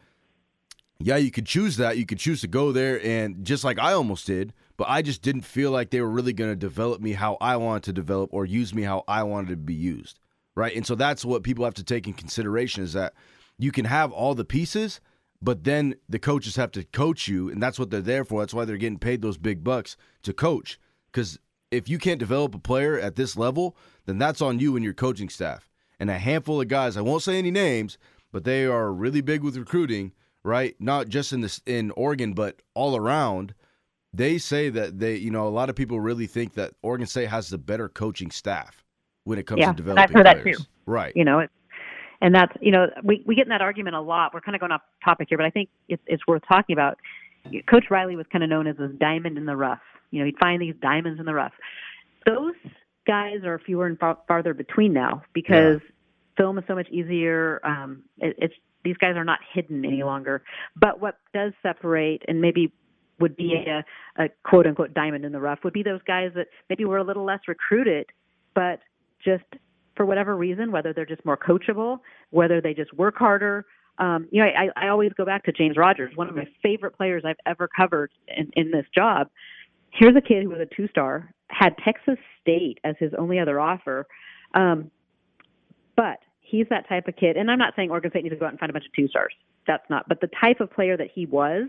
yeah, 0.99 1.17
you 1.17 1.31
could 1.31 1.47
choose 1.47 1.77
that. 1.77 1.99
You 1.99 2.07
could 2.07 2.19
choose 2.19 2.41
to 2.41 2.49
go 2.49 2.73
there 2.73 3.05
and 3.05 3.45
just 3.45 3.65
like 3.65 3.79
I 3.79 3.93
almost 3.93 4.27
did, 4.27 4.55
but 4.77 4.89
I 4.89 5.03
just 5.03 5.23
didn't 5.23 5.43
feel 5.43 5.71
like 5.71 5.91
they 5.91 6.01
were 6.01 6.11
really 6.11 6.33
going 6.33 6.51
to 6.51 6.57
develop 6.57 7.01
me 7.01 7.13
how 7.13 7.37
I 7.41 7.57
wanted 7.57 7.85
to 7.85 7.93
develop 7.93 8.31
or 8.33 8.45
use 8.45 8.75
me 8.75 8.83
how 8.83 9.05
I 9.07 9.23
wanted 9.23 9.51
to 9.51 9.57
be 9.57 9.75
used. 9.75 10.19
Right. 10.55 10.77
And 10.77 10.87
so 10.87 10.95
that's 10.95 11.25
what 11.25 11.43
people 11.43 11.65
have 11.65 11.75
to 11.75 11.85
take 11.85 12.07
in 12.07 12.13
consideration 12.13 12.85
is 12.85 12.93
that 12.93 13.15
you 13.59 13.73
can 13.73 13.87
have 13.87 14.13
all 14.13 14.35
the 14.35 14.45
pieces, 14.45 15.01
but 15.41 15.65
then 15.65 15.95
the 16.09 16.19
coaches 16.19 16.57
have 16.57 16.71
to 16.73 16.85
coach 16.85 17.27
you. 17.27 17.49
And 17.49 17.63
that's 17.63 17.79
what 17.79 17.91
they're 17.91 18.03
there 18.03 18.25
for. 18.25 18.41
That's 18.41 18.53
why 18.53 18.67
they're 18.67 18.77
getting 18.77 18.99
paid 18.99 19.23
those 19.23 19.39
big 19.39 19.65
bucks 19.65 19.97
to 20.25 20.35
coach. 20.35 20.79
Because 21.11 21.39
if 21.71 21.89
you 21.89 21.99
can't 21.99 22.19
develop 22.19 22.55
a 22.55 22.59
player 22.59 22.99
at 22.99 23.17
this 23.17 23.35
level, 23.35 23.77
then 24.05 24.19
that's 24.19 24.43
on 24.43 24.59
you 24.59 24.77
and 24.77 24.85
your 24.85 24.93
coaching 24.93 25.31
staff. 25.31 25.71
And 25.99 26.11
a 26.11 26.19
handful 26.19 26.61
of 26.61 26.69
guys, 26.69 26.99
I 26.99 27.01
won't 27.01 27.23
say 27.23 27.39
any 27.39 27.51
names, 27.51 27.97
but 28.31 28.45
they 28.45 28.67
are 28.67 28.93
really 28.93 29.23
big 29.23 29.43
with 29.43 29.57
recruiting 29.57 30.13
right? 30.43 30.75
Not 30.81 31.09
just 31.09 31.33
in 31.33 31.41
this 31.41 31.61
in 31.67 31.91
Oregon, 31.93 32.33
but 32.33 32.61
all 32.75 32.97
around. 32.97 33.55
They 34.15 34.39
say 34.39 34.69
that 34.69 34.99
they, 34.99 35.17
you 35.17 35.31
know, 35.31 35.47
a 35.47 35.51
lot 35.51 35.71
of 35.71 35.77
people 35.77 36.01
really 36.01 36.27
think 36.27 36.55
that 36.55 36.75
Oregon 36.83 37.07
State 37.07 37.29
has 37.29 37.49
the 37.49 37.59
better 37.59 37.89
coaching 37.89 38.31
staff 38.31 38.85
when 39.25 39.39
it 39.39 39.47
comes 39.47 39.61
yeah, 39.61 39.71
to 39.71 39.77
developing. 39.77 40.03
I've 40.03 40.11
heard 40.11 40.27
players. 40.27 40.59
that 40.59 40.65
too. 40.65 40.71
Right. 40.87 41.13
You 41.17 41.25
know, 41.25 41.39
it's 41.41 41.53
and 42.21 42.35
that's 42.35 42.53
you 42.61 42.71
know 42.71 42.87
we 43.03 43.23
we 43.27 43.35
get 43.35 43.43
in 43.43 43.51
that 43.51 43.61
argument 43.61 43.97
a 43.97 44.01
lot. 44.01 44.33
We're 44.33 44.41
kind 44.41 44.55
of 44.55 44.61
going 44.61 44.73
off 44.73 44.83
topic 45.05 45.29
here, 45.29 45.37
but 45.37 45.45
I 45.45 45.51
think 45.51 45.69
it's 45.89 46.03
it's 46.07 46.27
worth 46.27 46.43
talking 46.49 46.75
about. 46.75 46.99
Coach 47.69 47.87
Riley 47.91 48.15
was 48.15 48.27
kind 48.31 48.45
of 48.45 48.51
known 48.51 48.69
as 48.69 48.79
a 48.79 48.87
diamond 48.87 49.37
in 49.37 49.47
the 49.47 49.57
rough. 49.57 49.81
You 50.13 50.21
know, 50.21 50.27
he'd 50.27 50.39
find 50.39 50.63
these 50.63 50.77
diamonds 50.81 51.19
in 51.19 51.27
the 51.27 51.35
rough. 51.35 51.53
Those 52.25 52.55
guys 53.05 53.43
are 53.45 53.59
fewer 53.59 53.87
and 53.87 53.99
far, 53.99 54.17
farther 54.29 54.55
between 54.55 54.93
now 54.93 55.25
because 55.33 55.81
yeah. 55.83 55.91
film 56.37 56.57
is 56.59 56.65
so 56.69 56.77
much 56.77 56.89
easier. 56.91 57.61
Um, 57.65 58.05
it, 58.19 58.37
it's 58.39 58.55
these 58.85 58.97
guys 58.97 59.17
are 59.17 59.25
not 59.25 59.41
hidden 59.53 59.85
any 59.85 60.05
longer. 60.05 60.45
But 60.77 61.01
what 61.01 61.19
does 61.35 61.53
separate 61.63 62.23
and 62.29 62.41
maybe 62.41 62.73
would 63.23 63.37
be 63.37 63.55
a, 63.55 63.85
a 64.23 64.29
quote 64.45 64.67
unquote 64.67 64.93
diamond 64.93 65.25
in 65.25 65.33
the 65.33 65.41
rough 65.41 65.61
would 65.65 65.73
be 65.73 65.83
those 65.83 66.03
guys 66.07 66.33
that 66.35 66.49
maybe 66.69 66.85
were 66.85 66.99
a 66.99 67.05
little 67.05 67.25
less 67.25 67.41
recruited, 67.49 68.07
but 68.55 68.81
just 69.25 69.45
for 69.97 70.05
whatever 70.05 70.37
reason, 70.37 70.73
whether 70.73 70.93
they're 70.93 71.07
just 71.07 71.25
more 71.25 71.37
coachable, 71.37 71.99
whether 72.31 72.61
they 72.61 72.75
just 72.75 72.93
work 72.95 73.17
harder. 73.17 73.65
Um, 73.99 74.27
you 74.31 74.43
know, 74.43 74.49
I, 74.49 74.87
I 74.87 74.89
always 74.89 75.13
go 75.17 75.25
back 75.25 75.45
to 75.45 75.53
James 75.53 75.77
Rogers, 75.77 76.13
one 76.17 76.29
of 76.29 76.35
my 76.35 76.49
favorite 76.63 76.97
players 76.97 77.23
I've 77.27 77.37
ever 77.47 77.69
covered 77.69 78.11
in, 78.29 78.51
in 78.57 78.71
this 78.71 78.87
job. 78.95 79.29
Here's 79.91 80.17
a 80.17 80.21
kid 80.21 80.43
who 80.43 80.49
was 80.49 80.61
a 80.61 80.75
two 80.75 80.89
star, 80.89 81.31
had 81.49 81.75
Texas 81.85 82.17
State 82.41 82.79
as 82.85 82.95
his 82.99 83.13
only 83.19 83.39
other 83.39 83.61
offer. 83.61 84.07
Um, 84.55 84.91
but 85.95 86.19
he's 86.41 86.67
that 86.71 86.89
type 86.89 87.07
of 87.07 87.17
kid. 87.17 87.37
And 87.37 87.51
I'm 87.51 87.59
not 87.59 87.75
saying 87.77 87.91
Oregon 87.91 88.11
State 88.11 88.25
needs 88.25 88.35
to 88.35 88.39
go 88.39 88.47
out 88.47 88.53
and 88.53 88.59
find 88.59 88.71
a 88.71 88.73
bunch 88.73 88.87
of 88.87 88.93
two 88.95 89.09
stars. 89.09 89.35
That's 89.67 89.85
not. 89.91 90.09
But 90.09 90.21
the 90.21 90.31
type 90.41 90.61
of 90.61 90.71
player 90.71 90.97
that 90.97 91.09
he 91.15 91.27
was 91.27 91.69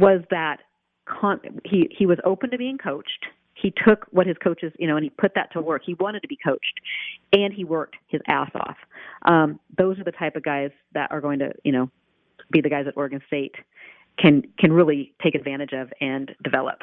was 0.00 0.22
that 0.30 0.60
con- 1.06 1.40
he 1.64 1.88
he 1.96 2.06
was 2.06 2.18
open 2.24 2.50
to 2.50 2.58
being 2.58 2.78
coached. 2.78 3.26
He 3.54 3.72
took 3.84 4.06
what 4.10 4.26
his 4.26 4.36
coaches, 4.42 4.72
you 4.78 4.86
know, 4.86 4.96
and 4.96 5.04
he 5.04 5.10
put 5.10 5.34
that 5.34 5.52
to 5.52 5.60
work. 5.60 5.82
He 5.84 5.94
wanted 5.94 6.20
to 6.22 6.28
be 6.28 6.38
coached, 6.42 6.80
and 7.32 7.52
he 7.52 7.64
worked 7.64 7.96
his 8.08 8.22
ass 8.26 8.50
off. 8.54 8.76
Um, 9.26 9.60
those 9.76 9.98
are 9.98 10.04
the 10.04 10.12
type 10.12 10.34
of 10.34 10.42
guys 10.42 10.70
that 10.94 11.12
are 11.12 11.20
going 11.20 11.38
to, 11.40 11.52
you 11.62 11.72
know, 11.72 11.90
be 12.50 12.62
the 12.62 12.70
guys 12.70 12.86
at 12.88 12.96
Oregon 12.96 13.20
State 13.26 13.54
can 14.18 14.42
can 14.58 14.72
really 14.72 15.12
take 15.22 15.34
advantage 15.34 15.72
of 15.72 15.92
and 16.00 16.34
develop. 16.42 16.78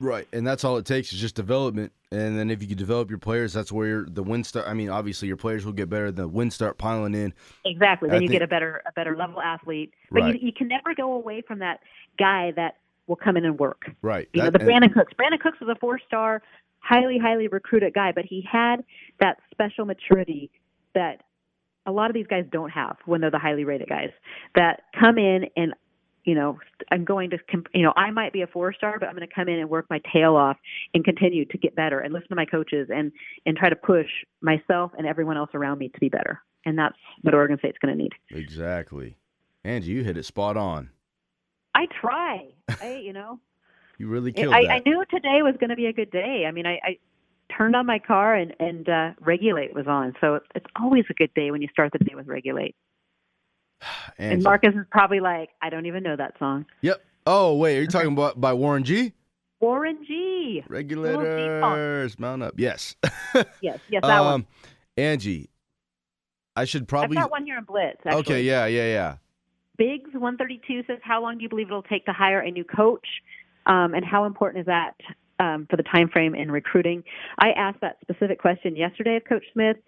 Right, 0.00 0.26
and 0.32 0.46
that's 0.46 0.64
all 0.64 0.76
it 0.76 0.86
takes 0.86 1.12
is 1.12 1.20
just 1.20 1.34
development. 1.34 1.92
And 2.10 2.38
then 2.38 2.50
if 2.50 2.62
you 2.62 2.68
can 2.68 2.76
develop 2.76 3.10
your 3.10 3.18
players, 3.18 3.52
that's 3.52 3.72
where 3.72 4.04
the 4.04 4.22
win 4.22 4.44
start. 4.44 4.68
I 4.68 4.74
mean, 4.74 4.88
obviously 4.88 5.28
your 5.28 5.36
players 5.36 5.64
will 5.64 5.72
get 5.72 5.88
better. 5.90 6.12
The 6.12 6.28
win 6.28 6.50
start 6.50 6.78
piling 6.78 7.14
in. 7.14 7.34
Exactly. 7.64 8.08
Then 8.08 8.18
I 8.18 8.20
you 8.20 8.28
think, 8.28 8.40
get 8.40 8.42
a 8.42 8.48
better 8.48 8.82
a 8.86 8.92
better 8.92 9.16
level 9.16 9.40
athlete. 9.40 9.92
But 10.10 10.22
right. 10.22 10.40
you, 10.40 10.48
you 10.48 10.52
can 10.52 10.68
never 10.68 10.94
go 10.94 11.12
away 11.12 11.42
from 11.42 11.58
that 11.60 11.80
guy 12.18 12.52
that 12.56 12.76
will 13.06 13.16
come 13.16 13.36
in 13.36 13.44
and 13.44 13.58
work. 13.58 13.90
Right. 14.02 14.28
You 14.32 14.42
that, 14.42 14.52
know, 14.52 14.58
the 14.58 14.64
Brandin 14.64 14.92
Cooks. 14.92 15.12
Brandin 15.14 15.40
Cooks 15.40 15.58
was 15.60 15.68
a 15.68 15.78
four 15.78 15.98
star, 16.06 16.42
highly 16.78 17.18
highly 17.18 17.48
recruited 17.48 17.94
guy, 17.94 18.12
but 18.12 18.24
he 18.24 18.46
had 18.50 18.84
that 19.20 19.38
special 19.50 19.84
maturity 19.84 20.50
that 20.94 21.22
a 21.86 21.92
lot 21.92 22.10
of 22.10 22.14
these 22.14 22.26
guys 22.26 22.44
don't 22.50 22.70
have 22.70 22.96
when 23.06 23.20
they're 23.20 23.30
the 23.30 23.38
highly 23.38 23.64
rated 23.64 23.88
guys 23.88 24.10
that 24.54 24.84
come 24.98 25.18
in 25.18 25.46
and 25.56 25.74
you 26.24 26.34
know, 26.34 26.58
I'm 26.90 27.04
going 27.04 27.30
to, 27.30 27.38
you 27.74 27.82
know, 27.82 27.92
I 27.96 28.10
might 28.10 28.32
be 28.32 28.42
a 28.42 28.46
four 28.46 28.72
star, 28.72 28.98
but 28.98 29.08
I'm 29.08 29.14
going 29.14 29.28
to 29.28 29.34
come 29.34 29.48
in 29.48 29.58
and 29.58 29.68
work 29.68 29.86
my 29.90 30.00
tail 30.12 30.36
off 30.36 30.56
and 30.94 31.04
continue 31.04 31.44
to 31.44 31.58
get 31.58 31.76
better 31.76 32.00
and 32.00 32.12
listen 32.12 32.28
to 32.28 32.34
my 32.34 32.46
coaches 32.46 32.88
and 32.92 33.12
and 33.46 33.56
try 33.56 33.68
to 33.68 33.76
push 33.76 34.08
myself 34.40 34.92
and 34.96 35.06
everyone 35.06 35.36
else 35.36 35.50
around 35.54 35.78
me 35.78 35.88
to 35.88 36.00
be 36.00 36.08
better. 36.08 36.42
And 36.66 36.78
that's 36.78 36.96
what 37.22 37.34
Oregon 37.34 37.58
State's 37.58 37.78
going 37.78 37.96
to 37.96 38.02
need. 38.02 38.12
Exactly. 38.30 39.16
Angie, 39.64 39.92
you 39.92 40.02
hit 40.02 40.16
it 40.16 40.24
spot 40.24 40.56
on. 40.56 40.90
I 41.74 41.86
try. 42.00 42.48
I, 42.80 42.94
you 43.02 43.12
know, 43.12 43.38
you 43.98 44.08
really 44.08 44.32
killed 44.32 44.54
I, 44.54 44.62
that. 44.62 44.70
I 44.70 44.82
knew 44.86 45.04
today 45.10 45.42
was 45.42 45.56
going 45.60 45.70
to 45.70 45.76
be 45.76 45.86
a 45.86 45.92
good 45.92 46.10
day. 46.10 46.44
I 46.48 46.52
mean, 46.52 46.66
I, 46.66 46.80
I 46.82 46.98
turned 47.56 47.76
on 47.76 47.84
my 47.84 47.98
car 47.98 48.34
and 48.34 48.54
and 48.58 48.88
uh, 48.88 49.10
Regulate 49.20 49.74
was 49.74 49.86
on, 49.86 50.14
so 50.20 50.36
it's, 50.36 50.46
it's 50.54 50.66
always 50.80 51.04
a 51.10 51.14
good 51.14 51.32
day 51.34 51.50
when 51.50 51.60
you 51.60 51.68
start 51.70 51.92
the 51.92 51.98
day 51.98 52.14
with 52.14 52.26
Regulate. 52.26 52.74
And, 54.16 54.34
and 54.34 54.42
Marcus 54.44 54.74
is 54.76 54.86
probably 54.92 55.18
like, 55.18 55.50
I 55.60 55.70
don't 55.70 55.86
even 55.86 56.04
know 56.04 56.14
that 56.14 56.38
song. 56.38 56.66
Yep. 56.82 57.04
Oh 57.26 57.56
wait, 57.56 57.78
are 57.78 57.80
you 57.80 57.88
talking 57.88 58.12
about 58.12 58.40
by 58.40 58.52
Warren 58.52 58.84
G? 58.84 59.12
Warren 59.60 59.98
G. 60.06 60.62
Regulators, 60.68 62.18
mount 62.18 62.42
up. 62.42 62.54
Yes. 62.56 62.96
yes, 63.60 63.78
yes, 63.88 64.02
that 64.02 64.04
um, 64.04 64.24
one. 64.26 64.46
Angie, 64.96 65.48
I 66.54 66.64
should 66.64 66.86
probably. 66.86 67.16
I've 67.16 67.24
got 67.24 67.30
one 67.30 67.44
here 67.44 67.58
in 67.58 67.64
Blitz. 67.64 67.98
Actually. 68.04 68.20
Okay, 68.20 68.42
yeah, 68.42 68.66
yeah, 68.66 68.86
yeah. 68.86 69.16
Biggs 69.76 70.10
one 70.12 70.36
thirty 70.36 70.60
two 70.68 70.82
says, 70.86 70.98
"How 71.02 71.22
long 71.22 71.38
do 71.38 71.42
you 71.42 71.48
believe 71.48 71.68
it'll 71.68 71.82
take 71.82 72.04
to 72.06 72.12
hire 72.12 72.40
a 72.40 72.50
new 72.50 72.64
coach, 72.64 73.06
um, 73.66 73.94
and 73.94 74.04
how 74.04 74.24
important 74.24 74.60
is 74.60 74.66
that 74.66 74.94
um, 75.40 75.66
for 75.68 75.76
the 75.76 75.82
time 75.82 76.08
frame 76.08 76.34
in 76.34 76.50
recruiting?" 76.50 77.02
I 77.38 77.50
asked 77.50 77.80
that 77.80 77.96
specific 78.02 78.38
question 78.38 78.76
yesterday 78.76 79.16
of 79.16 79.24
Coach 79.24 79.44
Smith, 79.52 79.78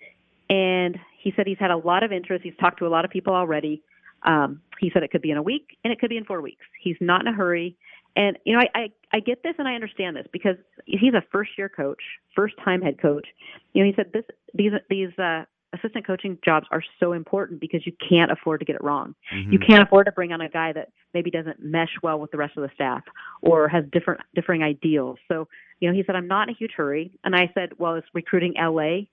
and 0.49 0.99
he 1.23 1.33
said 1.37 1.47
he's 1.47 1.59
had 1.59 1.71
a 1.71 1.77
lot 1.77 2.03
of 2.03 2.13
interest. 2.13 2.45
He's 2.45 2.57
talked 2.61 2.79
to 2.79 2.87
a 2.87 2.89
lot 2.89 3.05
of 3.05 3.11
people 3.11 3.35
already. 3.35 3.83
Um, 4.23 4.61
he 4.79 4.91
said 4.93 5.03
it 5.03 5.11
could 5.11 5.23
be 5.23 5.31
in 5.31 5.37
a 5.37 5.43
week 5.43 5.77
and 5.85 5.93
it 5.93 5.99
could 5.99 6.11
be 6.11 6.17
in 6.17 6.25
four 6.25 6.41
weeks. 6.41 6.65
He's 6.81 6.97
not 7.01 7.21
in 7.21 7.29
a 7.29 7.33
hurry. 7.33 7.77
And 8.17 8.39
you 8.45 8.55
know, 8.55 8.61
I, 8.61 8.79
I 8.79 8.89
I 9.13 9.21
get 9.21 9.43
this 9.43 9.55
and 9.59 9.69
I 9.69 9.75
understand 9.75 10.17
this 10.17 10.27
because 10.33 10.57
he's 10.87 11.15
a 11.15 11.23
first 11.31 11.51
year 11.59 11.69
coach, 11.69 12.03
first 12.35 12.55
time 12.65 12.81
head 12.81 13.01
coach. 13.01 13.27
You 13.73 13.83
know, 13.83 13.91
he 13.91 13.95
said 13.95 14.13
this 14.13 14.25
these 14.55 14.73
these 14.89 15.17
uh, 15.19 15.45
assistant 15.75 16.07
coaching 16.07 16.39
jobs 16.45 16.67
are 16.71 16.83
so 16.99 17.13
important 17.13 17.61
because 17.61 17.87
you 17.87 17.93
can't 18.09 18.31
afford 18.31 18.61
to 18.61 18.67
get 18.67 18.77
it 18.77 18.83
wrong. 18.83 19.15
Mm-hmm. 19.35 19.53
You 19.53 19.59
can't 19.59 19.83
afford 19.83 20.07
to 20.07 20.13
bring 20.13 20.33
on 20.33 20.41
a 20.41 20.49
guy 20.49 20.73
that 20.73 20.89
maybe 21.13 21.31
doesn't 21.31 21.61
mesh 21.61 21.95
well 22.03 22.19
with 22.19 22.31
the 22.31 22.39
rest 22.39 22.57
of 22.57 22.63
the 22.63 22.71
staff 22.75 23.03
or 23.43 23.69
has 23.69 23.85
different 23.93 24.21
differing 24.35 24.63
ideals. 24.63 25.19
So, 25.29 25.49
you 25.81 25.89
know, 25.89 25.95
he 25.95 26.03
said 26.07 26.17
I'm 26.17 26.29
not 26.29 26.49
in 26.49 26.55
a 26.55 26.59
huge 26.59 26.73
hurry, 26.77 27.13
and 27.25 27.35
I 27.35 27.51
said, 27.55 27.71
well, 27.79 27.97
is 27.97 28.05
recruiting 28.15 28.55
LA 28.59 29.07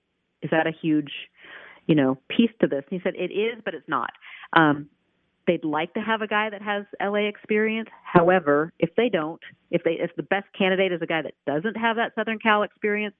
is 0.44 0.50
that 0.50 0.68
a 0.68 0.70
huge, 0.70 1.10
you 1.86 1.96
know, 1.96 2.18
piece 2.28 2.50
to 2.60 2.68
this? 2.68 2.84
And 2.90 3.00
he 3.00 3.02
said 3.02 3.14
it 3.16 3.32
is, 3.32 3.60
but 3.64 3.74
it's 3.74 3.88
not. 3.88 4.10
Um, 4.52 4.88
they'd 5.46 5.64
like 5.64 5.92
to 5.94 6.00
have 6.00 6.22
a 6.22 6.26
guy 6.26 6.50
that 6.50 6.62
has 6.62 6.84
LA 7.02 7.26
experience. 7.28 7.88
However, 8.04 8.72
if 8.78 8.90
they 8.96 9.08
don't, 9.08 9.40
if 9.70 9.82
they 9.82 9.92
if 9.92 10.14
the 10.16 10.22
best 10.22 10.46
candidate 10.56 10.92
is 10.92 11.02
a 11.02 11.06
guy 11.06 11.22
that 11.22 11.34
doesn't 11.46 11.76
have 11.76 11.96
that 11.96 12.14
Southern 12.14 12.38
Cal 12.38 12.62
experience 12.62 13.14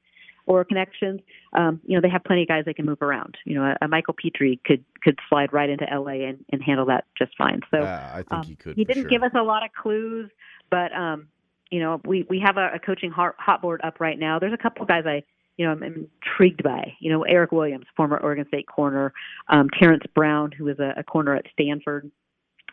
or 0.47 0.63
connections, 0.63 1.21
um, 1.55 1.81
you 1.87 1.97
know, 1.97 2.03
they 2.03 2.11
have 2.11 2.23
plenty 2.23 2.43
of 2.43 2.49
guys 2.49 2.65
they 2.67 2.75
can 2.75 2.85
move 2.85 3.01
around. 3.01 3.37
You 3.47 3.55
know, 3.55 3.65
a, 3.65 3.85
a 3.87 3.89
Michael 3.89 4.15
Pitre 4.15 4.59
could 4.65 4.85
could 5.03 5.19
slide 5.29 5.53
right 5.53 5.71
into 5.71 5.87
LA 5.91 6.29
and, 6.29 6.45
and 6.53 6.63
handle 6.63 6.87
that 6.87 7.05
just 7.19 7.37
fine. 7.37 7.61
So 7.71 7.81
yeah, 7.81 8.11
I 8.13 8.17
think 8.17 8.33
um, 8.33 8.43
he 8.45 8.55
could. 8.55 8.77
He 8.77 8.85
didn't 8.85 9.05
sure. 9.05 9.11
give 9.11 9.23
us 9.23 9.33
a 9.35 9.43
lot 9.43 9.65
of 9.65 9.71
clues, 9.73 10.31
but 10.71 10.93
um, 10.95 11.29
you 11.71 11.81
know, 11.81 12.01
we 12.05 12.27
we 12.29 12.41
have 12.41 12.57
a, 12.57 12.73
a 12.75 12.79
coaching 12.79 13.11
hot, 13.11 13.35
hot 13.39 13.63
board 13.63 13.81
up 13.83 14.01
right 14.01 14.19
now. 14.19 14.39
There's 14.39 14.53
a 14.53 14.63
couple 14.63 14.83
of 14.83 14.89
guys 14.89 15.05
I 15.07 15.23
you 15.57 15.67
know, 15.67 15.73
I'm, 15.73 15.83
intrigued 15.83 16.63
by. 16.63 16.93
You 17.01 17.13
know, 17.13 17.23
Eric 17.23 17.53
Williams, 17.53 17.87
former 17.97 18.19
Oregon 18.19 18.47
State 18.49 18.67
corner, 18.67 19.13
um, 19.49 19.69
Terrence 19.81 20.05
Brown, 20.15 20.53
who 20.53 20.65
was 20.65 20.79
a, 20.79 20.95
a 20.99 21.05
corner 21.05 21.35
at 21.35 21.45
Stanford, 21.53 22.11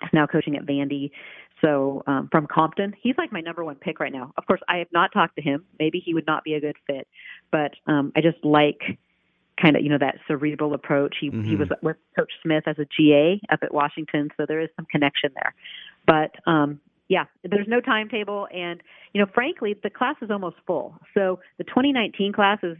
is 0.02 0.10
now 0.14 0.28
coaching 0.28 0.56
at 0.56 0.66
Vandy. 0.66 1.12
So 1.62 2.02
um, 2.08 2.28
from 2.32 2.48
Compton, 2.48 2.94
he's 3.02 3.16
like 3.18 3.32
my 3.32 3.42
number 3.42 3.64
one 3.64 3.76
pick 3.76 4.00
right 4.00 4.12
now. 4.12 4.34
Of 4.38 4.46
course, 4.48 4.62
I 4.68 4.78
have 4.78 4.88
not 4.92 5.12
talked 5.14 5.36
to 5.36 5.42
him. 5.42 5.66
Maybe 5.80 6.02
he 6.04 6.14
would 6.14 6.26
not 6.26 6.44
be 6.44 6.56
a 6.56 6.60
good 6.60 6.76
fit, 6.88 7.08
but 7.52 7.72
um, 7.86 8.12
I 8.16 8.22
just 8.22 8.44
like 8.44 8.80
kind 9.62 9.76
of 9.76 9.84
you 9.84 9.90
know 9.90 10.00
that 10.00 10.16
cerebral 10.28 10.74
approach. 10.74 11.18
He 11.22 11.30
mm-hmm. 11.30 11.44
he 11.44 11.56
was 11.56 11.70
with 11.84 11.98
Coach 12.18 12.32
Smith 12.42 12.64
as 12.66 12.78
a 12.80 12.86
GA 12.98 13.40
up 13.52 13.60
at 13.62 13.74
Washington, 13.74 14.30
so 14.38 14.46
there 14.48 14.60
is 14.60 14.70
some 14.76 14.86
connection 14.86 15.32
there. 15.36 15.54
But 16.08 16.32
um, 16.50 16.80
yeah, 17.12 17.26
there's 17.44 17.68
no 17.68 17.82
timetable, 17.82 18.48
and 18.56 18.82
you 19.12 19.20
know, 19.20 19.30
frankly, 19.34 19.76
the 19.84 19.90
class 19.90 20.16
is 20.22 20.32
almost 20.32 20.56
full. 20.66 20.96
So 21.14 21.42
the 21.58 21.66
2019 21.66 22.32
class 22.32 22.60
is 22.64 22.78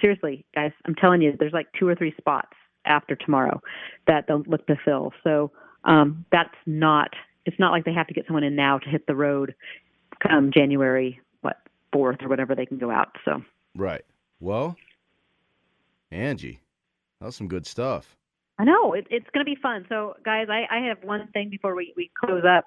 seriously, 0.00 0.46
guys, 0.54 0.72
I'm 0.86 0.94
telling 0.94 1.20
you, 1.20 1.34
there's 1.38 1.52
like 1.52 1.66
two 1.78 1.86
or 1.86 1.94
three 1.94 2.14
spots 2.16 2.54
after 2.86 3.14
tomorrow 3.14 3.60
that 4.06 4.24
they'll 4.26 4.42
look 4.46 4.66
to 4.68 4.76
fill. 4.86 5.12
So 5.22 5.50
um, 5.84 6.24
that's 6.32 6.54
not. 6.64 7.10
It's 7.44 7.58
not 7.58 7.72
like 7.72 7.84
they 7.84 7.92
have 7.92 8.06
to 8.06 8.14
get 8.14 8.24
someone 8.26 8.42
in 8.42 8.56
now 8.56 8.78
to 8.78 8.88
hit 8.88 9.06
the 9.06 9.14
road 9.14 9.54
come 10.26 10.50
January 10.50 11.20
what 11.42 11.58
fourth 11.92 12.22
or 12.22 12.30
whatever 12.30 12.54
they 12.54 12.64
can 12.64 12.78
go 12.78 12.90
out. 12.90 13.14
So 13.26 13.42
right. 13.76 14.06
Well, 14.40 14.78
Angie, 16.10 16.58
that 17.20 17.26
was 17.26 17.36
some 17.36 17.48
good 17.48 17.66
stuff. 17.66 18.16
I 18.58 18.64
know 18.64 18.94
it, 18.94 19.06
it's 19.10 19.26
going 19.34 19.44
to 19.44 19.50
be 19.50 19.60
fun. 19.60 19.84
So, 19.90 20.14
guys, 20.24 20.46
I, 20.48 20.64
I 20.70 20.86
have 20.86 20.98
one 21.02 21.28
thing 21.34 21.50
before 21.50 21.74
we, 21.74 21.92
we 21.96 22.10
close 22.18 22.44
up 22.48 22.64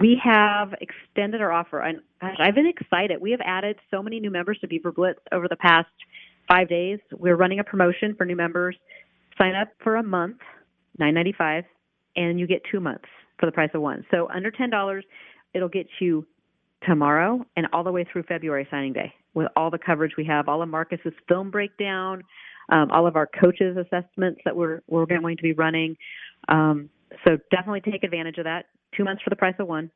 we 0.00 0.20
have 0.22 0.74
extended 0.80 1.40
our 1.40 1.52
offer. 1.52 1.80
And 1.80 2.00
gosh, 2.20 2.36
I've 2.38 2.54
been 2.54 2.66
excited. 2.66 3.20
We 3.20 3.30
have 3.32 3.40
added 3.44 3.76
so 3.90 4.02
many 4.02 4.18
new 4.18 4.30
members 4.30 4.58
to 4.60 4.68
Beaver 4.68 4.92
Blitz 4.92 5.20
over 5.32 5.46
the 5.48 5.56
past 5.56 5.88
five 6.48 6.68
days. 6.68 6.98
We're 7.12 7.36
running 7.36 7.60
a 7.60 7.64
promotion 7.64 8.14
for 8.16 8.24
new 8.24 8.36
members. 8.36 8.76
Sign 9.38 9.54
up 9.54 9.68
for 9.82 9.96
a 9.96 10.02
month, 10.02 10.38
nine 10.98 11.14
ninety 11.14 11.34
five, 11.36 11.64
and 12.16 12.40
you 12.40 12.46
get 12.46 12.62
two 12.70 12.80
months 12.80 13.04
for 13.38 13.46
the 13.46 13.52
price 13.52 13.70
of 13.74 13.82
one. 13.82 14.04
So 14.10 14.28
under 14.34 14.50
ten 14.50 14.70
dollars, 14.70 15.04
it'll 15.54 15.68
get 15.68 15.86
you 16.00 16.26
tomorrow 16.86 17.44
and 17.56 17.66
all 17.72 17.84
the 17.84 17.92
way 17.92 18.06
through 18.10 18.22
February 18.24 18.66
signing 18.70 18.92
day 18.92 19.12
with 19.34 19.48
all 19.54 19.70
the 19.70 19.78
coverage 19.78 20.12
we 20.16 20.24
have, 20.24 20.48
all 20.48 20.62
of 20.62 20.68
Marcus's 20.68 21.12
film 21.28 21.50
breakdown, 21.50 22.22
um, 22.70 22.90
all 22.90 23.06
of 23.06 23.16
our 23.16 23.28
coaches 23.40 23.76
assessments 23.76 24.40
that 24.44 24.56
we're 24.56 24.80
we're 24.88 25.06
going 25.06 25.36
to 25.36 25.42
be 25.42 25.52
running. 25.52 25.96
Um, 26.48 26.88
so 27.24 27.38
definitely 27.50 27.80
take 27.80 28.02
advantage 28.02 28.38
of 28.38 28.44
that. 28.44 28.66
Two 28.96 29.04
months 29.04 29.22
for 29.22 29.30
the 29.30 29.36
price 29.36 29.54
of 29.58 29.68
one. 29.68 29.90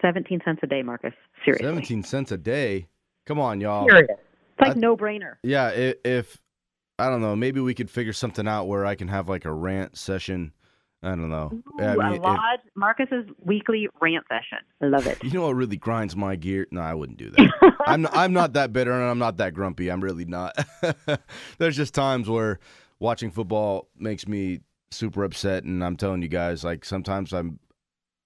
17 0.00 0.40
cents 0.44 0.60
a 0.62 0.66
day, 0.66 0.82
Marcus. 0.82 1.12
Seriously. 1.44 1.66
17 1.66 2.02
cents 2.02 2.32
a 2.32 2.38
day? 2.38 2.86
Come 3.26 3.38
on, 3.38 3.60
y'all. 3.60 3.86
Serious. 3.88 4.08
It's 4.10 4.60
like 4.60 4.76
I, 4.76 4.80
no 4.80 4.96
brainer. 4.96 5.34
Yeah, 5.42 5.68
if, 5.70 5.96
if, 6.04 6.38
I 6.98 7.10
don't 7.10 7.20
know, 7.20 7.36
maybe 7.36 7.60
we 7.60 7.74
could 7.74 7.90
figure 7.90 8.12
something 8.12 8.46
out 8.48 8.64
where 8.64 8.86
I 8.86 8.94
can 8.94 9.08
have 9.08 9.28
like 9.28 9.44
a 9.44 9.52
rant 9.52 9.96
session. 9.96 10.52
I 11.02 11.10
don't 11.10 11.30
know. 11.30 11.50
Ooh, 11.52 11.82
I 11.82 11.96
mean, 11.96 12.20
a 12.20 12.22
lodge, 12.22 12.60
if, 12.64 12.76
Marcus's 12.76 13.24
weekly 13.42 13.88
rant 14.02 14.26
session. 14.28 14.58
I 14.82 14.86
love 14.86 15.06
it. 15.06 15.22
You 15.24 15.32
know 15.32 15.46
what 15.46 15.54
really 15.54 15.76
grinds 15.76 16.14
my 16.14 16.36
gear? 16.36 16.66
No, 16.70 16.82
I 16.82 16.92
wouldn't 16.92 17.18
do 17.18 17.30
that. 17.30 17.74
I'm 17.86 18.06
I'm 18.08 18.32
not 18.32 18.52
that 18.54 18.72
bitter 18.72 18.92
and 18.92 19.04
I'm 19.04 19.18
not 19.18 19.38
that 19.38 19.54
grumpy. 19.54 19.90
I'm 19.90 20.02
really 20.02 20.26
not. 20.26 20.54
There's 21.58 21.76
just 21.76 21.94
times 21.94 22.28
where 22.28 22.58
watching 22.98 23.30
football 23.30 23.88
makes 23.98 24.28
me 24.28 24.60
super 24.90 25.24
upset 25.24 25.64
and 25.64 25.82
I'm 25.82 25.96
telling 25.96 26.20
you 26.20 26.28
guys 26.28 26.64
like 26.64 26.84
sometimes 26.84 27.32
I'm 27.32 27.58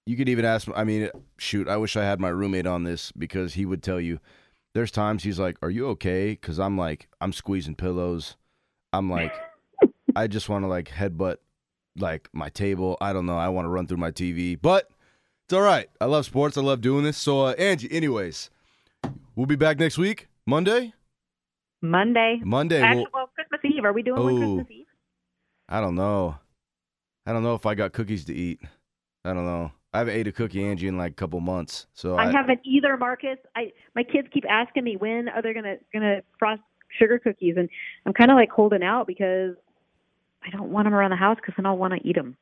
you 0.05 0.15
could 0.15 0.29
even 0.29 0.45
ask. 0.45 0.67
I 0.75 0.83
mean, 0.83 1.09
shoot, 1.37 1.67
I 1.67 1.77
wish 1.77 1.95
I 1.95 2.03
had 2.03 2.19
my 2.19 2.29
roommate 2.29 2.67
on 2.67 2.83
this 2.83 3.11
because 3.11 3.53
he 3.53 3.65
would 3.65 3.83
tell 3.83 3.99
you. 3.99 4.19
There's 4.73 4.91
times 4.91 5.23
he's 5.23 5.39
like, 5.39 5.57
"Are 5.61 5.69
you 5.69 5.87
okay?" 5.89 6.31
Because 6.31 6.59
I'm 6.59 6.77
like, 6.77 7.07
I'm 7.21 7.31
squeezing 7.31 7.75
pillows. 7.75 8.35
I'm 8.91 9.09
like, 9.09 9.33
I 10.15 10.27
just 10.27 10.49
want 10.49 10.63
to 10.63 10.67
like 10.67 10.89
headbutt 10.89 11.37
like 11.97 12.29
my 12.33 12.49
table. 12.49 12.97
I 13.01 13.13
don't 13.13 13.25
know. 13.25 13.37
I 13.37 13.49
want 13.49 13.65
to 13.65 13.69
run 13.69 13.87
through 13.87 13.97
my 13.97 14.11
TV, 14.11 14.59
but 14.61 14.89
it's 15.45 15.53
all 15.53 15.61
right. 15.61 15.89
I 16.01 16.05
love 16.05 16.25
sports. 16.25 16.57
I 16.57 16.61
love 16.61 16.81
doing 16.81 17.03
this. 17.03 17.17
So, 17.17 17.45
uh, 17.45 17.51
Angie, 17.51 17.91
anyways, 17.91 18.49
we'll 19.35 19.45
be 19.45 19.55
back 19.55 19.79
next 19.79 19.97
week, 19.97 20.27
Monday. 20.45 20.93
Monday. 21.81 22.41
Monday. 22.43 22.81
Actually, 22.81 23.07
we'll, 23.13 23.23
well, 23.23 23.29
Christmas 23.35 23.61
Eve. 23.63 23.85
Are 23.85 23.93
we 23.93 24.03
doing 24.03 24.23
one 24.23 24.37
Christmas 24.37 24.67
Eve? 24.71 24.85
I 25.69 25.81
don't 25.81 25.95
know. 25.95 26.35
I 27.25 27.33
don't 27.33 27.43
know 27.43 27.55
if 27.55 27.65
I 27.65 27.75
got 27.75 27.93
cookies 27.93 28.25
to 28.25 28.33
eat. 28.33 28.59
I 29.23 29.33
don't 29.33 29.45
know. 29.45 29.71
I 29.95 29.99
haven't 29.99 30.15
ate 30.15 30.27
a 30.27 30.31
cookie, 30.31 30.63
Angie, 30.63 30.87
in 30.87 30.97
like 30.97 31.13
a 31.13 31.15
couple 31.15 31.39
months. 31.39 31.87
So 31.93 32.15
I, 32.15 32.27
I 32.27 32.31
haven't 32.31 32.59
either, 32.63 32.97
Marcus. 32.97 33.37
I 33.55 33.71
my 33.95 34.03
kids 34.03 34.27
keep 34.31 34.43
asking 34.49 34.83
me 34.83 34.97
when 34.97 35.29
are 35.29 35.41
they 35.41 35.53
gonna 35.53 35.77
gonna 35.93 36.21
frost 36.37 36.61
sugar 36.99 37.17
cookies, 37.19 37.55
and 37.57 37.69
I'm 38.05 38.13
kind 38.13 38.31
of 38.31 38.35
like 38.35 38.49
holding 38.51 38.83
out 38.83 39.07
because 39.07 39.55
I 40.43 40.49
don't 40.49 40.71
want 40.71 40.85
them 40.85 40.93
around 40.93 41.11
the 41.11 41.15
house 41.15 41.37
because 41.37 41.53
then 41.57 41.65
I'll 41.65 41.77
want 41.77 41.93
to 41.93 42.07
eat 42.07 42.15
them. 42.15 42.37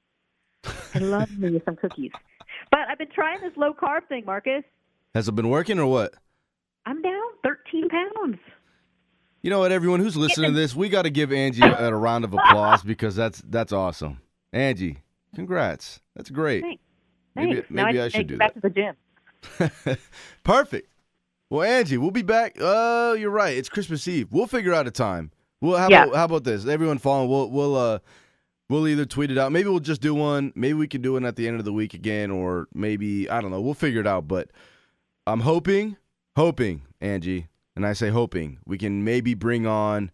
I 0.95 0.99
love 0.99 1.29
me 1.37 1.61
some 1.65 1.75
cookies, 1.75 2.11
but 2.71 2.81
I've 2.89 2.97
been 2.97 3.11
trying 3.11 3.41
this 3.41 3.55
low 3.55 3.73
carb 3.73 4.07
thing, 4.07 4.25
Marcus. 4.25 4.63
Has 5.13 5.27
it 5.27 5.35
been 5.35 5.49
working 5.49 5.77
or 5.79 5.85
what? 5.85 6.13
I'm 6.85 7.01
down 7.01 7.21
13 7.43 7.89
pounds. 7.89 8.37
You 9.41 9.49
know 9.49 9.59
what, 9.59 9.71
everyone 9.71 9.99
who's 9.99 10.15
listening 10.15 10.51
to 10.51 10.57
this, 10.57 10.73
we 10.73 10.87
got 10.87 11.01
to 11.01 11.09
give 11.09 11.33
Angie 11.33 11.63
a, 11.63 11.89
a 11.89 11.95
round 11.95 12.23
of 12.23 12.33
applause 12.33 12.81
because 12.81 13.15
that's 13.15 13.41
that's 13.45 13.73
awesome. 13.73 14.21
Angie, 14.53 14.99
congrats. 15.35 15.99
That's 16.15 16.29
great. 16.29 16.61
Thanks. 16.61 16.82
Maybe, 17.35 17.53
Thanks. 17.53 17.69
maybe 17.69 18.01
I, 18.01 18.05
I 18.05 18.07
should 18.09 18.27
do 18.27 18.37
back 18.37 18.53
that. 18.53 18.61
to 18.61 18.69
the 18.69 18.69
gym. 18.69 19.97
Perfect. 20.43 20.89
Well, 21.49 21.63
Angie, 21.63 21.97
we'll 21.97 22.11
be 22.11 22.21
back. 22.23 22.57
Oh, 22.59 23.11
uh, 23.11 23.13
you're 23.13 23.29
right. 23.29 23.55
It's 23.55 23.69
Christmas 23.69 24.07
Eve. 24.07 24.29
We'll 24.31 24.47
figure 24.47 24.73
out 24.73 24.87
a 24.87 24.91
time. 24.91 25.31
Well, 25.61 25.77
how 25.77 25.87
yeah. 25.89 26.03
about 26.03 26.15
how 26.15 26.25
about 26.25 26.43
this? 26.43 26.65
Everyone 26.65 26.97
following, 26.97 27.29
we'll 27.29 27.49
we'll 27.49 27.75
uh 27.75 27.99
we'll 28.69 28.87
either 28.87 29.05
tweet 29.05 29.31
it 29.31 29.37
out. 29.37 29.51
Maybe 29.51 29.69
we'll 29.69 29.79
just 29.79 30.01
do 30.01 30.13
one. 30.13 30.51
Maybe 30.55 30.73
we 30.73 30.87
can 30.87 31.01
do 31.01 31.13
one 31.13 31.25
at 31.25 31.35
the 31.35 31.47
end 31.47 31.59
of 31.59 31.63
the 31.65 31.71
week 31.71 31.93
again, 31.93 32.31
or 32.31 32.67
maybe 32.73 33.29
I 33.29 33.39
don't 33.39 33.51
know. 33.51 33.61
We'll 33.61 33.73
figure 33.73 34.01
it 34.01 34.07
out. 34.07 34.27
But 34.27 34.49
I'm 35.25 35.41
hoping, 35.41 35.95
hoping, 36.35 36.81
Angie, 36.99 37.47
and 37.75 37.85
I 37.85 37.93
say 37.93 38.09
hoping, 38.09 38.59
we 38.65 38.77
can 38.77 39.03
maybe 39.03 39.35
bring 39.35 39.65
on. 39.65 40.11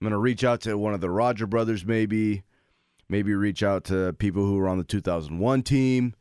I'm 0.00 0.04
gonna 0.04 0.18
reach 0.18 0.42
out 0.42 0.62
to 0.62 0.76
one 0.76 0.94
of 0.94 1.00
the 1.00 1.10
Roger 1.10 1.46
brothers, 1.46 1.84
maybe, 1.84 2.42
maybe 3.08 3.34
reach 3.34 3.62
out 3.62 3.84
to 3.84 4.14
people 4.14 4.44
who 4.46 4.56
were 4.56 4.68
on 4.68 4.78
the 4.78 4.84
2001 4.84 5.62
team. 5.62 6.14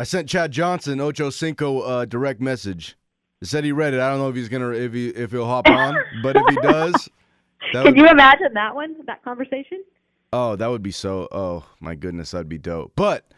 I 0.00 0.04
sent 0.04 0.30
Chad 0.30 0.50
Johnson 0.50 0.98
Ocho 0.98 1.28
Cinco 1.28 1.80
uh, 1.80 2.06
direct 2.06 2.40
message. 2.40 2.96
He 3.38 3.44
said 3.44 3.64
he 3.64 3.72
read 3.72 3.92
it. 3.92 4.00
I 4.00 4.08
don't 4.08 4.18
know 4.18 4.30
if 4.30 4.34
he's 4.34 4.48
gonna 4.48 4.70
if 4.70 4.94
he 4.94 5.08
if 5.08 5.30
he'll 5.30 5.44
hop 5.44 5.68
on, 5.68 5.94
but 6.22 6.36
if 6.36 6.48
he 6.48 6.56
does, 6.62 7.10
can 7.72 7.84
would, 7.84 7.98
you 7.98 8.08
imagine 8.08 8.54
that 8.54 8.74
one 8.74 8.96
that 9.04 9.22
conversation? 9.22 9.84
Oh, 10.32 10.56
that 10.56 10.68
would 10.68 10.82
be 10.82 10.90
so. 10.90 11.28
Oh 11.30 11.66
my 11.80 11.94
goodness, 11.94 12.30
that'd 12.30 12.48
be 12.48 12.56
dope. 12.56 12.92
But 12.96 13.30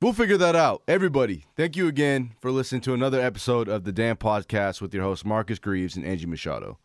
we'll 0.00 0.12
figure 0.12 0.36
that 0.36 0.54
out. 0.54 0.84
Everybody, 0.86 1.44
thank 1.56 1.76
you 1.76 1.88
again 1.88 2.34
for 2.40 2.52
listening 2.52 2.82
to 2.82 2.94
another 2.94 3.20
episode 3.20 3.68
of 3.68 3.82
the 3.82 3.90
Dam 3.90 4.14
Podcast 4.14 4.80
with 4.80 4.94
your 4.94 5.02
host 5.02 5.26
Marcus 5.26 5.58
Greaves 5.58 5.96
and 5.96 6.06
Angie 6.06 6.26
Machado. 6.26 6.78